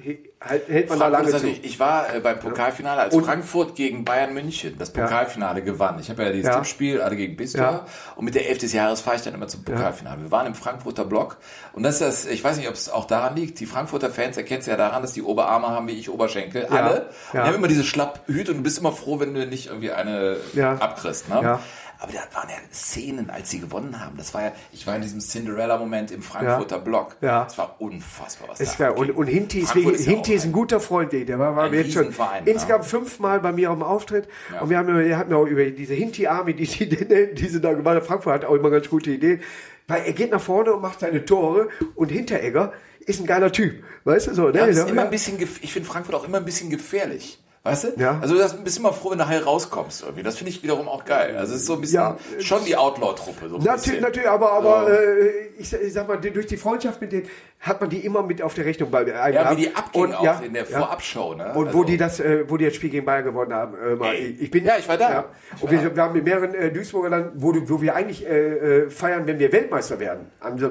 halt, 0.42 0.68
hält 0.70 0.90
man 0.90 1.00
da 1.00 1.06
Frankfurt 1.10 1.12
lange 1.12 1.28
zu. 1.28 1.34
natürlich- 1.34 1.66
Ich 1.66 1.80
war 1.80 2.16
äh, 2.16 2.20
beim 2.20 2.40
Pokalfinale, 2.40 3.02
als 3.02 3.14
Und- 3.14 3.26
Frankfurt 3.26 3.76
gegen 3.76 4.06
Bayern 4.06 4.34
München 4.34 4.76
das 4.80 4.92
Pokalfinale 4.94 5.62
gewann. 5.62 6.00
Ich 6.00 6.10
habe 6.10 6.24
ja 6.24 6.32
dieses 6.32 6.48
Ja. 6.50 6.56
Tippspiel, 6.56 7.02
alle 7.02 7.16
gegen 7.16 7.36
Bistor. 7.36 7.62
Ja. 7.62 7.86
Und 8.16 8.26
mit 8.26 8.36
der 8.36 8.48
Elf 8.50 8.58
des 8.60 8.72
Jahres 8.74 9.02
fahre 9.02 9.18
ich 9.18 9.22
dann 9.24 9.34
immer 9.34 9.48
zum 9.48 9.64
Pokalfinale. 9.64 10.22
Wir 10.22 10.32
waren 10.32 10.48
im 10.48 10.56
Frankfurter 10.56 11.06
Block. 11.06 11.38
Und 11.74 11.84
das 11.84 11.96
ist 11.96 12.02
das, 12.02 12.26
ich 12.26 12.44
weiß 12.44 12.58
nicht, 12.58 12.68
ob 12.70 12.76
es 12.76 12.90
auch 12.90 13.06
daran 13.06 13.36
liegt. 13.36 13.60
Die 13.60 13.66
Frankfurter 13.66 14.10
Fans 14.10 14.38
erkennen 14.38 14.62
es 14.62 14.66
ja 14.68 14.78
daran, 14.78 15.02
dass 15.02 15.14
die 15.14 15.22
Oberarme 15.22 15.68
haben 15.68 15.88
wie 15.88 16.00
ich 16.00 16.10
Oberschenkel. 16.10 16.66
Alle. 16.68 17.02
Und 17.02 17.08
die 17.34 17.38
Ja. 17.38 17.46
haben 17.48 17.56
immer 17.56 17.68
diese 17.68 17.84
Schlapphüte 17.84 18.52
und 18.52 18.58
du 18.58 18.64
bist 18.64 18.78
immer 18.80 18.92
froh, 18.94 19.20
wenn 19.20 19.34
du 19.34 19.46
nicht 19.46 19.68
irgendwie 19.68 19.92
eine 19.92 20.38
Ja. 20.54 20.74
abkriegst. 20.76 21.28
Ne? 21.30 21.60
Ja. 21.98 22.04
Aber 22.04 22.12
das 22.12 22.24
waren 22.34 22.50
ja 22.50 22.56
Szenen, 22.74 23.30
als 23.30 23.50
sie 23.50 23.60
gewonnen 23.60 24.00
haben. 24.04 24.18
Das 24.18 24.34
war 24.34 24.44
ja, 24.44 24.52
ich 24.72 24.86
war 24.86 24.96
in 24.96 25.02
diesem 25.02 25.20
Cinderella-Moment 25.20 26.12
im 26.12 26.22
Frankfurter 26.22 26.80
Block. 26.80 27.16
Ja. 27.22 27.44
Das 27.46 27.58
war 27.58 27.76
unfassbar, 27.80 28.50
was 28.50 28.60
Ist 28.60 28.80
da 28.80 28.90
geil. 28.90 28.98
Und, 28.98 29.12
und 29.12 29.28
Hinti 29.28 29.60
ist, 29.60 29.72
Frankfurt 29.72 29.94
wirklich- 29.94 30.08
ja 30.08 30.14
Hinti 30.14 30.34
ist 30.34 30.46
ein 30.46 30.52
guter 30.52 30.80
Freund, 30.80 31.12
der 31.14 31.40
war, 31.40 31.56
war 31.56 31.74
jetzt 31.74 31.94
schon 31.94 32.04
Riesenverein, 32.04 32.44
ne? 32.44 32.52
insgesamt 32.52 32.86
fünfmal 32.86 33.40
bei 33.40 33.52
mir 33.52 33.70
am 33.70 33.84
Auftritt. 33.84 34.28
Ja. 34.54 34.62
Und 34.62 34.70
wir 34.70 34.78
haben, 34.78 34.98
wir 34.98 35.18
hatten 35.18 35.34
auch 35.34 35.46
über 35.46 35.66
diese 35.66 35.94
Hinti-Army, 35.94 36.54
die, 36.54 36.66
die, 36.66 36.90
die, 36.90 37.34
die 37.36 37.48
sie 37.48 37.62
da 37.62 37.74
gemacht 37.74 37.96
hat. 37.96 38.06
Frankfurt 38.06 38.34
hat 38.34 38.46
auch 38.46 38.56
immer 38.56 38.70
ganz 38.70 38.90
gute 38.90 39.12
Ideen. 39.12 39.42
Weil 39.88 40.04
er 40.06 40.14
geht 40.14 40.32
nach 40.32 40.42
vorne 40.42 40.74
und 40.74 40.82
macht 40.82 41.00
seine 41.00 41.24
Tore 41.26 41.70
und 41.96 42.10
Hinteregger 42.12 42.74
ist 43.02 43.20
ein 43.20 43.28
geiler 43.28 43.52
Typ. 43.52 43.84
Weißt 44.04 44.28
du 44.28 44.34
so? 44.34 44.50
Ne? 44.50 44.58
Ja, 44.58 44.66
ist 44.66 44.78
Ja. 44.78 44.86
immer 44.86 45.04
ein 45.04 45.12
bisschen, 45.12 45.38
ich 45.62 45.72
finde 45.72 45.88
Frankfurt 45.88 46.16
auch 46.16 46.28
immer 46.28 46.38
ein 46.40 46.46
bisschen 46.46 46.72
gefährlich. 46.72 47.40
Weißt 47.66 47.84
du? 47.84 47.88
Ja. 47.98 48.20
Also 48.22 48.38
das 48.38 48.56
bist 48.64 48.78
immer 48.78 48.94
froh, 48.94 49.10
wenn 49.12 49.18
du 49.18 49.28
heil 49.28 49.42
rauskommst 49.42 50.04
irgendwie. 50.04 50.22
Das 50.22 50.38
finde 50.38 50.52
ich 50.52 50.62
wiederum 50.62 50.88
auch 50.88 51.04
geil. 51.04 51.36
Also 51.36 51.56
es 51.56 51.62
ist 51.62 51.66
so 51.66 51.74
ein 51.74 51.82
bisschen 51.82 51.96
Ja. 51.96 52.18
schon 52.40 52.64
die 52.64 52.78
Outlaw-Truppe. 52.78 53.50
So 53.50 53.56
ein 53.56 53.64
Natürlich, 53.64 53.84
bisschen. 53.86 54.02
natürlich, 54.02 54.30
aber, 54.30 54.52
aber 54.52 54.88
Ja. 54.88 54.96
äh, 55.00 55.30
ich, 55.58 55.68
sag- 55.70 55.82
ich 55.82 55.92
sag 55.92 56.08
mal, 56.08 56.18
durch 56.22 56.46
die 56.46 56.58
Freundschaft 56.58 57.02
mit 57.02 57.12
denen 57.12 57.28
hat 57.66 57.82
man 57.82 57.90
die 57.90 58.06
immer 58.06 58.22
mit 58.22 58.44
auf 58.44 58.54
der 58.54 58.64
Rechnung 58.66 58.92
bei 58.92 59.00
einem 59.00 59.34
Ja, 59.36 59.52
wie 59.52 59.56
die 59.56 59.76
abging 59.76 60.04
Und, 60.04 60.14
auch 60.14 60.24
ja, 60.24 60.40
in 60.46 60.54
der 60.54 60.70
ja. 60.70 60.78
Vorabshow. 60.78 61.34
Ne? 61.34 61.52
Und 61.56 61.68
also, 61.68 61.80
wo 61.80 61.84
die 61.84 61.98
das, 61.98 62.20
äh, 62.20 62.46
wo 62.48 62.58
die 62.58 62.66
das 62.66 62.76
Spiel 62.76 62.92
gegen 62.92 63.06
Bayern 63.06 63.24
gewonnen 63.24 63.54
haben, 63.54 63.76
äh, 64.02 64.14
ich, 64.14 64.44
ich 64.44 64.52
bin 64.52 64.66
Ja, 64.66 64.78
ich 64.78 64.88
war 64.88 64.98
da. 64.98 65.26
Ich 65.56 65.64
Und 65.64 65.72
war 65.72 65.84
wir, 65.84 65.96
wir 65.96 66.04
haben 66.04 66.14
mit 66.14 66.24
mehreren 66.24 66.54
äh, 66.54 66.72
Duisburger 66.72 67.10
dann, 67.10 67.32
wo, 67.34 67.56
wo 67.68 67.82
wir 67.82 67.96
eigentlich 67.96 68.24
äh, 68.28 68.84
äh, 68.84 68.90
feiern, 68.92 69.26
wenn 69.26 69.40
wir 69.40 69.52
Weltmeister 69.52 70.00
werden. 70.00 70.28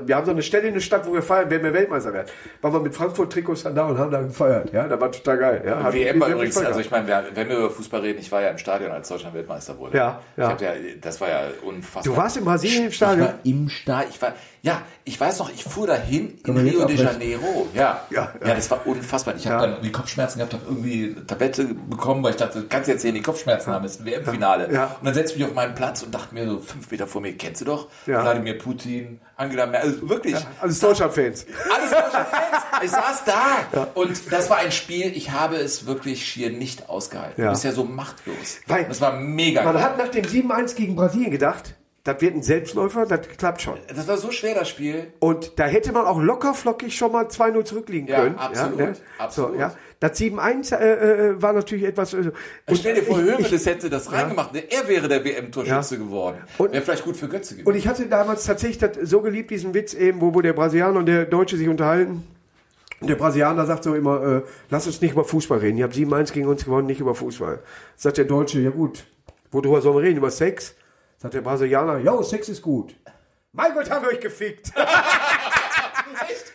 Wir 0.07 0.17
haben 0.17 0.25
so 0.25 0.31
eine 0.31 0.43
Stelle 0.43 0.69
in 0.69 0.75
der 0.75 0.81
Stadt, 0.81 1.05
wo 1.05 1.15
wir 1.15 1.23
feiern, 1.23 1.51
wenn 1.51 1.65
wir 1.65 1.75
Weltmeister 1.75 2.13
werden. 2.13 2.29
Waren 2.63 2.73
wir 2.75 2.81
mit 2.81 2.95
Frankfurt-Trikots 2.95 3.65
dann 3.65 3.75
da 3.75 3.87
und 3.87 3.99
haben 3.99 4.13
da 4.13 4.23
gefeiert. 4.23 4.73
Ja, 4.73 4.87
da 4.87 5.01
war 5.01 5.11
total 5.11 5.39
geil. 5.39 5.63
Ja, 5.67 5.83
Hat 5.83 5.95
WM 5.95 6.21
war 6.21 6.29
übrigens, 6.29 6.57
also 6.59 6.79
ich 6.79 6.93
meine, 6.93 7.25
wenn 7.35 7.49
wir 7.49 7.57
über 7.59 7.71
Fußball 7.71 8.03
reden, 8.03 8.21
ich 8.21 8.31
war 8.31 8.41
ja 8.41 8.51
im 8.51 8.59
Stadion, 8.59 8.93
als 8.93 9.09
Deutschland 9.09 9.35
Weltmeister 9.35 9.77
wurde. 9.79 9.99
Ja, 9.99 10.21
ja. 10.37 10.55
Ich 10.55 10.61
ja 10.61 10.71
das 11.01 11.21
war 11.21 11.29
ja 11.29 11.41
unfassbar. 11.65 12.03
Du 12.05 12.17
warst 12.17 12.37
in 12.37 12.45
Brasilien 12.45 12.83
im 12.85 12.89
Ich 12.91 12.95
Stadion? 12.97 13.27
war 13.27 13.35
im 13.43 13.69
Stadion. 13.69 14.11
Ich 14.15 14.23
war, 14.23 14.35
ja, 14.63 14.83
ich 15.05 15.21
weiß 15.21 15.41
noch, 15.41 15.51
ich 15.53 15.65
fuhr 15.65 15.87
dahin 15.87 16.39
in 16.47 16.67
jetzt 16.67 16.84
Rio 16.89 16.97
de? 16.97 17.07
Janeiro. 17.07 17.69
Ja, 17.75 18.03
Ja, 18.11 18.33
ja, 18.47 18.55
das 18.55 18.71
war 18.71 18.87
unfassbar. 18.87 19.35
Ich 19.37 19.47
habe 19.47 19.63
dann 19.63 19.71
irgendwie 19.73 19.93
Kopfschmerzen 19.93 20.39
gehabt, 20.39 20.53
habe 20.55 20.65
irgendwie 20.67 21.15
eine 21.17 21.27
Tablette 21.27 21.65
bekommen, 21.89 22.23
weil 22.23 22.31
ich 22.33 22.37
dachte, 22.37 22.65
kannst 22.69 22.89
du 22.89 22.93
jetzt 22.93 23.03
sehen, 23.03 23.15
die 23.15 23.23
Kopfschmerzen 23.23 23.73
haben, 23.73 23.85
ist 23.85 24.01
ein 24.01 24.07
WM-Finale. 24.07 24.67
Und 24.69 25.05
dann 25.07 25.15
setze 25.15 25.33
ich 25.35 25.39
mich 25.41 25.49
auf 25.49 25.55
meinen 25.55 25.75
Platz 25.75 26.03
und 26.03 26.15
dachte 26.15 26.35
mir 26.35 26.49
so, 26.49 26.59
fünf 26.61 26.91
Meter 26.91 27.07
vor 27.07 27.21
mir, 27.21 27.33
kennst 27.37 27.61
du 27.61 27.65
doch? 27.65 27.89
Ja. 28.07 28.23
Wladimir 28.23 28.59
Putin, 28.59 29.21
Angela 29.37 29.67
Merkel, 29.67 29.91
also 29.93 30.09
wirklich. 30.09 30.37
Alles 30.61 30.79
Deutschland-Fans. 30.81 31.47
Alles 31.75 31.91
deutsche 31.91 32.11
Fans. 32.11 32.65
Ich 32.83 32.91
saß 32.91 33.25
da. 33.25 33.87
Und 33.95 34.33
das 34.33 34.51
war 34.51 34.59
ein 34.59 34.73
Spiel, 34.73 35.17
ich 35.17 35.31
habe 35.33 35.57
es 35.57 35.87
wirklich 35.87 36.25
schier 36.25 36.51
nicht 36.51 36.89
ausgehalten. 36.89 37.43
Du 37.45 37.51
bist 37.51 37.65
ja 37.65 37.73
so 37.73 37.85
machtlos. 37.85 38.59
Weil- 38.67 38.85
das 38.85 39.01
war 39.01 39.13
mega 39.19 39.63
Man 39.63 39.75
geil. 39.75 39.83
hat 39.83 39.99
nach 39.99 40.09
dem 40.09 40.25
7-1 40.25 40.75
gegen 40.77 40.95
Brasilien 40.97 41.31
gedacht, 41.31 41.75
das 42.05 42.21
wird 42.21 42.35
ein 42.35 42.43
Selbstläufer, 42.43 43.07
das 43.07 43.27
klappt 43.37 43.63
schon. 43.63 43.79
Das 43.95 44.07
war 44.07 44.19
so 44.19 44.31
schwer, 44.31 44.55
das 44.55 44.69
Spiel. 44.69 45.09
Und 45.21 45.59
da 45.59 45.65
hätte 45.65 45.91
man 45.93 46.05
auch 46.07 46.21
locker 46.21 46.53
flockig 46.55 46.95
schon 46.97 47.13
mal 47.13 47.25
2-0 47.27 47.65
zurückliegen 47.65 48.09
Ja, 48.09 48.21
können. 48.23 48.37
absolut, 48.37 48.77
ne? 48.79 48.93
absolut. 49.19 49.55
So, 49.55 49.59
ja. 49.59 49.75
Das 50.01 50.19
7-1 50.21 50.73
äh, 50.77 51.29
äh, 51.31 51.43
war 51.43 51.55
natürlich 51.55 51.85
etwas. 51.85 52.13
Äh, 52.13 52.31
und 52.67 52.77
Stell 52.77 52.95
dir 52.97 53.03
vor, 53.05 53.19
ich- 53.39 53.67
hätte 53.67 53.89
das 53.89 54.13
reingemacht. 54.13 54.51
Er 54.55 54.87
wäre 54.87 55.09
der 55.09 55.25
WM-Torschütze 55.25 55.95
Ja. 55.95 56.01
geworden. 56.03 56.37
Und- 56.59 56.73
Wäre 56.73 56.83
vielleicht 56.83 57.05
gut 57.05 57.17
für 57.17 57.27
Götze 57.29 57.55
gewesen. 57.55 57.67
Und 57.69 57.75
ich 57.75 57.89
hatte 57.89 58.07
damals 58.07 58.45
tatsächlich 58.45 58.77
das 58.79 58.99
so 59.09 59.23
geliebt, 59.23 59.51
diesen 59.51 59.73
Witz 59.73 59.95
eben, 59.95 60.21
wo, 60.21 60.35
wo 60.35 60.43
der 60.43 60.53
Brasilianer 60.53 60.99
und 60.99 61.07
der 61.07 61.25
Deutsche 61.25 61.57
sich 61.57 61.69
unterhalten. 61.69 62.23
Und 63.01 63.09
der 63.09 63.17
Brasilianer 63.17 63.65
sagt 63.65 63.85
so 63.85 63.95
immer, 63.95 64.23
äh, 64.23 64.43
lass 64.69 64.87
uns 64.87 65.01
nicht 65.01 65.13
über 65.13 65.25
Fußball 65.25 65.59
reden. 65.59 65.79
Ihr 65.79 65.85
habt 65.85 65.95
7-1 65.95 66.33
gegen 66.35 66.49
uns 66.49 66.67
gewonnen, 66.67 66.87
nicht 66.87 67.01
über 67.01 67.15
Fußball. 67.15 67.61
Sagt 67.97 68.19
der 68.19 68.27
Deutsche, 68.27 68.61
ja 68.61 68.71
gut, 68.71 69.05
worüber 69.51 69.81
sollen 69.81 69.97
wir 69.97 70.03
reden? 70.03 70.19
Über 70.19 70.31
Sex? 70.31 70.75
Sagt 71.25 71.33
der 71.33 71.41
Brasilianer, 71.41 72.01
ja, 72.01 72.23
Sex 72.23 72.51
ist 72.51 72.61
gut. 72.61 72.97
Mein 73.53 73.73
Gott, 73.73 73.89
haben 73.89 74.05
wir 74.05 74.11
euch 74.11 74.21
gefickt. 74.21 74.73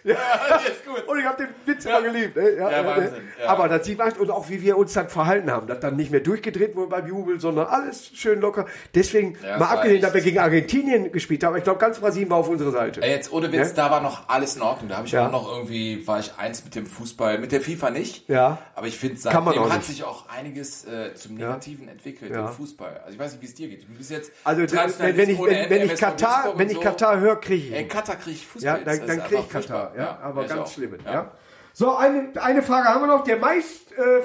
ja, 0.10 0.56
ist 0.58 0.86
gut. 0.86 1.08
Und 1.08 1.20
ich 1.20 1.26
habe 1.26 1.44
den 1.46 1.50
Witz 1.66 1.86
immer 1.86 2.02
geliebt. 2.02 2.36
Ne? 2.36 2.56
Ja, 2.58 2.72
Ja, 2.72 2.86
Wahnsinn, 2.86 3.14
ja. 3.42 3.48
Aber 3.50 3.68
das 3.70 3.86
sieht 3.86 3.98
man 3.98 4.12
und 4.14 4.30
auch 4.32 4.50
wie 4.50 4.62
wir 4.62 4.78
uns 4.78 4.94
dann 4.94 5.10
verhalten 5.10 5.52
haben. 5.52 5.68
Das 5.68 5.80
dann 5.80 5.96
nicht 5.96 6.12
mehr 6.12 6.20
durchgedreht 6.20 6.76
wurde 6.76 6.90
beim 6.90 7.08
Jubel, 7.08 7.40
sondern 7.40 7.68
alles 7.68 8.12
schön 8.14 8.40
locker. 8.42 8.66
Deswegen, 8.96 9.38
Ja, 9.44 9.58
mal 9.58 9.68
abgesehen, 9.70 10.02
dass 10.02 10.14
wir 10.14 10.22
gegen 10.22 10.40
Argentinien 10.40 11.12
gespielt 11.12 11.44
haben, 11.44 11.56
ich 11.58 11.64
glaube, 11.64 11.80
ganz 11.80 12.00
Brasilien 12.00 12.30
war 12.30 12.38
auf 12.38 12.50
unserer 12.50 12.72
Seite. 12.72 13.02
Ey, 13.02 13.12
jetzt 13.12 13.32
ohne 13.32 13.52
Witz, 13.52 13.70
Ja? 13.70 13.74
da 13.76 13.92
war 13.92 14.02
noch 14.02 14.28
alles 14.30 14.56
in 14.56 14.62
Ordnung. 14.62 14.90
Da 14.90 14.98
habe 14.98 15.08
ich 15.08 15.14
Ja. 15.14 15.28
auch 15.28 15.32
noch 15.32 15.52
irgendwie, 15.52 16.06
war 16.08 16.20
ich 16.20 16.32
eins 16.38 16.64
mit 16.64 16.76
dem 16.76 16.86
Fußball, 16.86 17.38
mit 17.40 17.52
der 17.52 17.62
FIFA 17.62 17.90
nicht. 17.92 18.28
Ja. 18.30 18.58
Aber 18.76 18.88
ich 18.88 18.98
finde, 18.98 19.18
seitdem 19.18 19.72
hat 19.72 19.84
sich 19.84 20.04
auch 20.04 20.28
einiges 20.30 20.86
äh, 20.86 21.14
zum 21.16 21.36
Negativen 21.36 21.88
entwickelt 21.88 22.32
Ja. 22.32 22.48
im 22.48 22.54
Fußball. 22.54 23.00
Also 23.06 23.14
ich 23.14 23.20
weiß 23.20 23.34
nicht, 23.34 23.42
wie 23.42 23.46
es 23.48 23.54
dir 23.56 23.68
geht. 23.70 23.84
Du 23.88 23.94
bist 23.98 24.12
jetzt 24.12 24.32
Also 24.44 24.62
wenn, 24.62 25.18
wenn 25.18 25.30
ich, 25.30 25.40
wenn, 25.40 25.70
wenn 25.70 25.82
ich 25.84 25.96
Katar, 25.96 26.54
wenn 26.58 26.70
ich. 26.70 26.80
Katar 26.80 27.20
höre, 27.20 27.36
kriege 27.40 27.68
ich 27.68 27.74
Ey. 27.74 27.88
Katar 27.88 28.16
kriege 28.16 28.36
ich 28.36 28.48
Fußball. 28.48 28.80
Ja, 28.80 28.84
dann, 28.86 29.08
dann 29.08 29.24
kriege 29.24 29.42
ich 29.42 29.50
Katar. 29.50 29.92
Ja, 30.00 30.20
aber 30.22 30.46
ganz 30.46 30.62
auch. 30.62 30.72
schlimm. 30.74 30.98
Ja. 31.06 31.32
So, 31.74 31.96
eine, 31.96 32.30
eine 32.42 32.62
Frage 32.62 32.90
haben 32.90 33.02
wir 33.02 33.08
noch. 33.08 33.24
Der 33.24 33.38
meist 33.38 33.92
äh, 33.98 34.22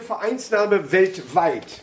Vereinsname 0.00 0.92
weltweit. 0.92 1.82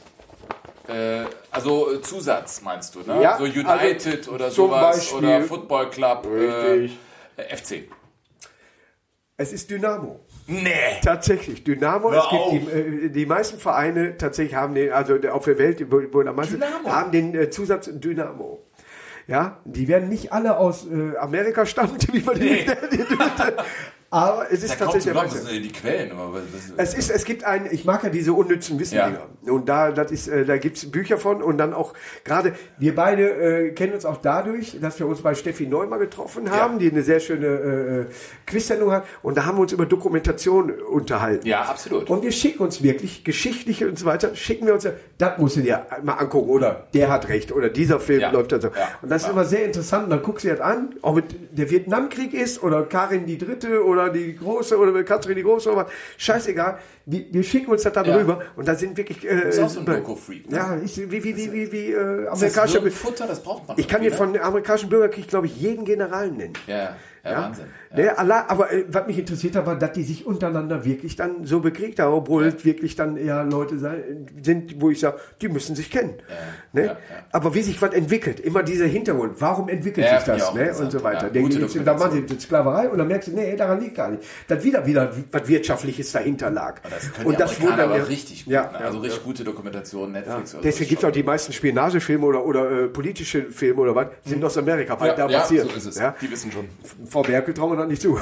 Äh, 0.87 1.25
also 1.51 1.93
äh, 1.93 2.01
Zusatz 2.01 2.61
meinst 2.61 2.95
du, 2.95 2.99
ne? 3.01 3.21
Ja, 3.21 3.37
so 3.37 3.43
United 3.43 4.17
also 4.19 4.31
oder 4.31 4.51
sowas 4.51 4.97
Beispiel- 4.97 5.17
oder 5.19 5.41
Football 5.41 5.89
Club. 5.89 6.27
Richtig. 6.27 6.97
Äh, 7.37 7.55
FC. 7.55 7.83
Es 9.37 9.51
ist 9.51 9.69
Dynamo. 9.69 10.19
Nee. 10.45 10.71
Tatsächlich, 11.03 11.63
Dynamo. 11.63 12.11
Hör 12.11 12.23
es 12.23 12.29
gibt 12.29 12.51
die, 12.67 12.71
äh, 12.71 13.09
die 13.09 13.25
meisten 13.25 13.59
Vereine 13.59 14.17
tatsächlich 14.17 14.55
haben 14.55 14.75
den, 14.75 14.91
also 14.91 15.17
der- 15.17 15.33
auf 15.35 15.45
der 15.45 15.57
Welt, 15.57 15.83
wo, 15.91 16.01
wo 16.11 16.21
am 16.21 16.35
meisten, 16.35 16.61
haben 16.85 17.11
den 17.11 17.33
äh, 17.33 17.49
Zusatz 17.49 17.89
Dynamo. 17.91 18.61
Ja, 19.27 19.59
die 19.65 19.87
werden 19.87 20.09
nicht 20.09 20.33
alle 20.33 20.57
aus 20.57 20.85
äh, 20.85 21.15
Amerika 21.17 21.65
stammen, 21.65 21.97
wie 22.11 22.21
man 22.21 22.35
die, 22.35 22.65
die, 22.91 23.05
aber 24.13 24.45
es 24.51 24.63
ist 24.63 24.77
tatsächlich 24.77 25.11
glauben, 25.11 25.29
das 25.31 25.43
sind 25.43 25.53
ja 25.55 25.59
die 25.61 25.71
Quellen. 25.71 26.11
Aber 26.11 26.39
es 26.77 26.93
ist, 26.93 27.09
es 27.09 27.25
gibt 27.25 27.43
ein, 27.43 27.67
ich 27.71 27.83
mag 27.85 28.03
ja 28.03 28.09
diese 28.09 28.33
unnützen 28.33 28.79
Wissensdinger. 28.79 29.27
Und 29.47 29.67
da, 29.67 29.91
das 29.91 30.11
ist, 30.11 30.27
äh, 30.27 30.45
da 30.45 30.57
gibt's 30.57 30.89
Bücher 30.89 31.17
von 31.17 31.41
und 31.41 31.57
dann 31.57 31.73
auch 31.73 31.93
gerade, 32.23 32.53
wir 32.77 32.93
beide 32.95 33.29
äh, 33.31 33.71
kennen 33.71 33.93
uns 33.93 34.05
auch 34.05 34.17
dadurch, 34.17 34.77
dass 34.81 34.99
wir 34.99 35.07
uns 35.07 35.21
bei 35.21 35.33
Steffi 35.35 35.65
Neumann 35.67 35.99
getroffen 35.99 36.49
haben, 36.51 36.73
Ja. 36.73 36.79
die 36.79 36.91
eine 36.91 37.01
sehr 37.03 37.19
schöne 37.19 37.47
äh, 37.47 38.05
Quiz-Sendung 38.45 38.91
hat. 38.91 39.05
Und 39.21 39.35
da 39.37 39.45
haben 39.45 39.57
wir 39.57 39.61
uns 39.63 39.71
über 39.73 39.85
Dokumentation 39.85 40.71
unterhalten. 40.71 41.47
ja, 41.47 41.61
absolut. 41.63 42.09
Und 42.09 42.23
wir 42.23 42.31
schicken 42.31 42.61
uns 42.63 42.83
wirklich 42.83 43.23
geschichtliche 43.23 43.87
und 43.87 43.97
so 43.97 44.05
weiter, 44.05 44.35
schicken 44.35 44.67
wir 44.67 44.73
uns, 44.75 44.83
ja, 44.83 44.91
das 45.17 45.37
musst 45.39 45.55
du 45.57 45.61
dir 45.61 45.85
mal 46.03 46.13
angucken, 46.13 46.49
oder 46.49 46.87
der 46.93 47.09
hat 47.11 47.29
recht, 47.29 47.51
oder 47.51 47.69
dieser 47.69 47.99
Film 47.99 48.21
Ja. 48.21 48.31
läuft 48.31 48.51
da 48.51 48.61
so. 48.61 48.67
Ja. 48.67 48.89
Und 49.01 49.09
das 49.11 49.23
ist 49.23 49.27
Ja. 49.27 49.33
immer 49.33 49.45
sehr 49.45 49.65
interessant. 49.65 50.03
Und 50.05 50.09
dann 50.11 50.21
guckst 50.21 50.43
du 50.45 50.49
dir 50.49 50.55
das 50.57 50.65
an, 50.65 50.95
ob 51.01 51.17
es 51.17 51.23
der 51.51 51.69
Vietnamkrieg 51.69 52.33
ist, 52.33 52.61
oder 52.61 52.83
Karin 52.83 53.25
die 53.25 53.37
Dritte, 53.37 53.83
oder 53.83 54.02
die 54.09 54.35
Große, 54.35 54.77
oder 54.77 55.03
Katrin 55.03 55.35
die 55.35 55.43
Große, 55.43 55.71
oder 55.71 55.85
was. 55.85 55.91
Scheißegal. 56.17 56.79
Wir, 57.05 57.25
wir 57.31 57.43
schicken 57.43 57.71
uns 57.71 57.83
das 57.83 57.93
dann 57.93 58.05
Ja. 58.05 58.17
rüber, 58.17 58.41
und 58.55 58.67
da 58.67 58.75
sind 58.75 58.95
wirklich, 58.97 59.29
äh, 59.29 59.41
bist 59.45 59.59
auch 59.59 59.69
so 59.69 59.79
ein 59.81 59.85
Doku-Freak, 59.85 60.49
ne? 60.49 60.57
Ja, 60.57 60.77
ich, 60.83 60.97
wie, 60.97 61.11
wie, 61.23 61.35
wie, 61.35 61.51
wie, 61.53 61.71
wie, 61.71 61.91
äh, 61.91 62.25
das 62.25 62.41
amerikanische, 62.41 62.91
Futter, 62.91 63.27
das 63.27 63.43
braucht 63.43 63.67
man. 63.67 63.77
ich 63.77 63.87
kann 63.87 64.01
dir 64.01 64.07
irgendwie, 64.11 64.37
von 64.37 64.39
amerikanischen 64.39 64.89
Bürgerkrieg, 64.89 65.27
glaube 65.27 65.47
ich, 65.47 65.55
jeden 65.57 65.85
General 65.85 66.29
nennen. 66.29 66.53
ne? 66.67 66.73
Ja, 66.73 66.95
ja, 67.23 67.31
Ja, 67.31 67.41
Wahnsinn. 67.43 67.65
Ja. 67.95 67.97
Ne, 68.03 68.17
allein, 68.17 68.43
aber 68.47 68.71
äh, 68.73 68.85
was 68.87 69.05
mich 69.07 69.19
interessiert 69.19 69.55
hat, 69.55 69.65
war, 69.65 69.77
dass 69.77 69.91
die 69.91 70.03
sich 70.03 70.25
untereinander 70.25 70.83
wirklich 70.83 71.15
dann 71.15 71.45
so 71.45 71.59
bekriegt 71.59 71.99
haben, 71.99 72.11
obwohl 72.13 72.45
es 72.45 72.65
wirklich 72.65 72.95
dann 72.95 73.17
eher 73.17 73.43
Leute 73.43 73.77
sind, 74.41 74.81
wo 74.81 74.89
ich 74.89 74.99
sage, 74.99 75.19
die 75.41 75.47
müssen 75.47 75.75
sich 75.75 75.91
kennen. 75.91 76.13
ne? 76.71 76.81
ja, 76.81 76.87
ja. 76.87 76.97
Aber 77.31 77.53
wie 77.53 77.61
sich 77.61 77.79
was 77.81 77.93
entwickelt, 77.93 78.39
immer 78.39 78.63
dieser 78.63 78.85
Hintergrund, 78.85 79.39
warum 79.39 79.69
entwickelt 79.69 80.07
Ja, 80.07 80.19
sich 80.19 80.33
ich 80.35 80.43
das 80.43 80.53
ne? 80.53 80.73
und 80.75 80.91
so 80.91 81.03
weiter. 81.03 81.29
Ja, 81.33 81.41
gute 81.41 81.65
die, 81.67 81.83
da 81.83 81.93
machen 81.93 82.25
sie 82.27 82.39
Sklaverei 82.39 82.89
und 82.89 82.97
dann 82.97 83.07
merkst 83.07 83.27
du, 83.29 83.33
nee, 83.33 83.55
daran 83.55 83.79
liegt 83.79 83.95
gar 83.95 84.09
nicht. 84.09 84.23
Dass 84.47 84.63
wieder 84.63 84.85
wieder 84.85 85.11
was 85.31 85.47
Wirtschaftliches 85.47 86.11
dahinter 86.11 86.49
lag. 86.49 86.81
Das 86.81 87.25
und 87.25 87.39
das 87.39 87.57
Amerikaner 87.57 87.71
wundert 87.71 87.85
aber 87.85 87.97
ja- 87.97 88.03
richtig 88.05 88.45
gut. 88.45 88.53
Ja, 88.53 88.63
ne? 88.63 88.69
ja, 88.79 88.85
also 88.87 88.99
richtig 88.99 89.19
ja. 89.19 89.25
gute 89.25 89.43
Dokumentation, 89.43 90.11
Netflix. 90.11 90.53
oder 90.55 90.63
Deswegen 90.63 90.85
so. 90.85 90.89
gibt 90.89 91.03
es 91.03 91.09
auch 91.09 91.13
die 91.13 91.23
meisten 91.23 91.53
Spionagefilme 91.53 92.25
oder, 92.25 92.43
oder 92.45 92.71
äh, 92.71 92.87
politische 92.87 93.43
Filme 93.51 93.81
oder 93.81 93.95
was, 93.95 94.07
sind 94.25 94.43
aus 94.43 94.57
Amerika, 94.57 94.99
weil 94.99 95.09
ja, 95.09 95.15
da 95.15 95.29
ja, 95.29 95.39
passiert. 95.39 95.69
so 95.69 95.77
ist 95.77 95.85
es. 95.85 95.97
Ja? 95.99 96.15
Die 96.19 96.31
wissen 96.31 96.51
schon. 96.51 96.67
Frau 97.13 97.21
Merkel 97.21 97.53
trauen 97.53 97.73
wir 97.73 97.77
das 97.77 97.87
nicht 97.87 98.01
zu. 98.01 98.19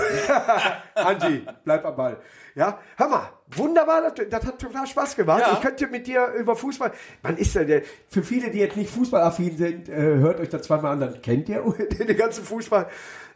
Angie, 0.95 1.45
bleib 1.63 1.85
am 1.85 1.95
Ball. 1.95 2.17
Ja, 2.55 2.77
hör 2.97 3.07
mal, 3.07 3.29
wunderbar, 3.55 4.01
das, 4.13 4.27
das 4.29 4.45
hat 4.45 4.59
total 4.59 4.87
Spaß 4.87 5.15
gemacht. 5.15 5.41
Ja. 5.41 5.53
Ich 5.53 5.61
könnte 5.61 5.87
mit 5.87 6.07
dir 6.07 6.27
über 6.37 6.55
Fußball. 6.55 6.91
Man 7.23 7.37
ist 7.37 7.53
ja 7.55 7.63
der, 7.63 7.81
für 8.09 8.23
viele, 8.23 8.49
die 8.51 8.59
jetzt 8.59 8.77
nicht 8.77 8.89
fußballaffin 8.93 9.57
sind, 9.57 9.89
äh, 9.89 9.95
hört 9.95 10.39
euch 10.39 10.49
das 10.49 10.63
zweimal 10.63 10.93
an, 10.93 10.99
dann 11.01 11.21
kennt 11.21 11.49
ihr 11.49 11.61
den 11.99 12.17
ganzen 12.17 12.43
Fußball. 12.43 12.87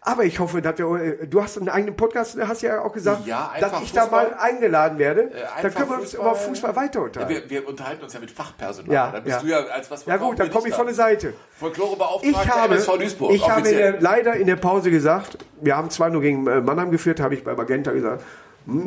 Aber 0.07 0.23
ich 0.23 0.37
hoffe, 0.39 0.61
dass 0.61 0.77
wir, 0.77 0.85
äh, 1.01 1.25
du 1.27 1.41
hast 1.41 1.57
einen 1.57 1.67
eigenen 1.67 1.95
Podcast, 1.95 2.37
hast 2.39 2.61
ja 2.61 2.81
auch 2.83 2.93
gesagt, 2.93 3.25
Ja, 3.25 3.51
dass 3.59 3.81
ich 3.81 3.91
da 3.91 4.01
Fußball. 4.01 4.29
mal 4.29 4.33
eingeladen 4.39 4.99
werde. 4.99 5.31
Äh, 5.31 5.63
dann 5.63 5.73
können 5.73 5.89
wir 5.89 5.95
uns 5.95 6.11
Fußball. 6.11 6.21
über 6.27 6.35
Fußball 6.35 6.75
weiter 6.75 6.99
Ja, 6.99 7.05
unterhalten. 7.05 7.33
wir, 7.33 7.49
wir 7.49 7.67
unterhalten 7.67 8.03
uns 8.03 8.13
ja 8.13 8.19
mit 8.19 8.29
Fachpersonal. 8.29 8.93
Ja, 8.93 9.11
da 9.11 9.19
bist 9.19 9.35
ja. 9.37 9.41
du 9.41 9.47
ja 9.65 9.73
als 9.73 9.89
was 9.89 10.05
Ja 10.05 10.17
gut, 10.17 10.39
dann 10.39 10.51
komme 10.51 10.67
ich 10.67 10.75
von 10.75 10.85
der 10.85 10.93
Seite. 10.93 11.33
Folklorebeauftragter 11.57 12.39
Ich 12.41 12.49
habe, 12.51 12.75
MSV 12.75 12.97
Duisburg. 12.99 13.33
ich 13.33 13.41
habe 13.49 13.61
in 13.61 13.65
offiziell. 13.65 13.91
der, 13.93 14.01
leider 14.01 14.33
in 14.35 14.45
der 14.45 14.55
Pause 14.57 14.91
gesagt, 14.91 15.39
wir 15.61 15.75
haben 15.75 15.89
zwar 15.89 16.11
nur 16.11 16.21
gegen 16.21 16.45
äh, 16.45 16.61
Mannheim 16.61 16.91
geführt, 16.91 17.19
habe 17.19 17.33
ich 17.33 17.43
bei 17.43 17.55
Magenta 17.55 17.91
gesagt, 17.91 18.23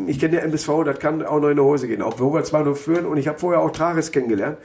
ich 0.07 0.19
kenne 0.19 0.33
der 0.33 0.45
MSV, 0.45 0.69
das 0.85 0.99
kann 0.99 1.25
auch 1.25 1.41
noch 1.41 1.49
in 1.49 1.57
die 1.57 1.63
Hose 1.63 1.89
gehen, 1.89 2.03
obwohl 2.03 2.35
wir 2.35 2.45
zwar 2.45 2.65
nur 2.65 2.77
führen 2.77 3.07
und 3.07 3.17
ich 3.17 3.29
habe 3.29 3.39
vorher 3.39 3.61
auch 3.61 3.71
Trares 3.71 4.11
kennengelernt, 4.13 4.59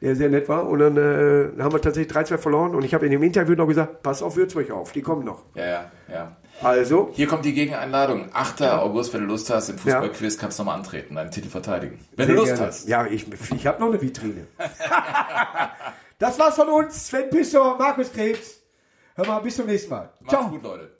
der 0.00 0.14
sehr 0.14 0.28
nett 0.28 0.48
war 0.48 0.66
und 0.68 0.78
dann 0.78 0.96
äh, 0.96 1.62
haben 1.62 1.72
wir 1.72 1.80
tatsächlich 1.80 2.14
3-2 2.14 2.38
verloren 2.38 2.74
und 2.74 2.84
ich 2.84 2.94
habe 2.94 3.06
in 3.06 3.12
dem 3.12 3.22
Interview 3.22 3.54
noch 3.54 3.66
gesagt, 3.66 4.02
pass 4.02 4.22
auf 4.22 4.36
Würzburg 4.36 4.70
auf, 4.70 4.92
die 4.92 5.02
kommen 5.02 5.24
noch. 5.24 5.44
ja, 5.54 5.64
ja, 5.66 5.90
ja. 6.08 6.36
Also, 6.60 7.10
Hier 7.12 7.28
kommt 7.28 7.44
die 7.44 7.54
Gegeneinladung. 7.54 8.30
8. 8.32 8.62
August, 8.62 9.14
wenn 9.14 9.20
du 9.20 9.26
Lust 9.28 9.48
hast, 9.48 9.68
im 9.68 9.78
Fußballquiz 9.78 10.38
kannst 10.38 10.58
du 10.58 10.62
nochmal 10.64 10.78
antreten, 10.78 11.14
deinen 11.14 11.30
Titel 11.30 11.48
verteidigen. 11.48 12.00
Wenn 12.16 12.26
sehr 12.26 12.34
du 12.34 12.40
Lust 12.40 12.54
gerne. 12.54 12.66
hast. 12.66 12.88
Ja, 12.88 13.06
ich, 13.06 13.26
ich 13.54 13.64
habe 13.64 13.80
noch 13.80 13.88
eine 13.88 14.02
Vitrine. 14.02 14.48
das 16.18 16.36
war's 16.36 16.56
von 16.56 16.68
uns, 16.68 17.06
Sven 17.06 17.30
Pistor, 17.30 17.78
Markus 17.78 18.12
Krebs. 18.12 18.60
Hör 19.14 19.26
mal, 19.26 19.38
bis 19.38 19.54
zum 19.54 19.66
nächsten 19.66 19.90
Mal. 19.90 20.10
Macht's 20.20 20.50
gut, 20.50 20.62
Leute. 20.64 20.90